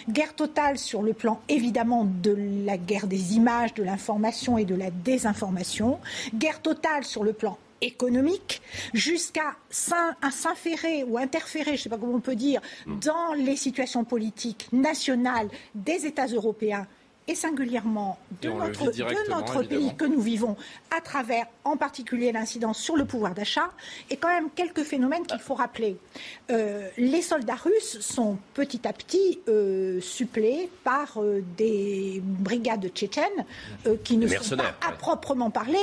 Guerre 0.09 0.35
totale 0.35 0.79
sur 0.79 1.03
le 1.03 1.13
plan 1.13 1.41
évidemment 1.49 2.05
de 2.05 2.37
la 2.65 2.77
guerre 2.77 3.07
des 3.07 3.35
images, 3.35 3.75
de 3.75 3.83
l'information 3.83 4.59
et 4.59 4.65
de 4.65 4.75
la 4.75 4.91
désinformation. 4.91 5.99
Guerre 6.35 6.61
totale 6.63 7.05
sur 7.05 7.25
le 7.25 7.33
plan 7.33 7.59
économique 7.83 8.63
jusqu'à 8.95 9.55
s'inférer 10.31 11.05
ou 11.05 11.19
interférer, 11.19 11.73
je 11.73 11.73
ne 11.73 11.77
sais 11.77 11.89
pas 11.89 11.99
comment 11.99 12.15
on 12.15 12.21
peut 12.21 12.35
dire, 12.37 12.61
dans 12.87 13.35
les 13.37 13.57
situations 13.57 14.05
politiques 14.05 14.69
nationales 14.73 15.49
des 15.75 16.07
États 16.07 16.27
européens 16.27 16.87
et 17.29 17.35
singulièrement 17.35 18.19
de 18.41 18.49
Et 18.49 18.55
notre, 18.55 19.63
de 19.63 19.67
pays 19.67 19.95
que 19.97 20.05
nous 20.05 20.21
vivons 20.21 20.57
à 20.97 21.01
travers 21.01 21.47
en 21.65 21.77
particulier 21.77 22.31
l'incidence 22.31 22.79
sur 22.79 22.97
le 22.97 23.05
pouvoir 23.05 23.35
d'achat. 23.35 23.71
Et 24.11 24.17
quand 24.17 24.29
même 24.29 24.49
quelques 24.55 24.83
phénomènes 24.83 25.27
qu'il 25.27 25.41
faut 25.41 25.55
rappeler. 25.55 25.97
Euh, 26.51 26.89
les 26.97 27.23
soldats 27.23 27.57
russes 27.57 27.99
sont 28.01 28.39
petit 28.55 28.87
à 28.87 28.93
petit 28.93 29.41
euh, 29.49 30.01
suppléés 30.01 30.71
par 30.85 31.21
euh, 31.21 31.43
des 31.57 32.21
brigades 32.23 32.89
tchétchènes 32.89 33.25
qui 34.05 34.17
ne 34.17 34.29
sont 34.29 34.57
pas 34.57 34.75
à 34.87 34.93
proprement 34.93 35.51
parler 35.51 35.79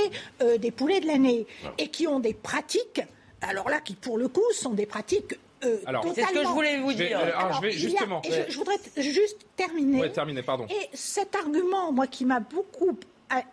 des 0.60 0.72
poulets 0.72 1.00
de 1.00 1.08
l'année 1.08 1.46
et 1.78 1.90
qui 1.90 2.08
ont 2.08 2.20
des 2.20 2.34
pratiques, 2.34 3.02
alors 3.42 3.70
là 3.70 3.80
qui 3.80 3.96
pour 3.96 4.18
le 4.18 4.28
coup 4.28 4.42
sont 4.54 4.74
des 4.74 4.86
pratiques 4.86 5.36
euh, 5.66 5.78
Alors, 5.86 6.04
C'est 6.14 6.24
ce 6.24 6.34
que 6.34 6.44
je 6.44 6.48
voulais 6.48 6.80
vous 6.80 6.92
Je 6.92 6.98
vais- 6.98 7.08
dire. 7.08 7.20
euh, 7.20 7.24
alors, 7.24 7.40
alors, 7.40 7.56
je 7.58 7.62
vais 7.62 7.68
a- 7.68 7.72
voudrais 8.58 8.78
juste 8.98 9.38
terminer. 9.56 10.00
Ouais, 10.02 10.12
terminé, 10.12 10.42
pardon. 10.44 10.66
Et 10.70 10.90
cet 10.94 11.36
argument, 11.36 11.92
moi, 11.92 12.08
qui 12.08 12.26
m'a 12.26 12.40
beaucoup 12.40 12.98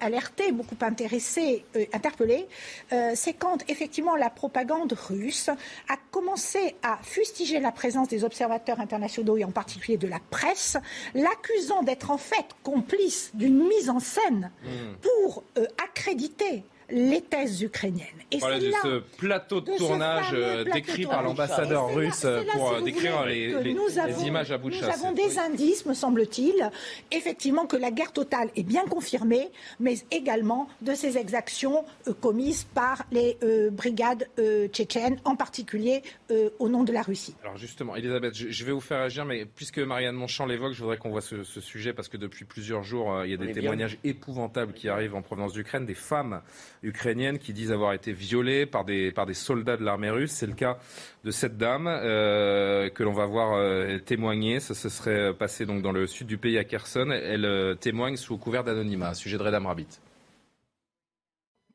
alerté, 0.00 0.52
beaucoup 0.52 0.76
intéressé, 0.82 1.64
euh, 1.74 1.86
interpellé, 1.94 2.46
euh, 2.92 3.12
c'est 3.14 3.32
quand 3.32 3.58
effectivement 3.70 4.14
la 4.14 4.28
propagande 4.28 4.92
russe 4.92 5.48
a 5.48 5.96
commencé 6.10 6.76
à 6.82 6.98
fustiger 7.02 7.60
la 7.60 7.72
présence 7.72 8.08
des 8.08 8.22
observateurs 8.22 8.78
internationaux 8.80 9.38
et 9.38 9.44
en 9.44 9.52
particulier 9.52 9.96
de 9.96 10.06
la 10.06 10.18
presse, 10.30 10.76
l'accusant 11.14 11.82
d'être 11.82 12.10
en 12.10 12.18
fait 12.18 12.44
complice 12.62 13.30
d'une 13.32 13.66
mise 13.66 13.88
en 13.88 14.00
scène 14.00 14.50
Hmm. 14.62 14.96
pour 15.00 15.44
euh, 15.56 15.64
accréditer 15.82 16.62
les 16.92 17.20
thèses 17.20 17.62
ukrainiennes. 17.62 18.06
Et 18.32 18.38
Voilà, 18.38 18.58
de 18.58 18.68
là 18.70 18.78
ce 18.82 18.98
plateau 19.18 19.60
de 19.60 19.76
tournage 19.76 20.30
euh, 20.32 20.64
plateau 20.64 20.78
décrit 20.78 21.06
par 21.06 21.22
l'ambassadeur 21.22 21.88
là- 21.88 21.94
russe 21.94 22.24
là, 22.24 22.42
pour 22.52 22.68
si 22.70 22.74
euh, 22.74 22.80
décrire 22.82 23.20
voulez, 23.22 23.46
les, 23.48 23.52
que 23.52 23.58
les- 23.58 23.74
nous 23.74 23.86
les 23.88 23.98
avons- 23.98 24.24
images 24.24 24.52
à 24.52 24.58
bout 24.58 24.70
de 24.70 24.74
Nous 24.76 24.80
chasse. 24.80 25.02
avons 25.02 25.12
des 25.12 25.38
indices, 25.38 25.84
me 25.86 25.94
semble-t-il, 25.94 26.70
effectivement 27.10 27.66
que 27.66 27.76
la 27.76 27.90
guerre 27.90 28.12
totale 28.12 28.50
est 28.56 28.62
bien 28.62 28.84
confirmée, 28.84 29.48
mais 29.80 29.94
également 30.10 30.68
de 30.82 30.94
ces 30.94 31.18
exactions 31.18 31.84
euh, 32.08 32.12
commises 32.14 32.64
par 32.64 33.04
les 33.12 33.36
euh, 33.42 33.70
brigades 33.70 34.28
euh, 34.38 34.68
tchétchènes, 34.68 35.20
en 35.24 35.36
particulier 35.36 36.02
euh, 36.30 36.50
au 36.58 36.68
nom 36.68 36.84
de 36.84 36.92
la 36.92 37.02
Russie. 37.02 37.34
Alors 37.42 37.56
justement, 37.56 37.96
Elisabeth, 37.96 38.34
je, 38.36 38.48
je 38.50 38.64
vais 38.64 38.72
vous 38.72 38.80
faire 38.80 39.00
agir, 39.00 39.24
mais 39.24 39.44
puisque 39.44 39.78
Marianne 39.78 40.14
Monchamp 40.16 40.46
l'évoque, 40.46 40.72
je 40.72 40.80
voudrais 40.82 40.96
qu'on 40.98 41.10
voit 41.10 41.20
ce, 41.20 41.42
ce 41.44 41.60
sujet 41.60 41.92
parce 41.92 42.08
que 42.08 42.16
depuis 42.16 42.44
plusieurs 42.44 42.82
jours, 42.82 43.12
euh, 43.12 43.26
il 43.26 43.30
y 43.30 43.34
a 43.34 43.36
des 43.36 43.46
bien. 43.46 43.54
témoignages 43.54 43.98
épouvantables 44.04 44.72
qui 44.72 44.88
arrivent 44.88 45.14
en 45.14 45.22
provenance 45.22 45.52
d'Ukraine, 45.52 45.86
des 45.86 45.94
femmes 45.94 46.42
ukrainiennes 46.82 47.38
qui 47.38 47.52
disent 47.52 47.72
avoir 47.72 47.92
été 47.92 48.12
violées 48.12 48.66
par 48.66 48.84
des, 48.84 49.12
par 49.12 49.26
des 49.26 49.34
soldats 49.34 49.76
de 49.76 49.84
l'armée 49.84 50.10
russe. 50.10 50.32
C'est 50.32 50.46
le 50.46 50.54
cas 50.54 50.78
de 51.24 51.30
cette 51.30 51.56
dame 51.56 51.86
euh, 51.86 52.88
que 52.90 53.02
l'on 53.02 53.12
va 53.12 53.26
voir 53.26 53.54
euh, 53.54 53.98
témoigner. 53.98 54.60
Ça 54.60 54.74
se 54.74 54.88
serait 54.88 55.34
passé 55.34 55.66
donc 55.66 55.82
dans 55.82 55.92
le 55.92 56.06
sud 56.06 56.26
du 56.26 56.38
pays 56.38 56.58
à 56.58 56.64
Kherson. 56.64 57.10
Elle 57.10 57.44
euh, 57.44 57.74
témoigne 57.74 58.16
sous 58.16 58.38
couvert 58.38 58.64
d'anonymat, 58.64 59.14
sujet 59.14 59.38
de 59.38 59.42
Redam 59.42 59.66
Rabbit. 59.66 60.00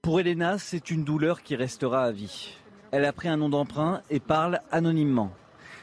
Pour 0.01 0.19
Elena, 0.19 0.57
c'est 0.57 0.91
une 0.91 1.03
douleur 1.03 1.41
qui 1.41 1.55
restera 1.55 2.03
à 2.03 2.11
vie. 2.11 2.55
Elle 2.91 3.05
a 3.05 3.13
pris 3.13 3.27
un 3.27 3.37
nom 3.37 3.49
d'emprunt 3.49 4.01
et 4.09 4.19
parle 4.19 4.59
anonymement. 4.71 5.33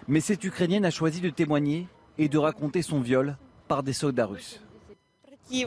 Mais 0.08 0.20
cette 0.20 0.42
Ukrainienne 0.44 0.84
a 0.84 0.90
choisi 0.90 1.20
de 1.20 1.30
témoigner 1.30 1.88
et 2.18 2.28
de 2.28 2.38
raconter 2.38 2.82
son 2.82 3.00
viol 3.00 3.36
par 3.68 3.82
des 3.82 3.92
soldats 3.92 4.26
russes. 4.26 4.60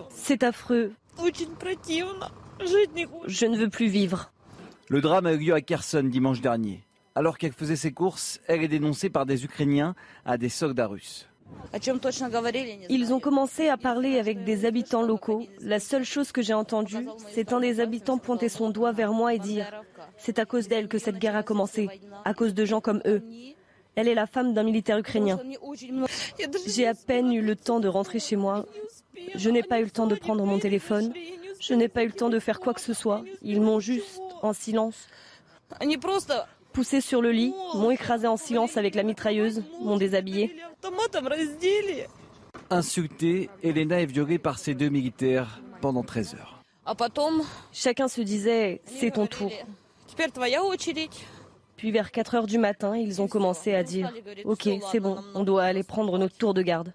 C'est 0.10 0.43
affreux. 0.43 0.93
Je 2.60 3.45
ne 3.45 3.58
veux 3.58 3.70
plus 3.70 3.88
vivre. 3.88 4.32
Le 4.89 5.01
drame 5.01 5.26
a 5.26 5.34
eu 5.34 5.38
lieu 5.38 5.53
à 5.53 5.62
Kherson 5.62 6.03
dimanche 6.03 6.41
dernier. 6.41 6.86
Alors 7.16 7.38
qu'elle 7.38 7.53
faisait 7.53 7.76
ses 7.76 7.91
courses, 7.91 8.39
elle 8.47 8.64
est 8.64 8.68
dénoncée 8.68 9.10
par 9.10 9.26
des 9.26 9.45
Ukrainiens 9.45 9.95
à 10.26 10.38
des 10.38 10.49
soldats 10.49 10.88
russes. 10.88 11.28
Ils 12.89 13.14
ont 13.14 13.20
commencé 13.20 13.70
à 13.70 13.78
parler 13.78 14.20
avec 14.20 14.43
des 14.43 14.66
habitants 14.66 15.03
locaux. 15.03 15.43
La 15.62 15.80
seule 15.80 16.03
chose 16.03 16.32
que 16.32 16.41
j'ai 16.41 16.53
entendue, 16.53 17.08
c'est 17.32 17.53
un 17.53 17.60
des 17.60 17.80
habitants 17.80 18.18
pointer 18.18 18.49
son 18.49 18.70
doigt 18.70 18.91
vers 18.91 19.14
moi 19.14 19.34
et 19.34 19.39
dire⁇ 19.39 19.66
C'est 20.18 20.39
à 20.39 20.45
cause 20.45 20.68
d'elle 20.68 20.88
que 20.88 20.97
cette 20.97 21.18
guerre 21.20 21.36
a 21.36 21.43
commencé, 21.43 21.88
à 22.26 22.34
cause 22.34 22.53
de 22.53 22.66
gens 22.66 22.82
comme 22.82 23.01
eux. 23.06 23.24
Elle 23.95 24.08
est 24.08 24.16
la 24.16 24.28
femme 24.28 24.53
d'un 24.53 24.64
militaire 24.64 24.97
ukrainien. 24.97 25.39
J'ai 26.68 26.88
à 26.88 26.93
peine 26.93 27.32
eu 27.32 27.41
le 27.41 27.56
temps 27.56 27.80
de 27.80 27.88
rentrer 27.88 28.20
chez 28.20 28.36
moi. 28.36 28.66
Je 29.36 29.49
n'ai 29.49 29.64
pas 29.64 29.80
eu 29.80 29.86
le 29.86 29.91
temps 29.91 30.08
de 30.08 30.16
prendre 30.16 30.45
mon 30.45 30.60
téléphone. 30.60 31.14
Je 31.60 31.74
n'ai 31.74 31.88
pas 31.88 32.03
eu 32.03 32.08
le 32.08 32.14
temps 32.14 32.30
de 32.30 32.39
faire 32.39 32.60
quoi 32.60 32.74
que 32.74 32.82
ce 32.82 32.93
soit. 32.93 33.24
Ils 33.41 33.62
m'ont 33.62 33.80
juste, 33.80 34.22
en 34.41 34.53
silence, 34.53 35.08
poussé 36.74 37.01
sur 37.01 37.22
le 37.22 37.32
lit, 37.32 37.53
m'ont 37.74 37.91
écrasé 37.91 38.28
en 38.28 38.38
silence 38.38 38.78
avec 38.78 38.95
la 38.95 39.03
mitrailleuse, 39.03 39.64
m'ont 39.82 39.97
déshabillé. 39.97 40.56
Insultée, 42.70 43.49
Elena 43.64 44.01
est 44.01 44.06
violée 44.06 44.39
par 44.39 44.60
ces 44.60 44.74
deux 44.74 44.89
militaires 44.89 45.62
pendant 45.82 46.03
13 46.03 46.36
heures. 46.36 46.62
Chacun 47.72 48.08
se 48.08 48.22
disait 48.22 48.82
c'est 48.86 49.12
ton 49.12 49.28
tour. 49.28 49.51
Puis 51.78 51.91
vers 51.91 52.12
4 52.12 52.36
heures 52.36 52.47
du 52.47 52.58
matin, 52.58 52.95
ils 52.95 53.22
ont 53.22 53.28
commencé 53.28 53.74
à 53.74 53.84
dire 53.84 54.12
Ok, 54.45 54.70
c'est 54.91 54.99
bon, 54.99 55.18
on 55.34 55.43
doit 55.43 55.64
aller 55.64 55.84
prendre 55.84 56.18
notre 56.18 56.38
tour 56.38 56.53
de 56.53 56.62
garde. 56.62 56.93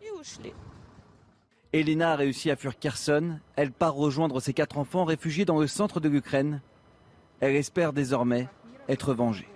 Elena 1.73 2.13
a 2.13 2.17
réussi 2.17 2.51
à 2.51 2.57
fuir 2.57 2.79
Kherson. 2.79 3.39
Elle 3.55 3.71
part 3.71 3.95
rejoindre 3.95 4.41
ses 4.41 4.53
quatre 4.53 4.79
enfants 4.79 5.05
réfugiés 5.05 5.45
dans 5.45 5.61
le 5.61 5.69
centre 5.69 6.01
de 6.01 6.09
l'Ukraine. 6.09 6.61
Elle 7.39 7.55
espère 7.55 7.93
désormais 7.93 8.49
être 8.89 9.15
vengée. 9.15 9.49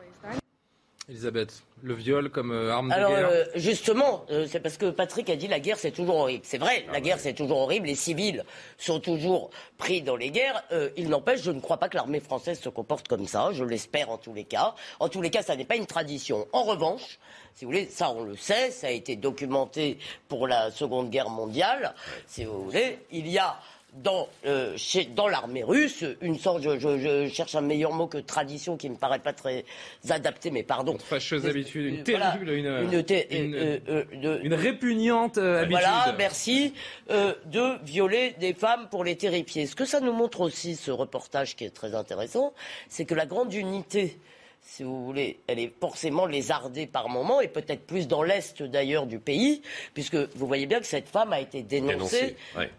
Elisabeth, 1.06 1.62
le 1.82 1.92
viol 1.92 2.30
comme 2.30 2.50
euh, 2.50 2.72
arme 2.72 2.88
de 2.88 2.94
guerre 2.94 3.28
euh, 3.30 3.44
justement, 3.56 4.24
euh, 4.30 4.46
c'est 4.48 4.60
parce 4.60 4.78
que 4.78 4.86
Patrick 4.86 5.28
a 5.28 5.36
dit 5.36 5.48
la 5.48 5.60
guerre 5.60 5.76
c'est 5.78 5.90
toujours 5.90 6.16
horrible. 6.16 6.44
C'est 6.46 6.56
vrai, 6.56 6.86
la 6.90 7.02
guerre 7.02 7.20
c'est 7.20 7.34
toujours 7.34 7.58
horrible. 7.58 7.88
Les 7.88 7.94
civils 7.94 8.42
sont 8.78 9.00
toujours 9.00 9.50
pris 9.76 10.00
dans 10.00 10.16
les 10.16 10.30
guerres. 10.30 10.64
Euh, 10.72 10.88
il 10.96 11.10
n'empêche, 11.10 11.42
je 11.42 11.50
ne 11.50 11.60
crois 11.60 11.76
pas 11.76 11.90
que 11.90 11.96
l'armée 11.96 12.20
française 12.20 12.58
se 12.58 12.70
comporte 12.70 13.06
comme 13.06 13.26
ça. 13.26 13.50
Je 13.52 13.64
l'espère 13.64 14.08
en 14.08 14.16
tous 14.16 14.32
les 14.32 14.44
cas. 14.44 14.74
En 14.98 15.10
tous 15.10 15.20
les 15.20 15.28
cas, 15.28 15.42
ça 15.42 15.56
n'est 15.56 15.66
pas 15.66 15.76
une 15.76 15.84
tradition. 15.84 16.46
En 16.52 16.62
revanche, 16.62 17.18
si 17.54 17.66
vous 17.66 17.70
voulez, 17.70 17.86
ça 17.86 18.10
on 18.10 18.24
le 18.24 18.36
sait, 18.36 18.70
ça 18.70 18.86
a 18.86 18.90
été 18.90 19.14
documenté 19.14 19.98
pour 20.28 20.46
la 20.48 20.70
Seconde 20.70 21.10
Guerre 21.10 21.28
mondiale. 21.28 21.94
Si 22.26 22.44
vous 22.44 22.64
voulez, 22.64 22.98
il 23.10 23.28
y 23.28 23.36
a 23.36 23.58
dans, 24.02 24.28
euh, 24.46 24.74
chez- 24.76 25.04
dans 25.04 25.28
l'armée 25.28 25.62
russe, 25.62 26.04
une 26.20 26.38
sorte, 26.38 26.62
je, 26.62 26.78
je- 26.78 26.98
je 26.98 27.28
cherche 27.32 27.54
un 27.54 27.60
meilleur 27.60 27.92
mot 27.92 28.06
que 28.06 28.18
tradition 28.18 28.76
qui 28.76 28.90
me 28.90 28.96
paraît 28.96 29.20
pas 29.20 29.32
très 29.32 29.64
adapté, 30.10 30.50
mais 30.50 30.62
pardon. 30.64 30.98
Fâcheuse 30.98 31.46
habitude, 31.46 31.86
une 31.86 32.04
Voilà. 32.04 32.32
terrible, 32.32 32.50
une, 32.50 32.66
Une 32.66 32.92
une- 33.30 33.54
euh, 33.54 33.78
euh, 33.88 34.04
de- 34.14 34.40
une 34.42 34.54
répugnante 34.54 35.38
euh, 35.38 35.62
habitude. 35.62 35.80
Voilà, 35.80 36.14
merci, 36.18 36.74
euh, 37.10 37.34
de 37.46 37.78
violer 37.84 38.34
des 38.40 38.52
femmes 38.52 38.88
pour 38.90 39.04
les 39.04 39.16
terrifier. 39.16 39.66
Ce 39.66 39.76
que 39.76 39.84
ça 39.84 40.00
nous 40.00 40.12
montre 40.12 40.40
aussi, 40.40 40.74
ce 40.76 40.90
reportage 40.90 41.54
qui 41.56 41.64
est 41.64 41.70
très 41.74 41.94
intéressant, 41.94 42.52
c'est 42.88 43.04
que 43.04 43.14
la 43.14 43.26
grande 43.26 43.54
unité, 43.54 44.18
si 44.60 44.82
vous 44.82 45.04
voulez, 45.04 45.38
elle 45.46 45.58
est 45.58 45.72
forcément 45.80 46.26
lézardée 46.26 46.86
par 46.86 47.08
moments, 47.08 47.40
et 47.40 47.48
peut-être 47.48 47.86
plus 47.86 48.08
dans 48.08 48.22
l'est 48.22 48.62
d'ailleurs 48.62 49.06
du 49.06 49.18
pays, 49.18 49.62
puisque 49.92 50.16
vous 50.16 50.46
voyez 50.46 50.66
bien 50.66 50.80
que 50.80 50.86
cette 50.86 51.08
femme 51.08 51.32
a 51.32 51.40
été 51.40 51.62
dénoncée. 51.62 52.34
Ouais. 52.56 52.70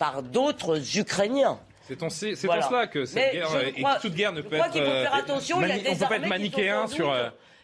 Par 0.00 0.22
d'autres 0.22 0.96
Ukrainiens. 0.98 1.58
C'est 1.86 2.02
en, 2.02 2.08
c'est 2.08 2.34
Voilà. 2.44 2.64
en 2.66 2.70
cela 2.70 2.86
que 2.86 3.04
cette 3.04 3.32
guerre, 3.32 3.48
je 3.50 3.56
euh, 3.56 3.62
et 3.76 3.82
crois- 3.82 3.96
toute 4.00 4.14
guerre 4.14 4.32
ne 4.32 4.38
je 4.38 4.42
peut 4.48 4.56
crois 4.56 4.66
être. 4.68 4.72
qu'il 4.72 4.82
faut 4.82 4.90
faire 4.90 5.14
euh, 5.14 5.18
attention, 5.18 5.60
il 5.60 5.68
y 5.68 5.72
a 5.72 5.78
des 5.78 5.90
on 5.90 5.96
peut 5.96 6.06
pas 6.06 6.16
être 6.16 6.26
manichéen 6.26 6.86
sur. 6.86 7.12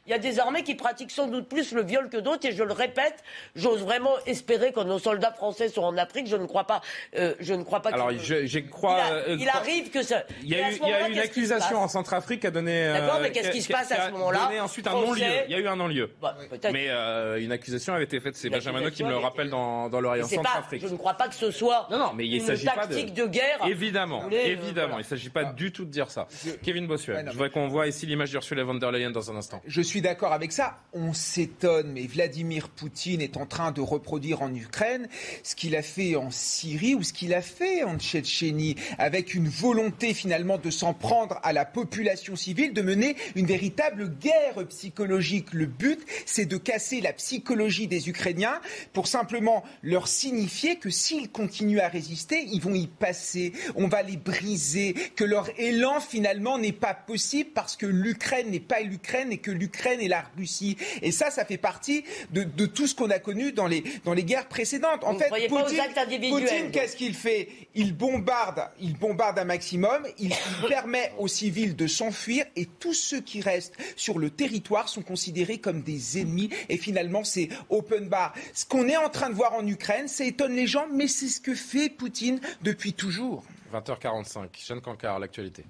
Il 0.06 0.10
y 0.10 0.14
a 0.14 0.18
des 0.18 0.38
armées 0.38 0.62
qui 0.62 0.74
pratiquent 0.74 1.10
sans 1.10 1.26
doute 1.26 1.48
plus 1.48 1.72
le 1.72 1.82
viol 1.82 2.08
que 2.08 2.16
d'autres, 2.16 2.46
et 2.46 2.52
je 2.52 2.62
le 2.62 2.72
répète, 2.72 3.22
j'ose 3.54 3.82
vraiment 3.82 4.12
espérer 4.26 4.72
que 4.72 4.80
nos 4.80 4.98
soldats 4.98 5.32
français 5.32 5.68
sont 5.68 5.82
en 5.82 5.96
Afrique. 5.96 6.26
Je 6.28 6.36
ne 6.36 6.46
crois 6.46 6.64
pas. 6.64 6.80
euh, 7.18 7.34
je 7.40 7.54
ne 7.54 7.62
crois 7.64 7.80
pas. 7.82 7.90
Alors, 7.90 8.10
je, 8.12 8.46
je 8.46 8.58
crois. 8.60 8.98
il, 8.98 9.00
a- 9.00 9.14
euh, 9.14 9.36
il 9.40 9.48
arrive 9.48 9.90
que 9.90 10.02
ça. 10.02 10.22
Il 10.42 10.48
y 10.48 10.54
a 10.60 10.66
à 10.66 10.70
eu, 10.70 10.74
ce 10.74 10.78
il 10.78 10.82
y 10.82 10.84
a 10.84 10.86
moment-là, 10.86 11.08
eu 11.08 11.12
une 11.12 11.18
accusation 11.18 11.78
en 11.78 11.88
Centrafrique 11.88 12.40
qui 12.40 12.46
a 12.46 12.50
donné. 12.50 12.86
euh, 12.86 13.00
D'accord, 13.00 13.18
mais 13.20 13.32
qu'est-ce 13.32 13.50
qui 13.50 13.62
se 13.62 13.72
passe 13.72 13.90
à 13.92 13.96
ce 13.96 14.00
a 14.02 14.10
moment-là 14.10 14.50
ensuite 14.62 14.86
un 14.86 14.92
non-lieu. 14.92 15.22
Il 15.48 15.52
y 15.52 15.54
a 15.54 15.58
eu 15.58 15.66
un 15.68 15.76
non-lieu. 15.76 16.10
Bah. 16.20 16.36
Mais 16.72 16.86
euh, 16.88 17.40
une 17.40 17.52
accusation 17.52 17.94
avait 17.94 18.04
été 18.04 18.20
faite. 18.20 18.36
C'est 18.36 18.50
Benjamin 18.50 18.80
Nock 18.80 18.92
qui 18.92 19.04
me 19.04 19.10
le 19.10 19.16
rappelle 19.16 19.50
dans, 19.50 19.88
dans 19.88 20.00
l'Orient 20.00 20.26
Centrafrique. 20.26 20.82
je 20.82 20.92
ne 20.92 20.96
crois 20.96 21.14
pas 21.14 21.28
que 21.28 21.34
ce 21.34 21.50
soit 21.50 21.88
Non, 21.90 21.98
non, 21.98 22.12
mais 22.14 22.26
il 22.26 22.34
une 22.36 22.44
s'agit 22.46 22.66
pas 22.66 22.86
de. 22.86 22.94
tactique 22.94 23.14
de, 23.14 23.26
guerre. 23.26 23.58
Évidemment, 23.66 24.20
voulez, 24.20 24.36
évidemment. 24.46 24.88
voilà. 24.88 24.94
Il 24.96 24.98
ne 24.98 25.02
s'agit 25.08 25.30
pas 25.30 25.44
du 25.44 25.72
tout 25.72 25.84
de 25.84 25.90
dire 25.90 26.10
ça. 26.10 26.26
Kevin 26.62 26.86
Bossuet, 26.86 27.14
Ouais, 27.14 27.22
non, 27.22 27.30
je 27.32 27.36
voudrais 27.36 27.50
qu'on 27.50 27.68
voit 27.68 27.86
ici 27.86 28.06
l'image 28.06 28.30
d'Ursula 28.30 28.62
von 28.64 28.74
der 28.74 28.90
Leyen 28.92 29.10
dans 29.10 29.30
un 29.30 29.36
instant. 29.36 29.60
Je 29.66 29.80
suis 29.82 29.95
d'accord 30.00 30.32
avec 30.32 30.52
ça. 30.52 30.78
On 30.92 31.12
s'étonne, 31.12 31.92
mais 31.92 32.06
Vladimir 32.06 32.68
Poutine 32.68 33.20
est 33.20 33.36
en 33.36 33.46
train 33.46 33.70
de 33.70 33.80
reproduire 33.80 34.42
en 34.42 34.54
Ukraine 34.54 35.08
ce 35.42 35.54
qu'il 35.54 35.76
a 35.76 35.82
fait 35.82 36.16
en 36.16 36.30
Syrie 36.30 36.94
ou 36.94 37.02
ce 37.02 37.12
qu'il 37.12 37.34
a 37.34 37.42
fait 37.42 37.84
en 37.84 37.98
Tchétchénie, 37.98 38.76
avec 38.98 39.34
une 39.34 39.48
volonté 39.48 40.14
finalement 40.14 40.58
de 40.58 40.70
s'en 40.70 40.94
prendre 40.94 41.38
à 41.42 41.52
la 41.52 41.64
population 41.64 42.36
civile, 42.36 42.72
de 42.72 42.82
mener 42.82 43.16
une 43.34 43.46
véritable 43.46 44.08
guerre 44.18 44.66
psychologique. 44.68 45.52
Le 45.52 45.66
but, 45.66 46.00
c'est 46.24 46.46
de 46.46 46.56
casser 46.56 47.00
la 47.00 47.12
psychologie 47.12 47.86
des 47.86 48.08
Ukrainiens 48.08 48.60
pour 48.92 49.06
simplement 49.06 49.64
leur 49.82 50.08
signifier 50.08 50.76
que 50.76 50.90
s'ils 50.90 51.30
continuent 51.30 51.80
à 51.80 51.88
résister, 51.88 52.46
ils 52.50 52.60
vont 52.60 52.74
y 52.74 52.86
passer, 52.86 53.52
on 53.74 53.88
va 53.88 54.02
les 54.02 54.16
briser, 54.16 54.94
que 55.14 55.24
leur 55.24 55.48
élan 55.58 56.00
finalement 56.00 56.58
n'est 56.58 56.72
pas 56.72 56.94
possible 56.94 57.50
parce 57.54 57.76
que 57.76 57.86
l'Ukraine 57.86 58.50
n'est 58.50 58.60
pas 58.60 58.80
l'Ukraine 58.80 59.32
et 59.32 59.38
que 59.38 59.50
l'Ukraine 59.50 59.85
est 59.94 60.08
la 60.08 60.24
Russie. 60.36 60.76
Et 61.02 61.12
ça, 61.12 61.30
ça 61.30 61.44
fait 61.44 61.58
partie 61.58 62.04
de, 62.30 62.44
de 62.44 62.66
tout 62.66 62.86
ce 62.86 62.94
qu'on 62.94 63.10
a 63.10 63.18
connu 63.18 63.52
dans 63.52 63.66
les, 63.66 63.84
dans 64.04 64.12
les 64.14 64.24
guerres 64.24 64.48
précédentes. 64.48 65.04
En 65.04 65.14
Vous 65.14 65.18
fait, 65.18 65.26
croyez 65.26 65.48
pas 65.48 65.62
aux 65.62 65.64
Poutine, 65.64 66.70
qu'est-ce 66.72 66.96
qu'il 66.96 67.14
fait? 67.14 67.48
Il 67.74 67.94
bombarde, 67.96 68.68
il 68.80 68.96
bombarde 68.96 69.38
un 69.38 69.44
maximum, 69.44 70.06
il, 70.18 70.30
il 70.30 70.68
permet 70.68 71.12
aux 71.18 71.28
civils 71.28 71.76
de 71.76 71.86
s'enfuir 71.86 72.44
et 72.56 72.66
tous 72.66 72.94
ceux 72.94 73.20
qui 73.20 73.40
restent 73.40 73.74
sur 73.96 74.18
le 74.18 74.30
territoire 74.30 74.88
sont 74.88 75.02
considérés 75.02 75.58
comme 75.58 75.82
des 75.82 76.20
ennemis. 76.20 76.50
Et 76.68 76.76
finalement, 76.76 77.24
c'est 77.24 77.48
open 77.70 78.08
bar. 78.08 78.34
Ce 78.54 78.64
qu'on 78.64 78.88
est 78.88 78.96
en 78.96 79.08
train 79.08 79.30
de 79.30 79.34
voir 79.34 79.54
en 79.54 79.66
Ukraine, 79.66 80.08
ça 80.08 80.24
étonne 80.24 80.54
les 80.54 80.66
gens, 80.66 80.86
mais 80.92 81.08
c'est 81.08 81.28
ce 81.28 81.40
que 81.40 81.54
fait 81.54 81.88
Poutine 81.88 82.40
depuis 82.62 82.92
toujours. 82.92 83.44
20h45, 83.72 84.48
Jeanne 84.66 84.80
Cancard, 84.80 85.18
l'actualité. 85.18 85.64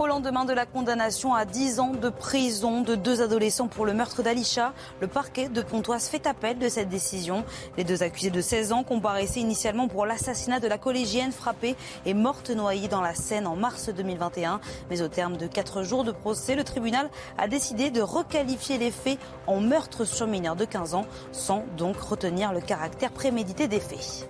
Au 0.00 0.08
lendemain 0.08 0.44
de 0.44 0.52
la 0.52 0.66
condamnation 0.66 1.34
à 1.34 1.44
10 1.44 1.78
ans 1.78 1.92
de 1.92 2.08
prison 2.08 2.80
de 2.80 2.96
deux 2.96 3.22
adolescents 3.22 3.68
pour 3.68 3.86
le 3.86 3.94
meurtre 3.94 4.24
d'Alisha, 4.24 4.72
le 5.00 5.06
parquet 5.06 5.48
de 5.48 5.62
Pontoise 5.62 6.08
fait 6.08 6.26
appel 6.26 6.58
de 6.58 6.68
cette 6.68 6.88
décision. 6.88 7.44
Les 7.76 7.84
deux 7.84 8.02
accusés 8.02 8.30
de 8.30 8.40
16 8.40 8.72
ans 8.72 8.82
comparaissaient 8.82 9.38
initialement 9.38 9.86
pour 9.86 10.04
l'assassinat 10.04 10.58
de 10.58 10.66
la 10.66 10.78
collégienne 10.78 11.30
frappée 11.30 11.76
et 12.06 12.12
morte 12.12 12.50
noyée 12.50 12.88
dans 12.88 13.02
la 13.02 13.14
Seine 13.14 13.46
en 13.46 13.54
mars 13.54 13.88
2021. 13.88 14.60
Mais 14.90 15.00
au 15.00 15.06
terme 15.06 15.36
de 15.36 15.46
quatre 15.46 15.84
jours 15.84 16.02
de 16.02 16.10
procès, 16.10 16.56
le 16.56 16.64
tribunal 16.64 17.08
a 17.38 17.46
décidé 17.46 17.90
de 17.90 18.00
requalifier 18.00 18.78
les 18.78 18.90
faits 18.90 19.20
en 19.46 19.60
meurtre 19.60 20.04
sur 20.04 20.26
mineur 20.26 20.56
de 20.56 20.64
15 20.64 20.94
ans, 20.94 21.06
sans 21.30 21.62
donc 21.76 22.00
retenir 22.00 22.52
le 22.52 22.60
caractère 22.60 23.12
prémédité 23.12 23.68
des 23.68 23.80
faits. 23.80 24.28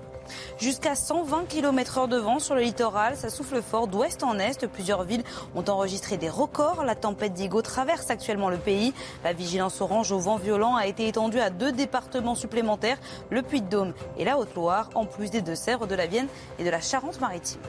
Jusqu'à 0.59 0.95
120 0.95 1.47
km 1.49 1.99
heure 1.99 2.09
de 2.09 2.17
vent 2.17 2.39
sur 2.39 2.55
le 2.55 2.63
littoral, 2.63 3.17
ça 3.17 3.31
souffle 3.31 3.63
fort 3.63 3.87
d'ouest 3.87 4.23
en 4.23 4.39
est. 4.39 4.67
Plusieurs 4.67 5.05
villes 5.05 5.25
ont 5.55 5.65
enregistré 5.69 6.17
des 6.17 6.29
records. 6.29 6.85
La 6.85 6.95
tempête 6.95 7.33
Digo 7.33 7.63
traverse 7.63 8.11
actuellement 8.11 8.51
le 8.51 8.57
pays. 8.57 8.93
La 9.23 9.33
vigilance 9.33 9.81
orange 9.81 10.13
au 10.13 10.19
vent 10.19 10.37
violent 10.37 10.77
a 10.77 10.87
été 10.87 11.09
étendue 11.09 11.41
à 11.41 11.51
deux 11.51 11.73
départements 11.73 12.35
supplémentaires, 12.35 12.99
le 13.31 13.43
Puy-de-Dôme 13.43 13.93
et 14.19 14.25
la 14.25 14.39
Haute-Loire, 14.39 14.91
en 14.95 15.07
plus 15.07 15.31
des 15.31 15.43
Deux-Sèvres, 15.43 15.87
de 15.87 15.95
la 15.95 16.07
Vienne 16.07 16.29
et 16.59 16.65
de 16.65 16.71
la 16.71 16.81
Charente-Maritime. 16.81 17.61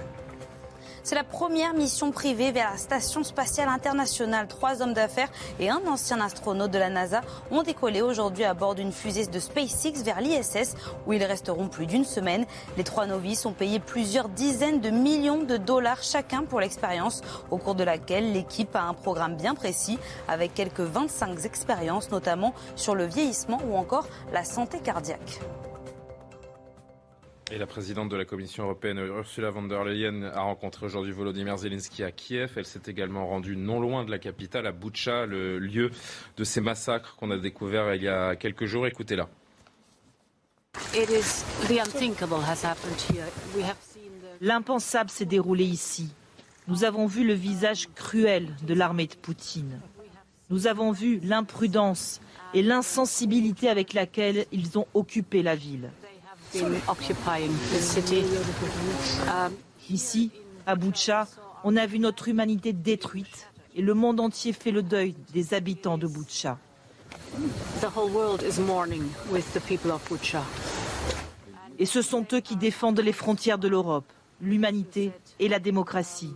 C'est 1.05 1.13
la 1.13 1.23
première 1.23 1.75
mission 1.75 2.11
privée 2.11 2.51
vers 2.51 2.71
la 2.71 2.77
Station 2.77 3.23
spatiale 3.23 3.69
internationale. 3.69 4.47
Trois 4.47 4.81
hommes 4.81 4.95
d'affaires 4.95 5.29
et 5.59 5.69
un 5.69 5.81
ancien 5.85 6.19
astronaute 6.19 6.71
de 6.71 6.79
la 6.79 6.89
NASA 6.89 7.21
ont 7.51 7.61
décollé 7.61 8.01
aujourd'hui 8.01 8.43
à 8.43 8.55
bord 8.55 8.73
d'une 8.73 8.91
fusée 8.91 9.27
de 9.27 9.39
SpaceX 9.39 10.01
vers 10.03 10.19
l'ISS 10.19 10.73
où 11.05 11.13
ils 11.13 11.23
resteront 11.23 11.67
plus 11.67 11.85
d'une 11.85 12.05
semaine. 12.05 12.47
Les 12.75 12.83
trois 12.83 13.05
novices 13.05 13.45
ont 13.45 13.53
payé 13.53 13.79
plusieurs 13.79 14.29
dizaines 14.29 14.81
de 14.81 14.89
millions 14.89 15.43
de 15.43 15.57
dollars 15.57 16.01
chacun 16.01 16.41
pour 16.41 16.59
l'expérience 16.59 17.21
au 17.51 17.59
cours 17.59 17.75
de 17.75 17.83
laquelle 17.83 18.33
l'équipe 18.33 18.75
a 18.75 18.81
un 18.81 18.95
programme 18.95 19.35
bien 19.35 19.53
précis 19.53 19.99
avec 20.27 20.55
quelques 20.55 20.79
25 20.79 21.45
expériences 21.45 22.09
notamment 22.09 22.55
sur 22.75 22.95
le 22.95 23.05
vieillissement 23.05 23.59
ou 23.69 23.77
encore 23.77 24.07
la 24.33 24.43
santé 24.43 24.79
cardiaque. 24.79 25.39
Et 27.51 27.59
la 27.59 27.67
présidente 27.67 28.09
de 28.09 28.15
la 28.15 28.25
Commission 28.25 28.63
européenne, 28.63 28.97
Ursula 28.97 29.51
von 29.51 29.63
der 29.63 29.83
Leyen, 29.83 30.23
a 30.23 30.41
rencontré 30.41 30.87
aujourd'hui 30.87 31.11
Volodymyr 31.11 31.57
Zelensky 31.57 32.03
à 32.03 32.11
Kiev. 32.11 32.53
Elle 32.55 32.65
s'est 32.65 32.81
également 32.87 33.27
rendue 33.27 33.55
non 33.55 33.79
loin 33.79 34.03
de 34.03 34.09
la 34.09 34.17
capitale, 34.17 34.65
à 34.65 34.71
Boutcha, 34.71 35.27
le 35.27 35.59
lieu 35.59 35.91
de 36.37 36.43
ces 36.43 36.59
massacres 36.59 37.15
qu'on 37.17 37.29
a 37.29 37.37
découverts 37.37 37.93
il 37.93 38.01
y 38.01 38.07
a 38.07 38.35
quelques 38.35 38.65
jours. 38.65 38.87
Écoutez-la. 38.87 39.29
L'impensable 44.41 45.09
s'est 45.11 45.25
déroulé 45.25 45.65
ici. 45.65 46.09
Nous 46.67 46.83
avons 46.83 47.05
vu 47.05 47.23
le 47.23 47.33
visage 47.33 47.89
cruel 47.93 48.47
de 48.63 48.73
l'armée 48.73 49.05
de 49.05 49.15
Poutine. 49.15 49.79
Nous 50.49 50.65
avons 50.65 50.91
vu 50.91 51.19
l'imprudence 51.21 52.21
et 52.55 52.63
l'insensibilité 52.63 53.69
avec 53.69 53.93
laquelle 53.93 54.47
ils 54.51 54.79
ont 54.79 54.87
occupé 54.95 55.43
la 55.43 55.55
ville. 55.55 55.91
Ici, 59.89 60.31
à 60.65 60.75
Boutcha, 60.75 61.27
on 61.63 61.75
a 61.75 61.85
vu 61.85 61.99
notre 61.99 62.27
humanité 62.27 62.73
détruite 62.73 63.47
et 63.75 63.81
le 63.81 63.93
monde 63.93 64.19
entier 64.19 64.53
fait 64.53 64.71
le 64.71 64.81
deuil 64.81 65.15
des 65.33 65.53
habitants 65.53 65.97
de 65.97 66.07
Boutcha. 66.07 66.57
Et 71.77 71.85
ce 71.85 72.01
sont 72.01 72.25
eux 72.33 72.39
qui 72.39 72.55
défendent 72.55 72.99
les 72.99 73.11
frontières 73.11 73.57
de 73.57 73.67
l'Europe, 73.67 74.05
l'humanité 74.41 75.11
et 75.39 75.49
la 75.49 75.59
démocratie. 75.59 76.33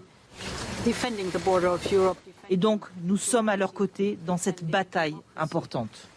Et 2.50 2.58
donc, 2.58 2.86
nous 3.04 3.18
sommes 3.18 3.50
à 3.50 3.58
leur 3.58 3.74
côté 3.74 4.18
dans 4.26 4.38
cette 4.38 4.64
bataille 4.64 5.16
importante. 5.38 6.08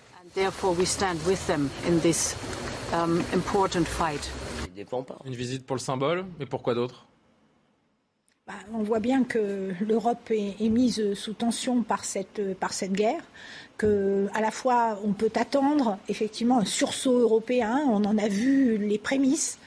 Um, 2.94 3.22
Une 5.24 5.34
visite 5.34 5.66
pour 5.66 5.76
le 5.76 5.80
symbole, 5.80 6.24
mais 6.38 6.46
pourquoi 6.46 6.74
d'autre 6.74 7.06
bah, 8.44 8.54
on 8.74 8.82
voit 8.82 8.98
bien 8.98 9.22
que 9.22 9.72
l'Europe 9.80 10.32
est, 10.32 10.68
mise 10.68 11.14
sous 11.14 11.32
tension 11.32 11.82
par 11.82 12.04
cette, 12.04 12.58
par 12.58 12.72
cette 12.72 12.92
guerre, 12.92 13.22
que 13.78 14.26
à 14.34 14.40
la 14.40 14.50
fois 14.50 14.98
on 15.04 15.12
peut 15.12 15.30
attendre 15.36 15.98
effectivement 16.08 16.58
un 16.58 16.64
sursaut 16.64 17.20
européen, 17.20 17.80
on 17.88 18.04
en 18.04 18.18
a 18.18 18.26
vu 18.26 18.78
les 18.78 18.98
prémices, 18.98 19.58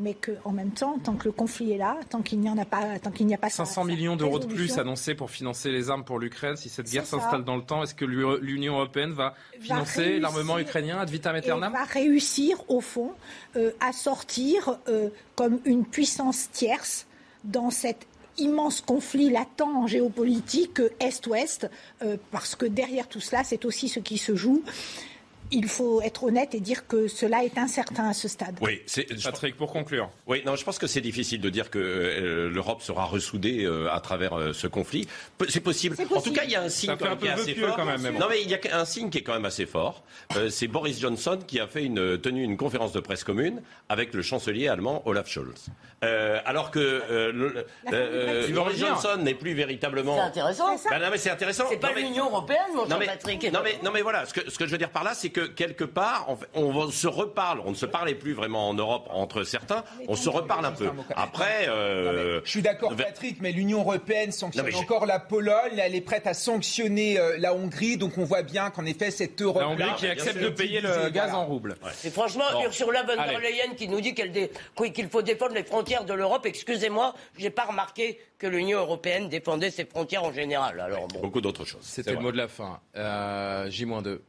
mais 0.00 0.14
qu'en 0.14 0.52
même 0.52 0.70
temps, 0.70 0.98
tant 0.98 1.14
que 1.14 1.24
le 1.24 1.32
conflit 1.32 1.72
est 1.72 1.78
là, 1.78 1.96
tant 2.08 2.22
qu'il 2.22 2.40
n'y 2.40 2.48
en 2.48 2.58
a 2.58 2.64
pas, 2.64 2.98
tant 2.98 3.10
qu'il 3.10 3.26
n'y 3.26 3.34
a 3.34 3.38
pas 3.38 3.50
500 3.50 3.84
millions 3.84 4.16
d'euros 4.16 4.38
de 4.38 4.46
plus 4.46 4.78
annoncés 4.78 5.14
pour 5.14 5.30
financer 5.30 5.70
les 5.70 5.90
armes 5.90 6.04
pour 6.04 6.18
l'Ukraine. 6.18 6.56
Si 6.56 6.68
cette 6.68 6.90
guerre 6.90 7.06
s'installe 7.06 7.44
dans 7.44 7.56
le 7.56 7.62
temps, 7.62 7.82
est-ce 7.82 7.94
que 7.94 8.04
l'Union 8.04 8.74
européenne 8.74 9.12
va 9.12 9.34
financer 9.60 10.18
l'armement 10.18 10.58
ukrainien 10.58 10.98
ad 10.98 11.10
vitam 11.10 11.34
aeternam 11.34 11.72
Va 11.72 11.84
réussir 11.84 12.62
au 12.68 12.80
fond 12.80 13.12
euh, 13.56 13.72
à 13.80 13.92
sortir 13.92 14.78
euh, 14.88 15.10
comme 15.34 15.60
une 15.64 15.84
puissance 15.84 16.50
tierce 16.50 17.06
dans 17.44 17.70
cet 17.70 18.06
immense 18.38 18.80
conflit 18.80 19.28
latent 19.28 19.86
géopolitique 19.86 20.80
euh, 20.80 20.90
Est-Ouest, 21.00 21.68
parce 22.30 22.54
que 22.54 22.64
derrière 22.64 23.08
tout 23.08 23.20
cela, 23.20 23.44
c'est 23.44 23.64
aussi 23.64 23.88
ce 23.88 24.00
qui 24.00 24.18
se 24.18 24.34
joue 24.34 24.62
il 25.50 25.68
faut 25.68 26.00
être 26.02 26.24
honnête 26.24 26.54
et 26.54 26.60
dire 26.60 26.86
que 26.86 27.08
cela 27.08 27.44
est 27.44 27.58
incertain 27.58 28.08
à 28.08 28.12
ce 28.12 28.28
stade. 28.28 28.56
Oui, 28.60 28.82
c'est 28.86 29.06
Patrick 29.22 29.56
pour 29.56 29.72
conclure. 29.72 30.10
Oui, 30.26 30.42
non, 30.46 30.56
je 30.56 30.64
pense 30.64 30.78
que 30.78 30.86
c'est 30.86 31.00
difficile 31.00 31.40
de 31.40 31.50
dire 31.50 31.70
que 31.70 31.78
euh, 31.78 32.50
l'Europe 32.50 32.82
sera 32.82 33.04
ressoudée 33.04 33.64
euh, 33.64 33.92
à 33.92 34.00
travers 34.00 34.38
euh, 34.38 34.52
ce 34.52 34.66
conflit. 34.66 35.08
C'est 35.48 35.60
possible. 35.60 35.96
En 36.14 36.20
tout 36.20 36.32
cas, 36.32 36.44
il 36.44 36.50
y 36.50 36.56
a 36.56 36.62
un 36.62 36.68
signe 36.68 36.96
qui 36.96 37.26
est 37.26 37.30
assez 37.30 37.54
fort. 37.54 37.76
Quand 37.76 37.84
même, 37.84 38.18
Non, 38.18 38.26
mais 38.28 38.42
il 38.42 38.50
y 38.50 38.54
a 38.54 38.78
un 38.78 38.84
signe 38.84 39.10
qui 39.10 39.18
est 39.18 39.22
quand 39.22 39.34
même 39.34 39.44
assez 39.44 39.66
fort. 39.66 40.04
c'est 40.50 40.68
Boris 40.68 41.00
Johnson 41.00 41.38
qui 41.46 41.60
a 41.60 41.66
fait 41.66 41.84
une 41.84 42.18
tenu 42.18 42.42
une 42.42 42.56
conférence 42.56 42.92
de 42.92 43.00
presse 43.00 43.24
commune 43.24 43.62
avec 43.88 44.14
le 44.14 44.22
chancelier 44.22 44.68
allemand 44.68 45.02
Olaf 45.06 45.28
Scholz. 45.28 45.66
alors 46.00 46.70
que 46.70 47.32
Boris 48.52 48.78
Johnson 48.78 49.18
n'est 49.18 49.34
plus 49.34 49.54
véritablement. 49.54 50.16
C'est 50.16 50.22
intéressant. 50.22 50.76
Ben, 50.90 51.00
non, 51.00 51.08
mais 51.10 51.18
c'est 51.18 51.30
intéressant. 51.30 51.64
C'est 51.68 51.76
pas 51.76 51.92
l'Union 51.92 52.26
européenne, 52.26 52.58
mon 52.74 52.86
cher 52.86 52.98
Patrick. 52.98 53.52
Non 53.52 53.60
mais 53.64 53.78
non 53.82 53.90
mais 53.92 54.02
voilà. 54.02 54.26
Ce 54.26 54.34
que 54.34 54.50
ce 54.50 54.58
que 54.58 54.66
je 54.66 54.70
veux 54.70 54.78
dire 54.78 54.90
par 54.90 55.04
là, 55.04 55.14
c'est 55.14 55.30
que 55.30 55.39
quelque 55.46 55.84
part, 55.84 56.28
on, 56.54 56.90
se 56.90 57.06
reparle. 57.06 57.60
On 57.64 57.70
ne 57.70 57.76
se 57.76 57.86
parlait 57.86 58.14
plus 58.14 58.32
vraiment 58.32 58.68
en 58.68 58.74
Europe 58.74 59.08
entre 59.10 59.44
certains. 59.44 59.84
On 60.08 60.16
se 60.16 60.28
reparle 60.28 60.64
un 60.66 60.72
peu. 60.72 60.90
Après, 61.14 61.68
euh, 61.68 62.40
je 62.44 62.50
suis 62.50 62.62
d'accord, 62.62 62.94
Patrick, 62.94 63.40
mais 63.40 63.52
l'Union 63.52 63.80
européenne 63.80 64.32
sanctionne 64.32 64.74
encore 64.74 65.06
la 65.06 65.20
Pologne. 65.20 65.78
Elle 65.78 65.94
est 65.94 66.00
prête 66.00 66.26
à 66.26 66.34
sanctionner 66.34 67.18
euh, 67.18 67.36
la 67.38 67.54
Hongrie. 67.54 67.96
Donc 67.96 68.18
on 68.18 68.24
voit 68.24 68.42
bien 68.42 68.70
qu'en 68.70 68.84
effet, 68.84 69.10
cette 69.10 69.40
Europe. 69.40 69.62
La 69.62 69.68
Hongrie 69.68 69.94
qui 69.96 70.06
accepte 70.06 70.38
de 70.38 70.48
payer 70.48 70.80
le 70.80 71.10
gaz 71.10 71.34
en 71.34 71.46
rouble. 71.46 71.76
C'est 71.94 72.12
franchement 72.12 72.44
Ursula 72.64 73.02
von 73.02 73.16
der 73.16 73.40
Leyen 73.40 73.74
qui 73.76 73.88
nous 73.88 74.00
dit 74.00 74.14
qu'il 74.14 75.08
faut 75.08 75.22
défendre 75.22 75.54
les 75.54 75.64
frontières 75.64 76.04
de 76.04 76.14
l'Europe. 76.14 76.46
Excusez-moi, 76.46 77.14
j'ai 77.38 77.50
pas 77.50 77.64
remarqué 77.64 78.18
que 78.38 78.46
l'Union 78.46 78.80
européenne 78.80 79.28
défendait 79.28 79.70
ses 79.70 79.84
frontières 79.84 80.24
en 80.24 80.32
général. 80.32 80.80
Alors 80.80 81.06
beaucoup 81.08 81.40
d'autres 81.40 81.64
choses. 81.64 81.82
C'était 81.82 82.12
le 82.12 82.20
mot 82.20 82.32
de 82.32 82.36
la 82.36 82.48
fin. 82.48 82.80
Euh, 82.96 83.70
J-2 83.70 84.20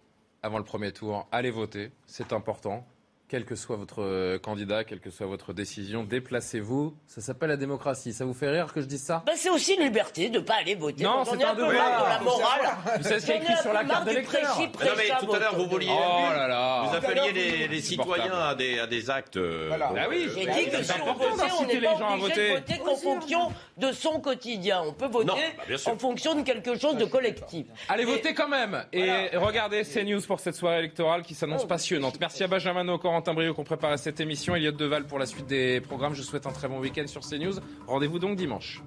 avant 0.44 0.58
le 0.58 0.64
premier 0.64 0.92
tour. 0.92 1.28
Allez 1.32 1.52
voter, 1.52 1.92
c'est 2.06 2.34
important 2.34 2.86
quel 3.32 3.46
que 3.46 3.56
soit 3.56 3.78
votre 3.78 4.04
euh, 4.04 4.38
candidat, 4.40 4.84
quelle 4.84 5.00
que 5.00 5.10
soit 5.10 5.26
votre 5.26 5.54
décision, 5.54 6.04
déplacez-vous. 6.04 6.98
Ça 7.08 7.22
s'appelle 7.22 7.48
la 7.48 7.56
démocratie. 7.56 8.12
Ça 8.12 8.26
vous 8.26 8.34
fait 8.34 8.50
rire 8.50 8.74
que 8.74 8.82
je 8.82 8.88
dise 8.88 9.02
ça? 9.02 9.24
Ben, 9.26 9.36
C'est 9.38 9.50
aussi 9.50 9.76
une 9.76 9.84
liberté 9.84 10.28
de 10.28 10.40
ne 10.40 10.44
pas 10.44 10.56
aller 10.56 10.76
voter. 10.76 11.06
Non, 11.06 11.24
c'est 11.24 11.42
un, 11.42 11.54
devoir. 11.54 11.72
De 11.72 12.10
la 12.10 12.20
morale. 12.20 12.98
Vous 12.98 13.04
savez 13.04 13.22
ce 13.22 13.26
qui 13.28 13.32
est 13.32 13.38
écrit 13.38 13.56
sur 13.62 13.72
la 13.72 13.86
carte 13.86 14.04
d'électeur 14.04 14.60
non, 14.60 14.92
mais 14.98 15.26
tout 15.26 15.34
à 15.34 15.40
l'heure, 15.40 15.56
vous 15.56 15.66
vouliez. 15.66 15.88
Oh 15.90 16.34
là 16.36 16.46
là. 16.50 16.84
Vous 16.90 16.96
appeliez 16.98 17.32
les, 17.32 17.68
les 17.70 17.82
citoyens 17.82 18.34
à 18.34 18.54
des, 18.54 18.80
à 18.80 18.88
des 18.88 19.10
actes. 19.10 19.38
Euh, 19.38 19.68
voilà. 19.70 19.92
Bah 19.94 20.02
oui, 20.10 20.28
j'ai 20.36 20.46
dit 20.46 20.70
que 20.70 20.84
si 20.84 20.92
on 21.02 21.14
votait, 21.14 21.54
on 21.58 21.66
n'est 21.66 21.80
pas 21.80 22.14
obligé 22.14 22.50
de 22.50 22.54
voter 22.56 22.78
qu'en 22.80 22.96
fonction 22.98 23.52
de 23.78 23.92
son 23.94 24.20
quotidien. 24.20 24.84
On 24.86 24.92
peut 24.92 25.08
voter 25.08 25.32
bah, 25.58 25.76
en 25.86 25.98
fonction 25.98 26.36
de 26.36 26.42
quelque 26.42 26.78
chose 26.78 26.98
de 26.98 27.06
collectif. 27.06 27.68
Allez 27.88 28.04
voter 28.04 28.34
quand 28.34 28.50
même. 28.50 28.84
Et 28.92 29.38
regardez 29.38 29.84
CNews 29.84 30.22
pour 30.28 30.42
cette 30.42 30.56
soirée 30.56 30.80
électorale 30.80 31.22
qui 31.22 31.34
s'annonce 31.34 31.62
oh. 31.64 31.68
passionnante. 31.68 32.18
Merci 32.20 32.44
à 32.44 32.48
Benjamin 32.48 32.84
No, 32.84 32.98
Corentin 33.22 33.36
Brio 33.36 33.54
qu'on 33.54 33.64
prépare 33.64 34.00
cette 34.00 34.20
émission. 34.20 34.56
Elliot 34.56 34.72
Deval 34.72 35.06
pour 35.06 35.20
la 35.20 35.28
suite 35.28 35.46
des 35.46 35.80
programmes. 35.80 36.16
Je 36.16 36.24
souhaite 36.24 36.48
un 36.48 36.52
très 36.52 36.68
bon 36.68 36.80
week-end 36.80 37.06
sur 37.06 37.22
CNews. 37.22 37.54
Rendez-vous 37.86 38.18
donc 38.18 38.36
dimanche. 38.36 38.82